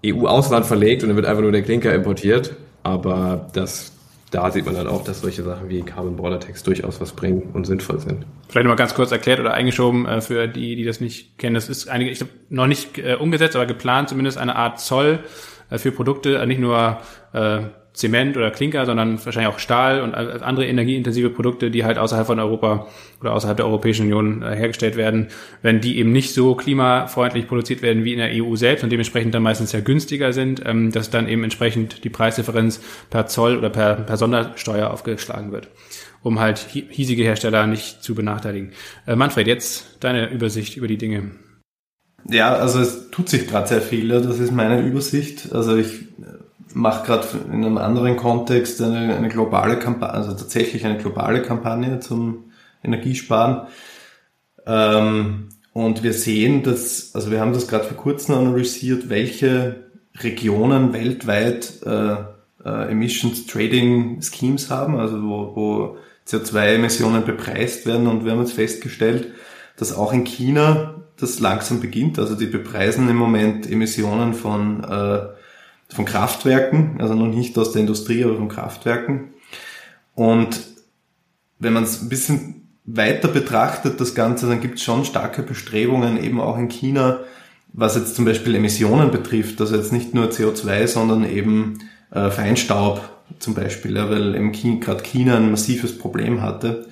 EU-Ausland 0.06 0.66
verlegt 0.66 1.02
und 1.02 1.10
dann 1.10 1.16
wird 1.16 1.26
einfach 1.26 1.42
nur 1.42 1.52
der 1.52 1.62
Klinker 1.62 1.94
importiert. 1.94 2.56
Aber 2.82 3.48
das 3.52 3.92
da 4.30 4.50
sieht 4.50 4.66
man 4.66 4.74
dann 4.74 4.86
auch, 4.86 5.04
dass 5.04 5.20
solche 5.20 5.42
Sachen 5.42 5.68
wie 5.68 5.82
Carbon 5.82 6.16
Border 6.16 6.40
Tax 6.40 6.62
durchaus 6.62 7.00
was 7.00 7.12
bringen 7.12 7.50
und 7.54 7.66
sinnvoll 7.66 7.98
sind. 7.98 8.26
Vielleicht 8.48 8.64
nochmal 8.64 8.76
ganz 8.76 8.94
kurz 8.94 9.10
erklärt 9.10 9.40
oder 9.40 9.54
eingeschoben 9.54 10.06
äh, 10.06 10.20
für 10.20 10.48
die, 10.48 10.76
die 10.76 10.84
das 10.84 11.00
nicht 11.00 11.38
kennen. 11.38 11.54
Das 11.54 11.68
ist 11.68 11.88
einige, 11.88 12.10
ich 12.10 12.18
glaube, 12.18 12.32
noch 12.50 12.66
nicht 12.66 12.98
äh, 12.98 13.14
umgesetzt, 13.14 13.56
aber 13.56 13.66
geplant 13.66 14.10
zumindest 14.10 14.38
eine 14.38 14.56
Art 14.56 14.80
Zoll 14.80 15.20
äh, 15.70 15.78
für 15.78 15.92
Produkte, 15.92 16.46
nicht 16.46 16.60
nur 16.60 16.98
Zement 17.98 18.36
oder 18.36 18.52
Klinker, 18.52 18.86
sondern 18.86 19.22
wahrscheinlich 19.24 19.52
auch 19.52 19.58
Stahl 19.58 20.02
und 20.02 20.14
andere 20.14 20.66
energieintensive 20.66 21.30
Produkte, 21.30 21.68
die 21.72 21.84
halt 21.84 21.98
außerhalb 21.98 22.28
von 22.28 22.38
Europa 22.38 22.86
oder 23.20 23.32
außerhalb 23.32 23.56
der 23.56 23.66
Europäischen 23.66 24.02
Union 24.02 24.42
äh, 24.42 24.54
hergestellt 24.54 24.96
werden, 24.96 25.28
wenn 25.62 25.80
die 25.80 25.98
eben 25.98 26.12
nicht 26.12 26.32
so 26.32 26.54
klimafreundlich 26.54 27.48
produziert 27.48 27.82
werden 27.82 28.04
wie 28.04 28.12
in 28.12 28.20
der 28.20 28.30
EU 28.32 28.54
selbst 28.54 28.84
und 28.84 28.90
dementsprechend 28.90 29.34
dann 29.34 29.42
meistens 29.42 29.72
ja 29.72 29.80
günstiger 29.80 30.32
sind, 30.32 30.62
ähm, 30.64 30.92
dass 30.92 31.10
dann 31.10 31.28
eben 31.28 31.42
entsprechend 31.42 32.04
die 32.04 32.08
Preisdifferenz 32.08 32.80
per 33.10 33.26
Zoll 33.26 33.58
oder 33.58 33.68
per, 33.68 33.96
per 33.96 34.16
Sondersteuer 34.16 34.90
aufgeschlagen 34.90 35.50
wird, 35.50 35.68
um 36.22 36.38
halt 36.38 36.58
hiesige 36.58 37.24
Hersteller 37.24 37.66
nicht 37.66 38.04
zu 38.04 38.14
benachteiligen. 38.14 38.74
Äh, 39.08 39.16
Manfred, 39.16 39.48
jetzt 39.48 39.96
deine 39.98 40.30
Übersicht 40.30 40.76
über 40.76 40.86
die 40.86 40.98
Dinge. 40.98 41.32
Ja, 42.30 42.54
also 42.54 42.78
es 42.78 43.10
tut 43.10 43.28
sich 43.28 43.48
gerade 43.48 43.66
sehr 43.66 43.80
viel, 43.80 44.08
das 44.08 44.38
ist 44.38 44.52
meine 44.52 44.80
Übersicht. 44.82 45.52
Also 45.52 45.76
ich 45.76 46.06
mache 46.78 47.06
gerade 47.06 47.26
in 47.52 47.64
einem 47.64 47.76
anderen 47.76 48.16
Kontext 48.16 48.80
eine, 48.80 49.16
eine 49.16 49.28
globale 49.28 49.78
Kampagne, 49.78 50.14
also 50.14 50.32
tatsächlich 50.32 50.86
eine 50.86 50.98
globale 50.98 51.42
Kampagne 51.42 52.00
zum 52.00 52.44
Energiesparen. 52.82 53.66
Ähm, 54.64 55.48
und 55.72 56.02
wir 56.02 56.12
sehen, 56.12 56.62
dass, 56.62 57.14
also 57.14 57.30
wir 57.30 57.40
haben 57.40 57.52
das 57.52 57.68
gerade 57.68 57.84
vor 57.84 57.96
kurzem 57.96 58.36
analysiert, 58.36 59.08
welche 59.08 59.86
Regionen 60.20 60.92
weltweit 60.92 61.82
äh, 61.84 62.16
äh, 62.64 62.90
Emissions 62.90 63.46
Trading 63.46 64.22
Schemes 64.22 64.70
haben, 64.70 64.96
also 64.96 65.22
wo, 65.22 65.56
wo 65.56 65.96
CO2-Emissionen 66.28 67.24
bepreist 67.24 67.86
werden. 67.86 68.06
Und 68.06 68.24
wir 68.24 68.32
haben 68.32 68.40
jetzt 68.40 68.52
festgestellt, 68.52 69.32
dass 69.76 69.96
auch 69.96 70.12
in 70.12 70.24
China 70.24 70.94
das 71.18 71.40
langsam 71.40 71.80
beginnt. 71.80 72.18
Also 72.18 72.34
die 72.36 72.46
bepreisen 72.46 73.08
im 73.08 73.16
Moment 73.16 73.68
Emissionen 73.70 74.34
von 74.34 74.84
äh, 74.84 75.37
von 75.88 76.04
Kraftwerken, 76.04 77.00
also 77.00 77.14
noch 77.14 77.26
nicht 77.26 77.56
aus 77.58 77.72
der 77.72 77.80
Industrie, 77.80 78.24
aber 78.24 78.36
von 78.36 78.48
Kraftwerken. 78.48 79.32
Und 80.14 80.60
wenn 81.58 81.72
man 81.72 81.84
es 81.84 82.02
ein 82.02 82.08
bisschen 82.08 82.68
weiter 82.84 83.28
betrachtet, 83.28 84.00
das 84.00 84.14
Ganze, 84.14 84.46
dann 84.48 84.60
gibt 84.60 84.76
es 84.76 84.84
schon 84.84 85.04
starke 85.04 85.42
Bestrebungen, 85.42 86.22
eben 86.22 86.40
auch 86.40 86.58
in 86.58 86.68
China, 86.68 87.20
was 87.72 87.96
jetzt 87.96 88.16
zum 88.16 88.24
Beispiel 88.24 88.54
Emissionen 88.54 89.10
betrifft, 89.10 89.60
also 89.60 89.76
jetzt 89.76 89.92
nicht 89.92 90.14
nur 90.14 90.30
CO2, 90.30 90.86
sondern 90.86 91.28
eben 91.28 91.78
äh, 92.10 92.30
Feinstaub 92.30 93.08
zum 93.38 93.54
Beispiel, 93.54 93.96
ja, 93.96 94.08
weil 94.10 94.34
eben 94.34 94.52
gerade 94.80 95.02
China 95.02 95.36
ein 95.36 95.50
massives 95.50 95.98
Problem 95.98 96.40
hatte. 96.40 96.88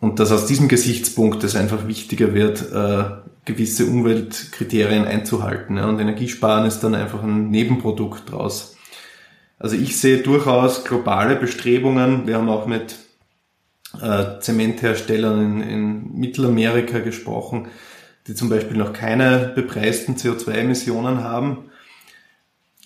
Und 0.00 0.20
dass 0.20 0.30
aus 0.30 0.46
diesem 0.46 0.68
Gesichtspunkt 0.68 1.42
es 1.42 1.56
einfach 1.56 1.88
wichtiger 1.88 2.32
wird, 2.34 2.72
äh, 2.72 3.04
gewisse 3.44 3.86
Umweltkriterien 3.86 5.04
einzuhalten. 5.04 5.76
Ja, 5.76 5.88
und 5.88 5.98
Energiesparen 5.98 6.66
ist 6.66 6.80
dann 6.80 6.94
einfach 6.94 7.22
ein 7.22 7.50
Nebenprodukt 7.50 8.30
draus. 8.30 8.76
Also 9.58 9.74
ich 9.74 9.98
sehe 9.98 10.18
durchaus 10.18 10.84
globale 10.84 11.34
Bestrebungen. 11.34 12.26
Wir 12.26 12.36
haben 12.36 12.48
auch 12.48 12.66
mit 12.66 12.96
äh, 14.00 14.38
Zementherstellern 14.40 15.42
in, 15.42 15.68
in 15.68 16.14
Mittelamerika 16.14 17.00
gesprochen, 17.00 17.68
die 18.28 18.34
zum 18.34 18.48
Beispiel 18.48 18.76
noch 18.76 18.92
keine 18.92 19.52
bepreisten 19.54 20.16
CO2-Emissionen 20.16 21.24
haben. 21.24 21.70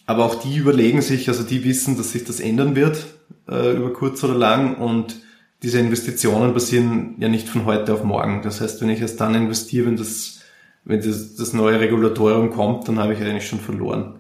Aber 0.07 0.25
auch 0.25 0.37
die 0.37 0.57
überlegen 0.57 1.03
sich, 1.03 1.29
also 1.29 1.43
die 1.43 1.65
wissen, 1.65 1.97
dass 1.97 2.13
sich 2.13 2.25
das 2.25 2.41
ändern 2.41 2.75
wird 2.75 3.07
äh, 3.49 3.77
über 3.77 3.93
kurz 3.93 4.23
oder 4.25 4.35
lang 4.35 4.77
und 4.77 5.17
diese 5.63 5.79
Investitionen 5.79 6.53
passieren 6.55 7.15
ja 7.19 7.29
nicht 7.29 7.49
von 7.49 7.65
heute 7.65 7.95
auf 7.95 8.05
morgen. 8.05 8.43
Das 8.43 8.61
heißt, 8.61 8.81
wenn 8.81 8.91
ich 8.91 9.01
erst 9.01 9.21
dann 9.21 9.35
investiere, 9.35 9.87
wenn 9.87 9.97
das 9.97 10.43
wenn 10.85 11.01
das, 11.01 11.37
das 11.37 11.53
neue 11.53 11.81
Regulatorium 11.81 12.51
kommt, 12.51 12.89
dann 12.89 12.99
habe 12.99 13.15
ich 13.15 13.21
eigentlich 13.21 13.47
schon 13.47 13.61
verloren. 13.61 14.19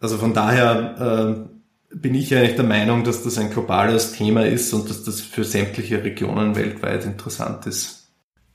Also 0.00 0.16
von 0.16 0.32
daher 0.32 1.48
äh, 1.90 1.94
bin 1.94 2.14
ich 2.14 2.34
eigentlich 2.34 2.56
der 2.56 2.64
Meinung, 2.64 3.04
dass 3.04 3.22
das 3.22 3.38
ein 3.38 3.50
globales 3.50 4.12
Thema 4.12 4.46
ist 4.46 4.72
und 4.72 4.88
dass 4.88 5.04
das 5.04 5.20
für 5.20 5.44
sämtliche 5.44 6.02
Regionen 6.02 6.56
weltweit 6.56 7.04
interessant 7.04 7.66
ist. 7.66 7.97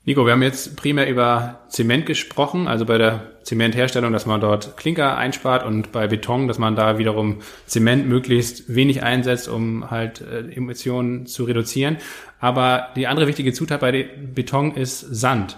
Nico, 0.06 0.26
wir 0.26 0.32
haben 0.32 0.42
jetzt 0.42 0.76
primär 0.76 1.08
über 1.08 1.60
Zement 1.68 2.04
gesprochen, 2.04 2.68
also 2.68 2.84
bei 2.84 2.98
der 2.98 3.30
Zementherstellung, 3.42 4.12
dass 4.12 4.26
man 4.26 4.38
dort 4.38 4.76
Klinker 4.76 5.16
einspart 5.16 5.64
und 5.64 5.92
bei 5.92 6.08
Beton, 6.08 6.46
dass 6.46 6.58
man 6.58 6.76
da 6.76 6.98
wiederum 6.98 7.40
Zement 7.64 8.06
möglichst 8.06 8.74
wenig 8.74 9.02
einsetzt, 9.02 9.48
um 9.48 9.90
halt 9.90 10.20
äh, 10.20 10.40
Emissionen 10.54 11.24
zu 11.24 11.44
reduzieren. 11.44 11.96
Aber 12.38 12.88
die 12.96 13.06
andere 13.06 13.26
wichtige 13.26 13.54
Zutat 13.54 13.80
bei 13.80 14.10
Beton 14.34 14.74
ist 14.74 15.00
Sand. 15.00 15.56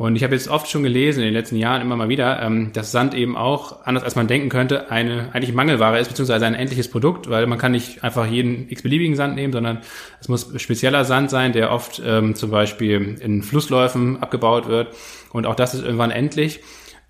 Und 0.00 0.16
ich 0.16 0.24
habe 0.24 0.34
jetzt 0.34 0.48
oft 0.48 0.66
schon 0.70 0.82
gelesen 0.82 1.18
in 1.18 1.26
den 1.26 1.34
letzten 1.34 1.56
Jahren 1.56 1.82
immer 1.82 1.94
mal 1.94 2.08
wieder, 2.08 2.40
ähm, 2.40 2.72
dass 2.72 2.90
Sand 2.90 3.12
eben 3.12 3.36
auch, 3.36 3.84
anders 3.84 4.02
als 4.02 4.16
man 4.16 4.28
denken 4.28 4.48
könnte, 4.48 4.90
eine 4.90 5.28
eigentlich 5.34 5.52
Mangelware 5.52 5.98
ist, 5.98 6.08
beziehungsweise 6.08 6.46
ein 6.46 6.54
endliches 6.54 6.88
Produkt, 6.88 7.28
weil 7.28 7.46
man 7.46 7.58
kann 7.58 7.72
nicht 7.72 8.02
einfach 8.02 8.26
jeden 8.26 8.70
x-beliebigen 8.70 9.14
Sand 9.14 9.34
nehmen, 9.34 9.52
sondern 9.52 9.80
es 10.18 10.28
muss 10.28 10.58
spezieller 10.58 11.04
Sand 11.04 11.28
sein, 11.28 11.52
der 11.52 11.70
oft 11.70 12.00
ähm, 12.02 12.34
zum 12.34 12.50
Beispiel 12.50 13.18
in 13.20 13.42
Flussläufen 13.42 14.22
abgebaut 14.22 14.68
wird. 14.68 14.88
Und 15.34 15.44
auch 15.44 15.54
das 15.54 15.74
ist 15.74 15.84
irgendwann 15.84 16.12
endlich. 16.12 16.60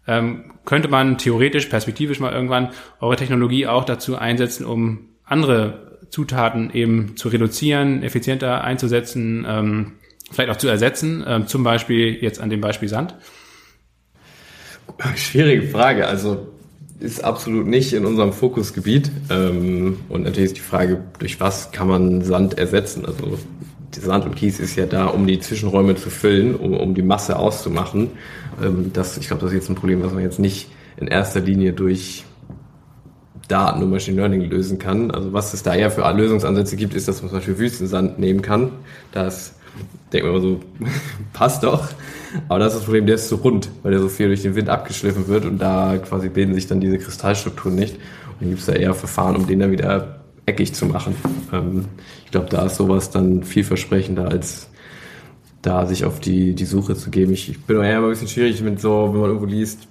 Ähm, 0.08 0.54
könnte 0.64 0.88
man 0.88 1.16
theoretisch, 1.16 1.66
perspektivisch 1.66 2.18
mal 2.18 2.32
irgendwann 2.32 2.70
eure 3.00 3.14
Technologie 3.14 3.68
auch 3.68 3.84
dazu 3.84 4.18
einsetzen, 4.18 4.66
um 4.66 5.10
andere 5.24 6.00
Zutaten 6.08 6.72
eben 6.74 7.16
zu 7.16 7.28
reduzieren, 7.28 8.02
effizienter 8.02 8.64
einzusetzen, 8.64 9.46
ähm, 9.48 9.92
vielleicht 10.30 10.50
auch 10.50 10.56
zu 10.56 10.68
ersetzen, 10.68 11.26
äh, 11.26 11.46
zum 11.46 11.62
Beispiel 11.64 12.14
jetzt 12.22 12.40
an 12.40 12.50
dem 12.50 12.60
Beispiel 12.60 12.88
Sand? 12.88 13.14
Schwierige 15.16 15.68
Frage. 15.68 16.06
Also 16.06 16.48
ist 17.00 17.24
absolut 17.24 17.66
nicht 17.66 17.92
in 17.92 18.04
unserem 18.04 18.32
Fokusgebiet. 18.32 19.10
Ähm, 19.30 20.00
und 20.08 20.22
natürlich 20.22 20.50
ist 20.50 20.56
die 20.58 20.62
Frage, 20.62 21.02
durch 21.18 21.40
was 21.40 21.72
kann 21.72 21.88
man 21.88 22.22
Sand 22.22 22.58
ersetzen? 22.58 23.06
Also 23.06 23.38
Sand 23.98 24.24
und 24.24 24.36
Kies 24.36 24.60
ist 24.60 24.76
ja 24.76 24.86
da, 24.86 25.06
um 25.06 25.26
die 25.26 25.40
Zwischenräume 25.40 25.96
zu 25.96 26.10
füllen, 26.10 26.54
um, 26.54 26.74
um 26.74 26.94
die 26.94 27.02
Masse 27.02 27.36
auszumachen. 27.36 28.10
Ähm, 28.62 28.90
das, 28.92 29.16
ich 29.16 29.26
glaube, 29.28 29.42
das 29.42 29.50
ist 29.50 29.56
jetzt 29.56 29.68
ein 29.70 29.74
Problem, 29.74 30.02
was 30.02 30.12
man 30.12 30.22
jetzt 30.22 30.38
nicht 30.38 30.68
in 30.96 31.06
erster 31.06 31.40
Linie 31.40 31.72
durch 31.72 32.24
Daten 33.48 33.82
und 33.82 33.90
Machine 33.90 34.16
Learning 34.16 34.42
lösen 34.42 34.78
kann. 34.78 35.10
Also 35.10 35.32
was 35.32 35.54
es 35.54 35.62
da 35.62 35.74
ja 35.74 35.90
für 35.90 36.08
Lösungsansätze 36.12 36.76
gibt, 36.76 36.94
ist, 36.94 37.08
dass 37.08 37.20
man 37.20 37.30
zum 37.30 37.38
Beispiel 37.38 37.58
Wüstensand 37.58 38.18
nehmen 38.18 38.42
kann. 38.42 38.70
Das 39.12 39.54
denkt 40.12 40.26
man 40.26 40.36
immer 40.36 40.42
so, 40.42 40.60
passt 41.32 41.62
doch. 41.62 41.88
Aber 42.48 42.58
das 42.58 42.72
ist 42.72 42.80
das 42.80 42.84
Problem, 42.84 43.06
der 43.06 43.16
ist 43.16 43.28
so 43.28 43.36
rund, 43.36 43.68
weil 43.82 43.92
der 43.92 44.00
so 44.00 44.08
viel 44.08 44.28
durch 44.28 44.42
den 44.42 44.54
Wind 44.54 44.68
abgeschliffen 44.68 45.28
wird 45.28 45.44
und 45.44 45.58
da 45.58 45.98
quasi 45.98 46.28
bilden 46.28 46.54
sich 46.54 46.66
dann 46.66 46.80
diese 46.80 46.98
Kristallstrukturen 46.98 47.74
nicht. 47.74 47.94
Und 47.94 48.40
dann 48.40 48.48
gibt 48.50 48.60
es 48.60 48.66
da 48.66 48.72
eher 48.72 48.94
Verfahren, 48.94 49.36
um 49.36 49.46
den 49.46 49.58
dann 49.58 49.72
wieder 49.72 50.20
eckig 50.46 50.74
zu 50.74 50.86
machen. 50.86 51.14
Ähm, 51.52 51.86
ich 52.24 52.30
glaube, 52.30 52.48
da 52.48 52.66
ist 52.66 52.76
sowas 52.76 53.10
dann 53.10 53.42
vielversprechender 53.42 54.28
als 54.28 54.68
da 55.62 55.86
sich 55.86 56.04
auf 56.04 56.20
die, 56.20 56.54
die 56.54 56.64
Suche 56.64 56.94
zu 56.94 57.10
geben. 57.10 57.32
Ich, 57.32 57.50
ich 57.50 57.60
bin 57.60 57.76
eher 57.76 57.98
immer 57.98 58.06
ein 58.06 58.10
bisschen 58.10 58.28
schwierig 58.28 58.62
mit 58.62 58.80
so, 58.80 59.10
wenn 59.12 59.20
man 59.20 59.30
irgendwo 59.30 59.46
liest, 59.46 59.88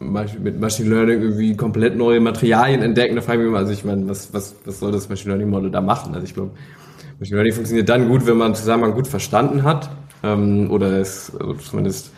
mit 0.00 0.60
Machine 0.60 0.90
Learning 0.90 1.22
irgendwie 1.22 1.56
komplett 1.56 1.96
neue 1.96 2.20
Materialien 2.20 2.82
entdecken. 2.82 3.14
Da 3.14 3.22
frage 3.22 3.38
ich 3.38 3.44
mich 3.44 3.48
immer, 3.48 3.58
also 3.58 3.72
ich 3.72 3.84
meine, 3.84 4.08
was, 4.08 4.34
was, 4.34 4.56
was 4.64 4.80
soll 4.80 4.92
das 4.92 5.08
Machine 5.08 5.30
Learning 5.30 5.48
Model 5.48 5.70
da 5.70 5.80
machen? 5.80 6.14
Also 6.14 6.26
ich 6.26 6.34
glaube, 6.34 6.50
Machine 7.18 7.36
Learning 7.36 7.54
funktioniert 7.54 7.88
dann 7.88 8.08
gut, 8.08 8.26
wenn 8.26 8.36
man 8.36 8.46
einen 8.46 8.54
Zusammenhang 8.54 8.94
gut 8.94 9.06
verstanden 9.06 9.62
hat 9.62 9.90
ähm, 10.22 10.70
oder 10.70 10.98
es 10.98 11.32
also 11.38 11.54
zumindest 11.54 12.12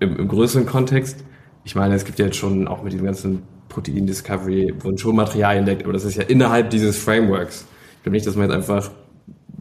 im, 0.00 0.16
im 0.16 0.28
größeren 0.28 0.66
Kontext. 0.66 1.24
Ich 1.64 1.74
meine, 1.74 1.94
es 1.94 2.04
gibt 2.04 2.18
ja 2.18 2.26
jetzt 2.26 2.36
schon 2.36 2.66
auch 2.66 2.82
mit 2.82 2.92
diesem 2.92 3.06
ganzen 3.06 3.42
Protein 3.68 4.06
Discovery 4.06 4.74
wurden 4.80 4.98
schon 4.98 5.14
Materialien 5.16 5.60
entdeckt, 5.60 5.84
aber 5.84 5.92
das 5.92 6.04
ist 6.04 6.16
ja 6.16 6.24
innerhalb 6.24 6.70
dieses 6.70 6.96
Frameworks. 6.96 7.66
Ich 7.96 8.02
glaube 8.02 8.14
nicht, 8.14 8.26
dass 8.26 8.36
man 8.36 8.48
jetzt 8.48 8.56
einfach 8.56 8.90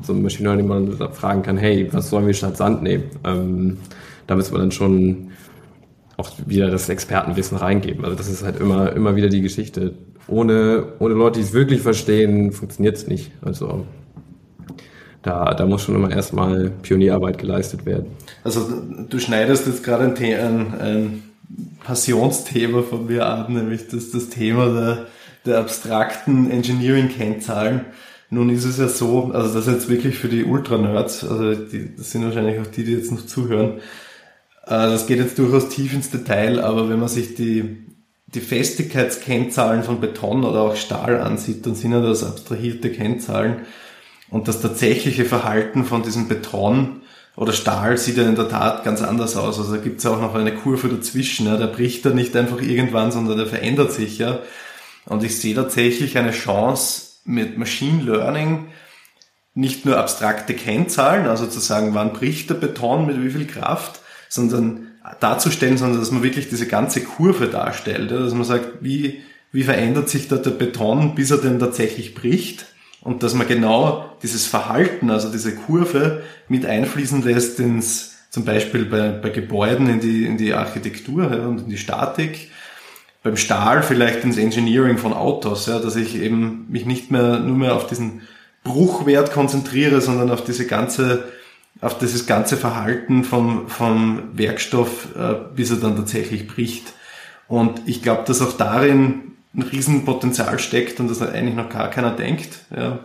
so 0.01 0.13
ein 0.13 0.21
Machine 0.21 0.47
Learning 0.47 0.67
Model 0.67 1.09
fragen 1.11 1.41
kann, 1.41 1.57
hey, 1.57 1.89
was 1.91 2.09
sollen 2.09 2.25
wir 2.27 2.33
statt 2.33 2.55
Sand 2.55 2.83
nehmen? 2.83 3.03
Ähm, 3.23 3.77
da 4.27 4.35
müssen 4.35 4.53
wir 4.53 4.59
dann 4.59 4.71
schon 4.71 5.31
auch 6.17 6.31
wieder 6.45 6.69
das 6.69 6.89
Expertenwissen 6.89 7.57
reingeben. 7.57 8.03
Also 8.03 8.15
das 8.15 8.29
ist 8.29 8.43
halt 8.43 8.59
immer, 8.59 8.93
immer 8.93 9.15
wieder 9.15 9.29
die 9.29 9.41
Geschichte. 9.41 9.93
Ohne, 10.27 10.93
ohne 10.99 11.13
Leute, 11.13 11.39
die 11.39 11.45
es 11.45 11.53
wirklich 11.53 11.81
verstehen, 11.81 12.51
funktioniert 12.51 12.97
es 12.97 13.07
nicht. 13.07 13.31
Also 13.41 13.85
da, 15.21 15.53
da 15.53 15.65
muss 15.65 15.83
schon 15.83 15.95
immer 15.95 16.11
erstmal 16.11 16.69
Pionierarbeit 16.81 17.37
geleistet 17.37 17.85
werden. 17.85 18.07
Also 18.43 18.67
du 19.09 19.19
schneidest 19.19 19.67
jetzt 19.67 19.83
gerade 19.83 20.05
ein, 20.05 20.15
ein, 20.17 20.79
ein 20.79 21.23
Passionsthema 21.83 22.83
von 22.83 23.07
mir 23.07 23.25
ab, 23.25 23.49
nämlich 23.49 23.87
das, 23.87 24.11
das 24.11 24.29
Thema 24.29 24.73
der, 24.73 25.07
der 25.45 25.59
abstrakten 25.59 26.51
Engineering-Kennzahlen. 26.51 27.81
Nun 28.29 28.49
ist 28.49 28.65
es 28.65 28.77
ja 28.77 28.89
so, 28.89 29.31
also 29.33 29.53
das 29.53 29.67
ist 29.67 29.73
jetzt 29.73 29.89
wirklich 29.89 30.17
für 30.17 30.27
die 30.27 30.43
Ultra-Nerds, 30.43 31.23
also 31.23 31.55
die, 31.55 31.95
das 31.95 32.11
sind 32.11 32.25
wahrscheinlich 32.25 32.59
auch 32.59 32.67
die, 32.67 32.83
die 32.83 32.93
jetzt 32.93 33.11
noch 33.11 33.25
zuhören, 33.25 33.79
äh, 34.65 34.69
das 34.69 35.07
geht 35.07 35.19
jetzt 35.19 35.39
durchaus 35.39 35.69
tief 35.69 35.93
ins 35.93 36.09
Detail, 36.09 36.59
aber 36.59 36.89
wenn 36.89 36.99
man 36.99 37.07
sich 37.07 37.35
die, 37.35 37.77
die 38.27 38.41
Festigkeitskennzahlen 38.41 39.83
von 39.83 40.01
Beton 40.01 40.43
oder 40.43 40.61
auch 40.61 40.75
Stahl 40.75 41.21
ansieht, 41.21 41.65
dann 41.65 41.75
sind 41.75 41.93
ja 41.93 42.01
das 42.01 42.25
abstrahierte 42.25 42.91
Kennzahlen. 42.91 43.61
Und 44.29 44.47
das 44.47 44.61
tatsächliche 44.61 45.25
Verhalten 45.25 45.85
von 45.85 46.03
diesem 46.03 46.27
Beton 46.27 47.01
oder 47.37 47.53
Stahl 47.53 47.97
sieht 47.97 48.17
ja 48.17 48.27
in 48.27 48.35
der 48.35 48.49
Tat 48.49 48.83
ganz 48.83 49.01
anders 49.01 49.37
aus. 49.37 49.59
Also 49.59 49.75
da 49.75 49.81
gibt 49.81 49.99
es 49.99 50.05
auch 50.05 50.19
noch 50.19 50.35
eine 50.35 50.53
Kurve 50.53 50.89
dazwischen. 50.89 51.45
Ja. 51.45 51.55
Der 51.55 51.67
bricht 51.67 52.05
da 52.05 52.09
nicht 52.09 52.35
einfach 52.35 52.61
irgendwann, 52.61 53.11
sondern 53.11 53.37
der 53.37 53.47
verändert 53.47 53.93
sich 53.93 54.17
ja. 54.17 54.39
Und 55.05 55.23
ich 55.23 55.37
sehe 55.37 55.55
tatsächlich 55.55 56.17
eine 56.17 56.31
Chance 56.31 57.03
mit 57.23 57.57
Machine 57.57 58.03
Learning, 58.03 58.67
nicht 59.53 59.85
nur 59.85 59.97
abstrakte 59.97 60.53
Kennzahlen, 60.53 61.27
also 61.27 61.47
zu 61.47 61.59
sagen, 61.59 61.93
wann 61.93 62.13
bricht 62.13 62.49
der 62.49 62.55
Beton 62.55 63.05
mit 63.05 63.21
wie 63.23 63.29
viel 63.29 63.47
Kraft, 63.47 64.01
sondern 64.29 64.87
darzustellen, 65.19 65.77
sondern 65.77 65.99
dass 65.99 66.11
man 66.11 66.23
wirklich 66.23 66.49
diese 66.49 66.67
ganze 66.67 67.01
Kurve 67.01 67.47
darstellt, 67.47 68.11
dass 68.11 68.33
man 68.33 68.43
sagt, 68.43 68.81
wie, 68.81 69.21
wie 69.51 69.63
verändert 69.63 70.09
sich 70.09 70.27
da 70.27 70.35
der 70.35 70.51
Beton, 70.51 71.15
bis 71.15 71.31
er 71.31 71.37
denn 71.37 71.59
tatsächlich 71.59 72.13
bricht 72.13 72.65
und 73.07 73.23
dass 73.23 73.33
man 73.33 73.47
genau 73.47 74.03
dieses 74.21 74.47
Verhalten, 74.47 75.09
also 75.11 75.31
diese 75.31 75.55
Kurve 75.55 76.23
mit 76.49 76.65
einfließen 76.65 77.23
lässt 77.23 77.57
ins, 77.57 78.17
zum 78.29 78.43
Beispiel 78.43 78.83
bei, 78.83 79.11
bei 79.11 79.29
Gebäuden 79.29 79.87
in 79.87 80.01
die, 80.01 80.25
in 80.25 80.37
die 80.37 80.53
Architektur 80.53 81.33
ja, 81.33 81.47
und 81.47 81.61
in 81.61 81.69
die 81.69 81.77
Statik, 81.77 82.51
beim 83.23 83.37
Stahl 83.37 83.81
vielleicht 83.81 84.25
ins 84.25 84.37
Engineering 84.37 84.97
von 84.97 85.13
Autos, 85.13 85.67
ja, 85.67 85.79
dass 85.79 85.95
ich 85.95 86.17
eben 86.17 86.65
mich 86.67 86.85
nicht 86.85 87.09
mehr 87.09 87.39
nur 87.39 87.55
mehr 87.55 87.75
auf 87.75 87.87
diesen 87.87 88.23
Bruchwert 88.65 89.31
konzentriere, 89.31 90.01
sondern 90.01 90.29
auf 90.29 90.43
diese 90.43 90.67
ganze 90.67 91.23
auf 91.79 91.97
dieses 91.97 92.25
ganze 92.25 92.57
Verhalten 92.57 93.23
vom, 93.23 93.69
vom 93.69 94.31
Werkstoff, 94.33 95.15
äh, 95.15 95.35
bis 95.55 95.69
er 95.71 95.77
dann 95.77 95.95
tatsächlich 95.95 96.45
bricht. 96.47 96.91
Und 97.47 97.83
ich 97.85 98.03
glaube, 98.03 98.23
dass 98.25 98.41
auch 98.41 98.57
darin 98.57 99.36
ein 99.57 99.63
Riesenpotenzial 99.63 100.59
steckt 100.59 100.99
und 100.99 101.09
das 101.09 101.21
eigentlich 101.21 101.55
noch 101.55 101.69
gar 101.69 101.89
keiner 101.89 102.11
denkt. 102.11 102.59
Ja. 102.75 102.99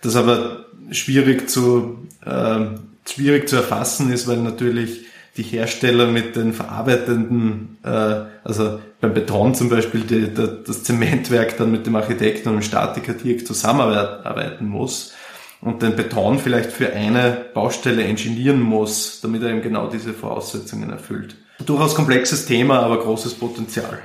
Das 0.00 0.16
aber 0.16 0.66
schwierig 0.90 1.50
zu, 1.50 2.06
äh, 2.24 2.66
schwierig 3.08 3.48
zu 3.48 3.56
erfassen 3.56 4.12
ist, 4.12 4.28
weil 4.28 4.38
natürlich 4.38 5.06
die 5.36 5.42
Hersteller 5.42 6.06
mit 6.06 6.36
den 6.36 6.52
verarbeitenden, 6.52 7.78
äh, 7.82 8.24
also 8.44 8.80
beim 9.00 9.14
Beton 9.14 9.54
zum 9.54 9.68
Beispiel 9.70 10.02
die, 10.02 10.28
die, 10.28 10.48
das 10.66 10.84
Zementwerk 10.84 11.56
dann 11.56 11.72
mit 11.72 11.86
dem 11.86 11.96
Architekten 11.96 12.50
und 12.50 12.56
dem 12.56 12.62
Statiker 12.62 13.14
direkt 13.14 13.46
zusammenarbeiten 13.46 14.68
muss 14.68 15.14
und 15.60 15.82
den 15.82 15.96
Beton 15.96 16.38
vielleicht 16.38 16.70
für 16.70 16.92
eine 16.92 17.46
Baustelle 17.54 18.02
ingenieren 18.02 18.60
muss, 18.60 19.20
damit 19.20 19.42
er 19.42 19.50
eben 19.50 19.62
genau 19.62 19.88
diese 19.88 20.12
Voraussetzungen 20.12 20.90
erfüllt. 20.90 21.36
Durchaus 21.64 21.94
komplexes 21.94 22.44
Thema, 22.46 22.80
aber 22.80 22.98
großes 22.98 23.34
Potenzial. 23.34 24.00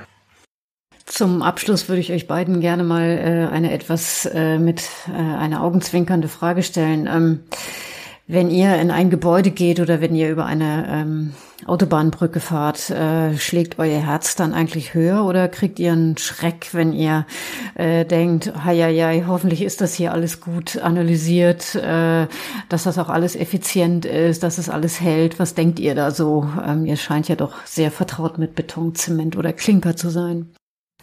Zum 1.08 1.42
Abschluss 1.42 1.88
würde 1.88 2.00
ich 2.00 2.12
euch 2.12 2.28
beiden 2.28 2.60
gerne 2.60 2.84
mal 2.84 3.08
äh, 3.08 3.52
eine 3.52 3.72
etwas 3.72 4.26
äh, 4.26 4.58
mit 4.58 4.82
äh, 5.08 5.12
einer 5.12 5.62
augenzwinkernde 5.62 6.28
Frage 6.28 6.62
stellen. 6.62 7.06
Ähm, 7.06 7.40
wenn 8.26 8.50
ihr 8.50 8.76
in 8.76 8.90
ein 8.90 9.08
Gebäude 9.08 9.50
geht 9.50 9.80
oder 9.80 10.02
wenn 10.02 10.14
ihr 10.14 10.30
über 10.30 10.44
eine 10.44 10.86
ähm, 10.90 11.32
Autobahnbrücke 11.64 12.40
fahrt, 12.40 12.90
äh, 12.90 13.38
schlägt 13.38 13.78
euer 13.78 14.00
Herz 14.00 14.36
dann 14.36 14.52
eigentlich 14.52 14.92
höher 14.92 15.24
oder 15.24 15.48
kriegt 15.48 15.78
ihr 15.78 15.92
einen 15.92 16.18
Schreck, 16.18 16.68
wenn 16.72 16.92
ihr 16.92 17.24
äh, 17.74 18.04
denkt, 18.04 18.52
ja, 18.70 19.10
hoffentlich 19.26 19.62
ist 19.62 19.80
das 19.80 19.94
hier 19.94 20.12
alles 20.12 20.42
gut 20.42 20.76
analysiert, 20.76 21.74
äh, 21.74 22.26
dass 22.68 22.84
das 22.84 22.98
auch 22.98 23.08
alles 23.08 23.34
effizient 23.34 24.04
ist, 24.04 24.42
dass 24.42 24.58
es 24.58 24.68
alles 24.68 25.00
hält. 25.00 25.38
Was 25.38 25.54
denkt 25.54 25.80
ihr 25.80 25.94
da 25.94 26.10
so? 26.10 26.46
Ähm, 26.64 26.84
ihr 26.84 26.96
scheint 26.96 27.28
ja 27.28 27.34
doch 27.34 27.54
sehr 27.64 27.90
vertraut 27.90 28.36
mit 28.36 28.54
Beton, 28.54 28.94
Zement 28.94 29.38
oder 29.38 29.54
Klinker 29.54 29.96
zu 29.96 30.10
sein. 30.10 30.50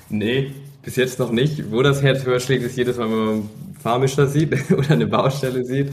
Nee, 0.09 0.51
bis 0.83 0.95
jetzt 0.95 1.19
noch 1.19 1.31
nicht. 1.31 1.71
Wo 1.71 1.81
das 1.81 2.01
Herz 2.01 2.25
höher 2.25 2.39
schlägt, 2.39 2.63
ist 2.63 2.77
jedes 2.77 2.97
Mal, 2.97 3.09
wenn 3.09 3.25
man 3.25 3.49
Fahrmischer 3.81 4.27
sieht 4.27 4.71
oder 4.71 4.91
eine 4.91 5.07
Baustelle 5.07 5.63
sieht, 5.63 5.89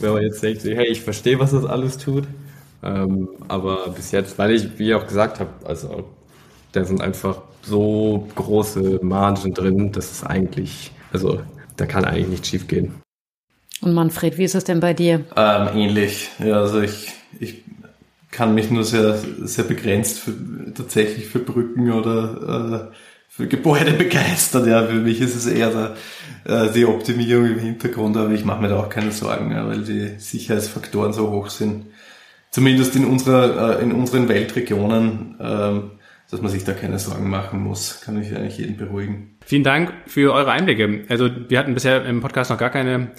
wenn 0.00 0.12
man 0.12 0.22
jetzt 0.22 0.42
denkt, 0.42 0.64
hey, 0.64 0.86
ich 0.86 1.00
verstehe, 1.00 1.38
was 1.38 1.50
das 1.50 1.64
alles 1.64 1.98
tut. 1.98 2.24
Ähm, 2.82 3.28
aber 3.48 3.88
bis 3.90 4.12
jetzt, 4.12 4.38
weil 4.38 4.52
ich, 4.52 4.78
wie 4.78 4.88
ich 4.88 4.94
auch 4.94 5.06
gesagt 5.06 5.40
habe, 5.40 5.50
also 5.64 6.04
da 6.72 6.84
sind 6.84 7.00
einfach 7.00 7.42
so 7.62 8.28
große 8.34 9.00
Margen 9.02 9.54
drin, 9.54 9.92
dass 9.92 10.12
es 10.12 10.24
eigentlich, 10.24 10.92
also 11.12 11.40
da 11.76 11.86
kann 11.86 12.04
eigentlich 12.04 12.28
nichts 12.28 12.48
schief 12.48 12.68
gehen. 12.68 12.94
Und 13.80 13.94
Manfred, 13.94 14.38
wie 14.38 14.44
ist 14.44 14.54
es 14.54 14.64
denn 14.64 14.80
bei 14.80 14.94
dir? 14.94 15.24
Ähm, 15.36 15.68
ähnlich. 15.74 16.30
Ja, 16.38 16.60
also 16.60 16.80
ich, 16.80 17.12
ich 17.40 17.62
kann 18.30 18.54
mich 18.54 18.70
nur 18.70 18.84
sehr, 18.84 19.18
sehr 19.42 19.64
begrenzt 19.64 20.18
für, 20.18 20.34
tatsächlich 20.74 21.26
für 21.26 21.40
Brücken 21.40 21.92
oder 21.92 22.90
äh, 22.90 22.94
für 23.36 23.46
Gebäude 23.46 23.92
begeistert. 23.98 24.66
Ja, 24.66 24.86
für 24.86 24.94
mich 24.94 25.20
ist 25.20 25.36
es 25.36 25.46
eher 25.46 25.70
der, 25.70 25.96
äh, 26.44 26.72
die 26.72 26.86
Optimierung 26.86 27.46
im 27.46 27.58
Hintergrund, 27.58 28.16
aber 28.16 28.30
ich 28.30 28.44
mache 28.44 28.62
mir 28.62 28.68
da 28.68 28.78
auch 28.78 28.88
keine 28.88 29.12
Sorgen, 29.12 29.52
ja, 29.52 29.66
weil 29.66 29.82
die 29.82 30.18
Sicherheitsfaktoren 30.18 31.12
so 31.12 31.30
hoch 31.30 31.50
sind. 31.50 31.86
Zumindest 32.50 32.96
in 32.96 33.04
unserer, 33.04 33.78
äh, 33.78 33.82
in 33.82 33.92
unseren 33.92 34.28
Weltregionen, 34.28 35.36
äh, 35.38 35.80
dass 36.30 36.40
man 36.40 36.50
sich 36.50 36.64
da 36.64 36.72
keine 36.72 36.98
Sorgen 36.98 37.28
machen 37.28 37.62
muss, 37.62 38.00
kann 38.00 38.20
ich 38.20 38.34
eigentlich 38.34 38.58
jeden 38.58 38.76
beruhigen. 38.76 39.36
Vielen 39.44 39.62
Dank 39.62 39.92
für 40.06 40.32
eure 40.32 40.50
Einblicke. 40.50 41.04
Also 41.08 41.28
wir 41.48 41.58
hatten 41.58 41.74
bisher 41.74 42.04
im 42.06 42.20
Podcast 42.20 42.50
noch 42.50 42.58
gar 42.58 42.70
keine 42.70 43.12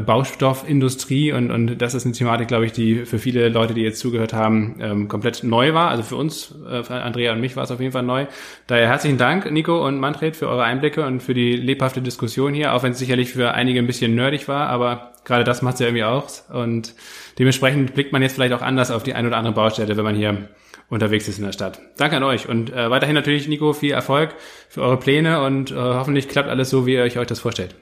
Baustoffindustrie 0.00 1.32
und, 1.32 1.52
und 1.52 1.80
das 1.80 1.94
ist 1.94 2.04
eine 2.04 2.14
Thematik, 2.14 2.48
glaube 2.48 2.66
ich, 2.66 2.72
die 2.72 3.06
für 3.06 3.18
viele 3.18 3.48
Leute, 3.48 3.74
die 3.74 3.82
jetzt 3.82 4.00
zugehört 4.00 4.32
haben, 4.32 4.76
ähm, 4.80 5.08
komplett 5.08 5.44
neu 5.44 5.72
war. 5.72 5.90
Also 5.90 6.02
für 6.02 6.16
uns, 6.16 6.52
äh, 6.68 6.82
für 6.82 6.94
Andrea 6.94 7.32
und 7.32 7.40
mich 7.40 7.54
war 7.54 7.62
es 7.62 7.70
auf 7.70 7.80
jeden 7.80 7.92
Fall 7.92 8.02
neu. 8.02 8.26
Daher 8.66 8.88
herzlichen 8.88 9.18
Dank, 9.18 9.50
Nico 9.52 9.86
und 9.86 10.00
Manfred, 10.00 10.34
für 10.34 10.48
eure 10.48 10.64
Einblicke 10.64 11.06
und 11.06 11.22
für 11.22 11.34
die 11.34 11.52
lebhafte 11.52 12.02
Diskussion 12.02 12.54
hier, 12.54 12.74
auch 12.74 12.82
wenn 12.82 12.92
es 12.92 12.98
sicherlich 12.98 13.30
für 13.30 13.54
einige 13.54 13.78
ein 13.78 13.86
bisschen 13.86 14.16
nerdig 14.16 14.48
war, 14.48 14.68
aber 14.68 15.12
gerade 15.24 15.44
das 15.44 15.62
macht 15.62 15.74
es 15.74 15.80
ja 15.80 15.86
irgendwie 15.86 16.04
auch. 16.04 16.26
Und 16.52 16.94
dementsprechend 17.38 17.94
blickt 17.94 18.12
man 18.12 18.22
jetzt 18.22 18.34
vielleicht 18.34 18.52
auch 18.52 18.62
anders 18.62 18.90
auf 18.90 19.04
die 19.04 19.14
ein 19.14 19.26
oder 19.26 19.36
andere 19.36 19.54
Baustelle, 19.54 19.96
wenn 19.96 20.04
man 20.04 20.16
hier 20.16 20.48
unterwegs 20.88 21.28
ist 21.28 21.38
in 21.38 21.44
der 21.44 21.52
Stadt. 21.52 21.80
Danke 21.96 22.16
an 22.16 22.24
euch 22.24 22.48
und 22.48 22.72
äh, 22.72 22.90
weiterhin 22.90 23.14
natürlich, 23.14 23.46
Nico, 23.46 23.72
viel 23.72 23.92
Erfolg 23.92 24.34
für 24.68 24.82
eure 24.82 24.98
Pläne 24.98 25.42
und 25.42 25.70
äh, 25.70 25.74
hoffentlich 25.74 26.28
klappt 26.28 26.48
alles 26.48 26.70
so, 26.70 26.84
wie 26.84 26.94
ihr 26.94 27.02
euch 27.02 27.14
das 27.14 27.40
vorstellt. 27.40 27.74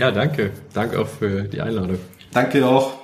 Ja, 0.00 0.10
danke. 0.10 0.50
Danke 0.72 0.98
auch 0.98 1.06
für 1.06 1.42
die 1.42 1.60
Einladung. 1.60 1.98
Danke 2.32 2.66
auch. 2.66 2.94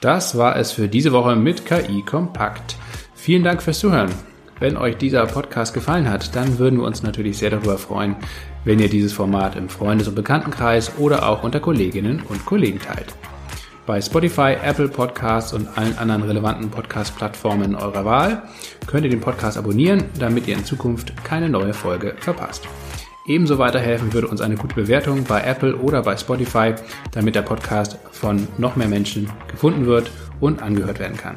Das 0.00 0.38
war 0.38 0.56
es 0.56 0.72
für 0.72 0.88
diese 0.88 1.12
Woche 1.12 1.36
mit 1.36 1.66
KI 1.66 2.02
Kompakt. 2.02 2.76
Vielen 3.14 3.44
Dank 3.44 3.62
fürs 3.62 3.80
Zuhören. 3.80 4.10
Wenn 4.58 4.78
euch 4.78 4.96
dieser 4.96 5.26
Podcast 5.26 5.74
gefallen 5.74 6.08
hat, 6.08 6.34
dann 6.34 6.58
würden 6.58 6.78
wir 6.78 6.86
uns 6.86 7.02
natürlich 7.02 7.36
sehr 7.36 7.50
darüber 7.50 7.76
freuen, 7.76 8.16
wenn 8.64 8.78
ihr 8.78 8.88
dieses 8.88 9.12
Format 9.12 9.54
im 9.54 9.68
Freundes- 9.68 10.08
und 10.08 10.14
Bekanntenkreis 10.14 10.92
oder 10.96 11.28
auch 11.28 11.42
unter 11.42 11.60
Kolleginnen 11.60 12.22
und 12.26 12.46
Kollegen 12.46 12.78
teilt. 12.78 13.14
Bei 13.84 14.00
Spotify, 14.00 14.56
Apple 14.64 14.88
Podcasts 14.88 15.52
und 15.52 15.68
allen 15.76 15.98
anderen 15.98 16.22
relevanten 16.22 16.70
Podcast-Plattformen 16.70 17.74
eurer 17.74 18.06
Wahl 18.06 18.44
könnt 18.86 19.04
ihr 19.04 19.10
den 19.10 19.20
Podcast 19.20 19.58
abonnieren, 19.58 20.04
damit 20.18 20.48
ihr 20.48 20.56
in 20.56 20.64
Zukunft 20.64 21.12
keine 21.22 21.50
neue 21.50 21.74
Folge 21.74 22.14
verpasst. 22.18 22.66
Ebenso 23.26 23.56
weiterhelfen 23.56 24.12
würde 24.12 24.28
uns 24.28 24.42
eine 24.42 24.56
gute 24.56 24.74
Bewertung 24.74 25.24
bei 25.24 25.42
Apple 25.42 25.76
oder 25.76 26.02
bei 26.02 26.14
Spotify, 26.14 26.74
damit 27.12 27.34
der 27.34 27.40
Podcast 27.40 27.98
von 28.12 28.46
noch 28.58 28.76
mehr 28.76 28.88
Menschen 28.88 29.30
gefunden 29.48 29.86
wird 29.86 30.10
und 30.40 30.62
angehört 30.62 30.98
werden 30.98 31.16
kann. 31.16 31.36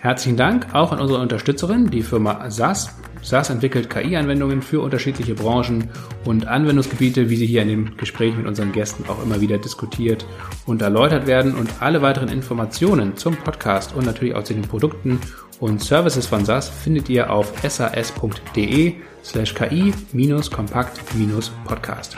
Herzlichen 0.00 0.36
Dank 0.36 0.74
auch 0.74 0.90
an 0.90 0.98
unsere 0.98 1.20
Unterstützerin, 1.20 1.88
die 1.88 2.02
Firma 2.02 2.50
SAS. 2.50 2.96
SAS 3.22 3.50
entwickelt 3.50 3.88
KI-Anwendungen 3.88 4.60
für 4.60 4.80
unterschiedliche 4.80 5.36
Branchen 5.36 5.88
und 6.24 6.48
Anwendungsgebiete, 6.48 7.30
wie 7.30 7.36
sie 7.36 7.46
hier 7.46 7.62
in 7.62 7.68
dem 7.68 7.96
Gespräch 7.96 8.36
mit 8.36 8.48
unseren 8.48 8.72
Gästen 8.72 9.08
auch 9.08 9.22
immer 9.22 9.40
wieder 9.40 9.58
diskutiert 9.58 10.26
und 10.66 10.82
erläutert 10.82 11.28
werden. 11.28 11.54
Und 11.54 11.70
alle 11.78 12.02
weiteren 12.02 12.28
Informationen 12.28 13.16
zum 13.16 13.36
Podcast 13.36 13.94
und 13.94 14.04
natürlich 14.04 14.34
auch 14.34 14.42
zu 14.42 14.54
den 14.54 14.62
Produkten 14.62 15.20
und 15.62 15.80
Services 15.80 16.26
von 16.26 16.44
SAS 16.44 16.68
findet 16.68 17.08
ihr 17.08 17.30
auf 17.30 17.54
sas.de 17.62 18.94
slash 19.24 19.54
ki-kompakt-podcast. 19.54 22.16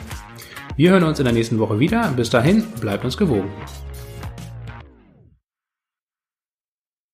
Wir 0.75 0.89
hören 0.89 1.03
uns 1.03 1.19
in 1.19 1.25
der 1.25 1.33
nächsten 1.33 1.59
Woche 1.59 1.79
wieder. 1.79 2.11
Bis 2.15 2.31
dahin, 2.31 2.63
bleibt 2.81 3.05
uns 3.05 3.15
gewogen. 3.15 3.51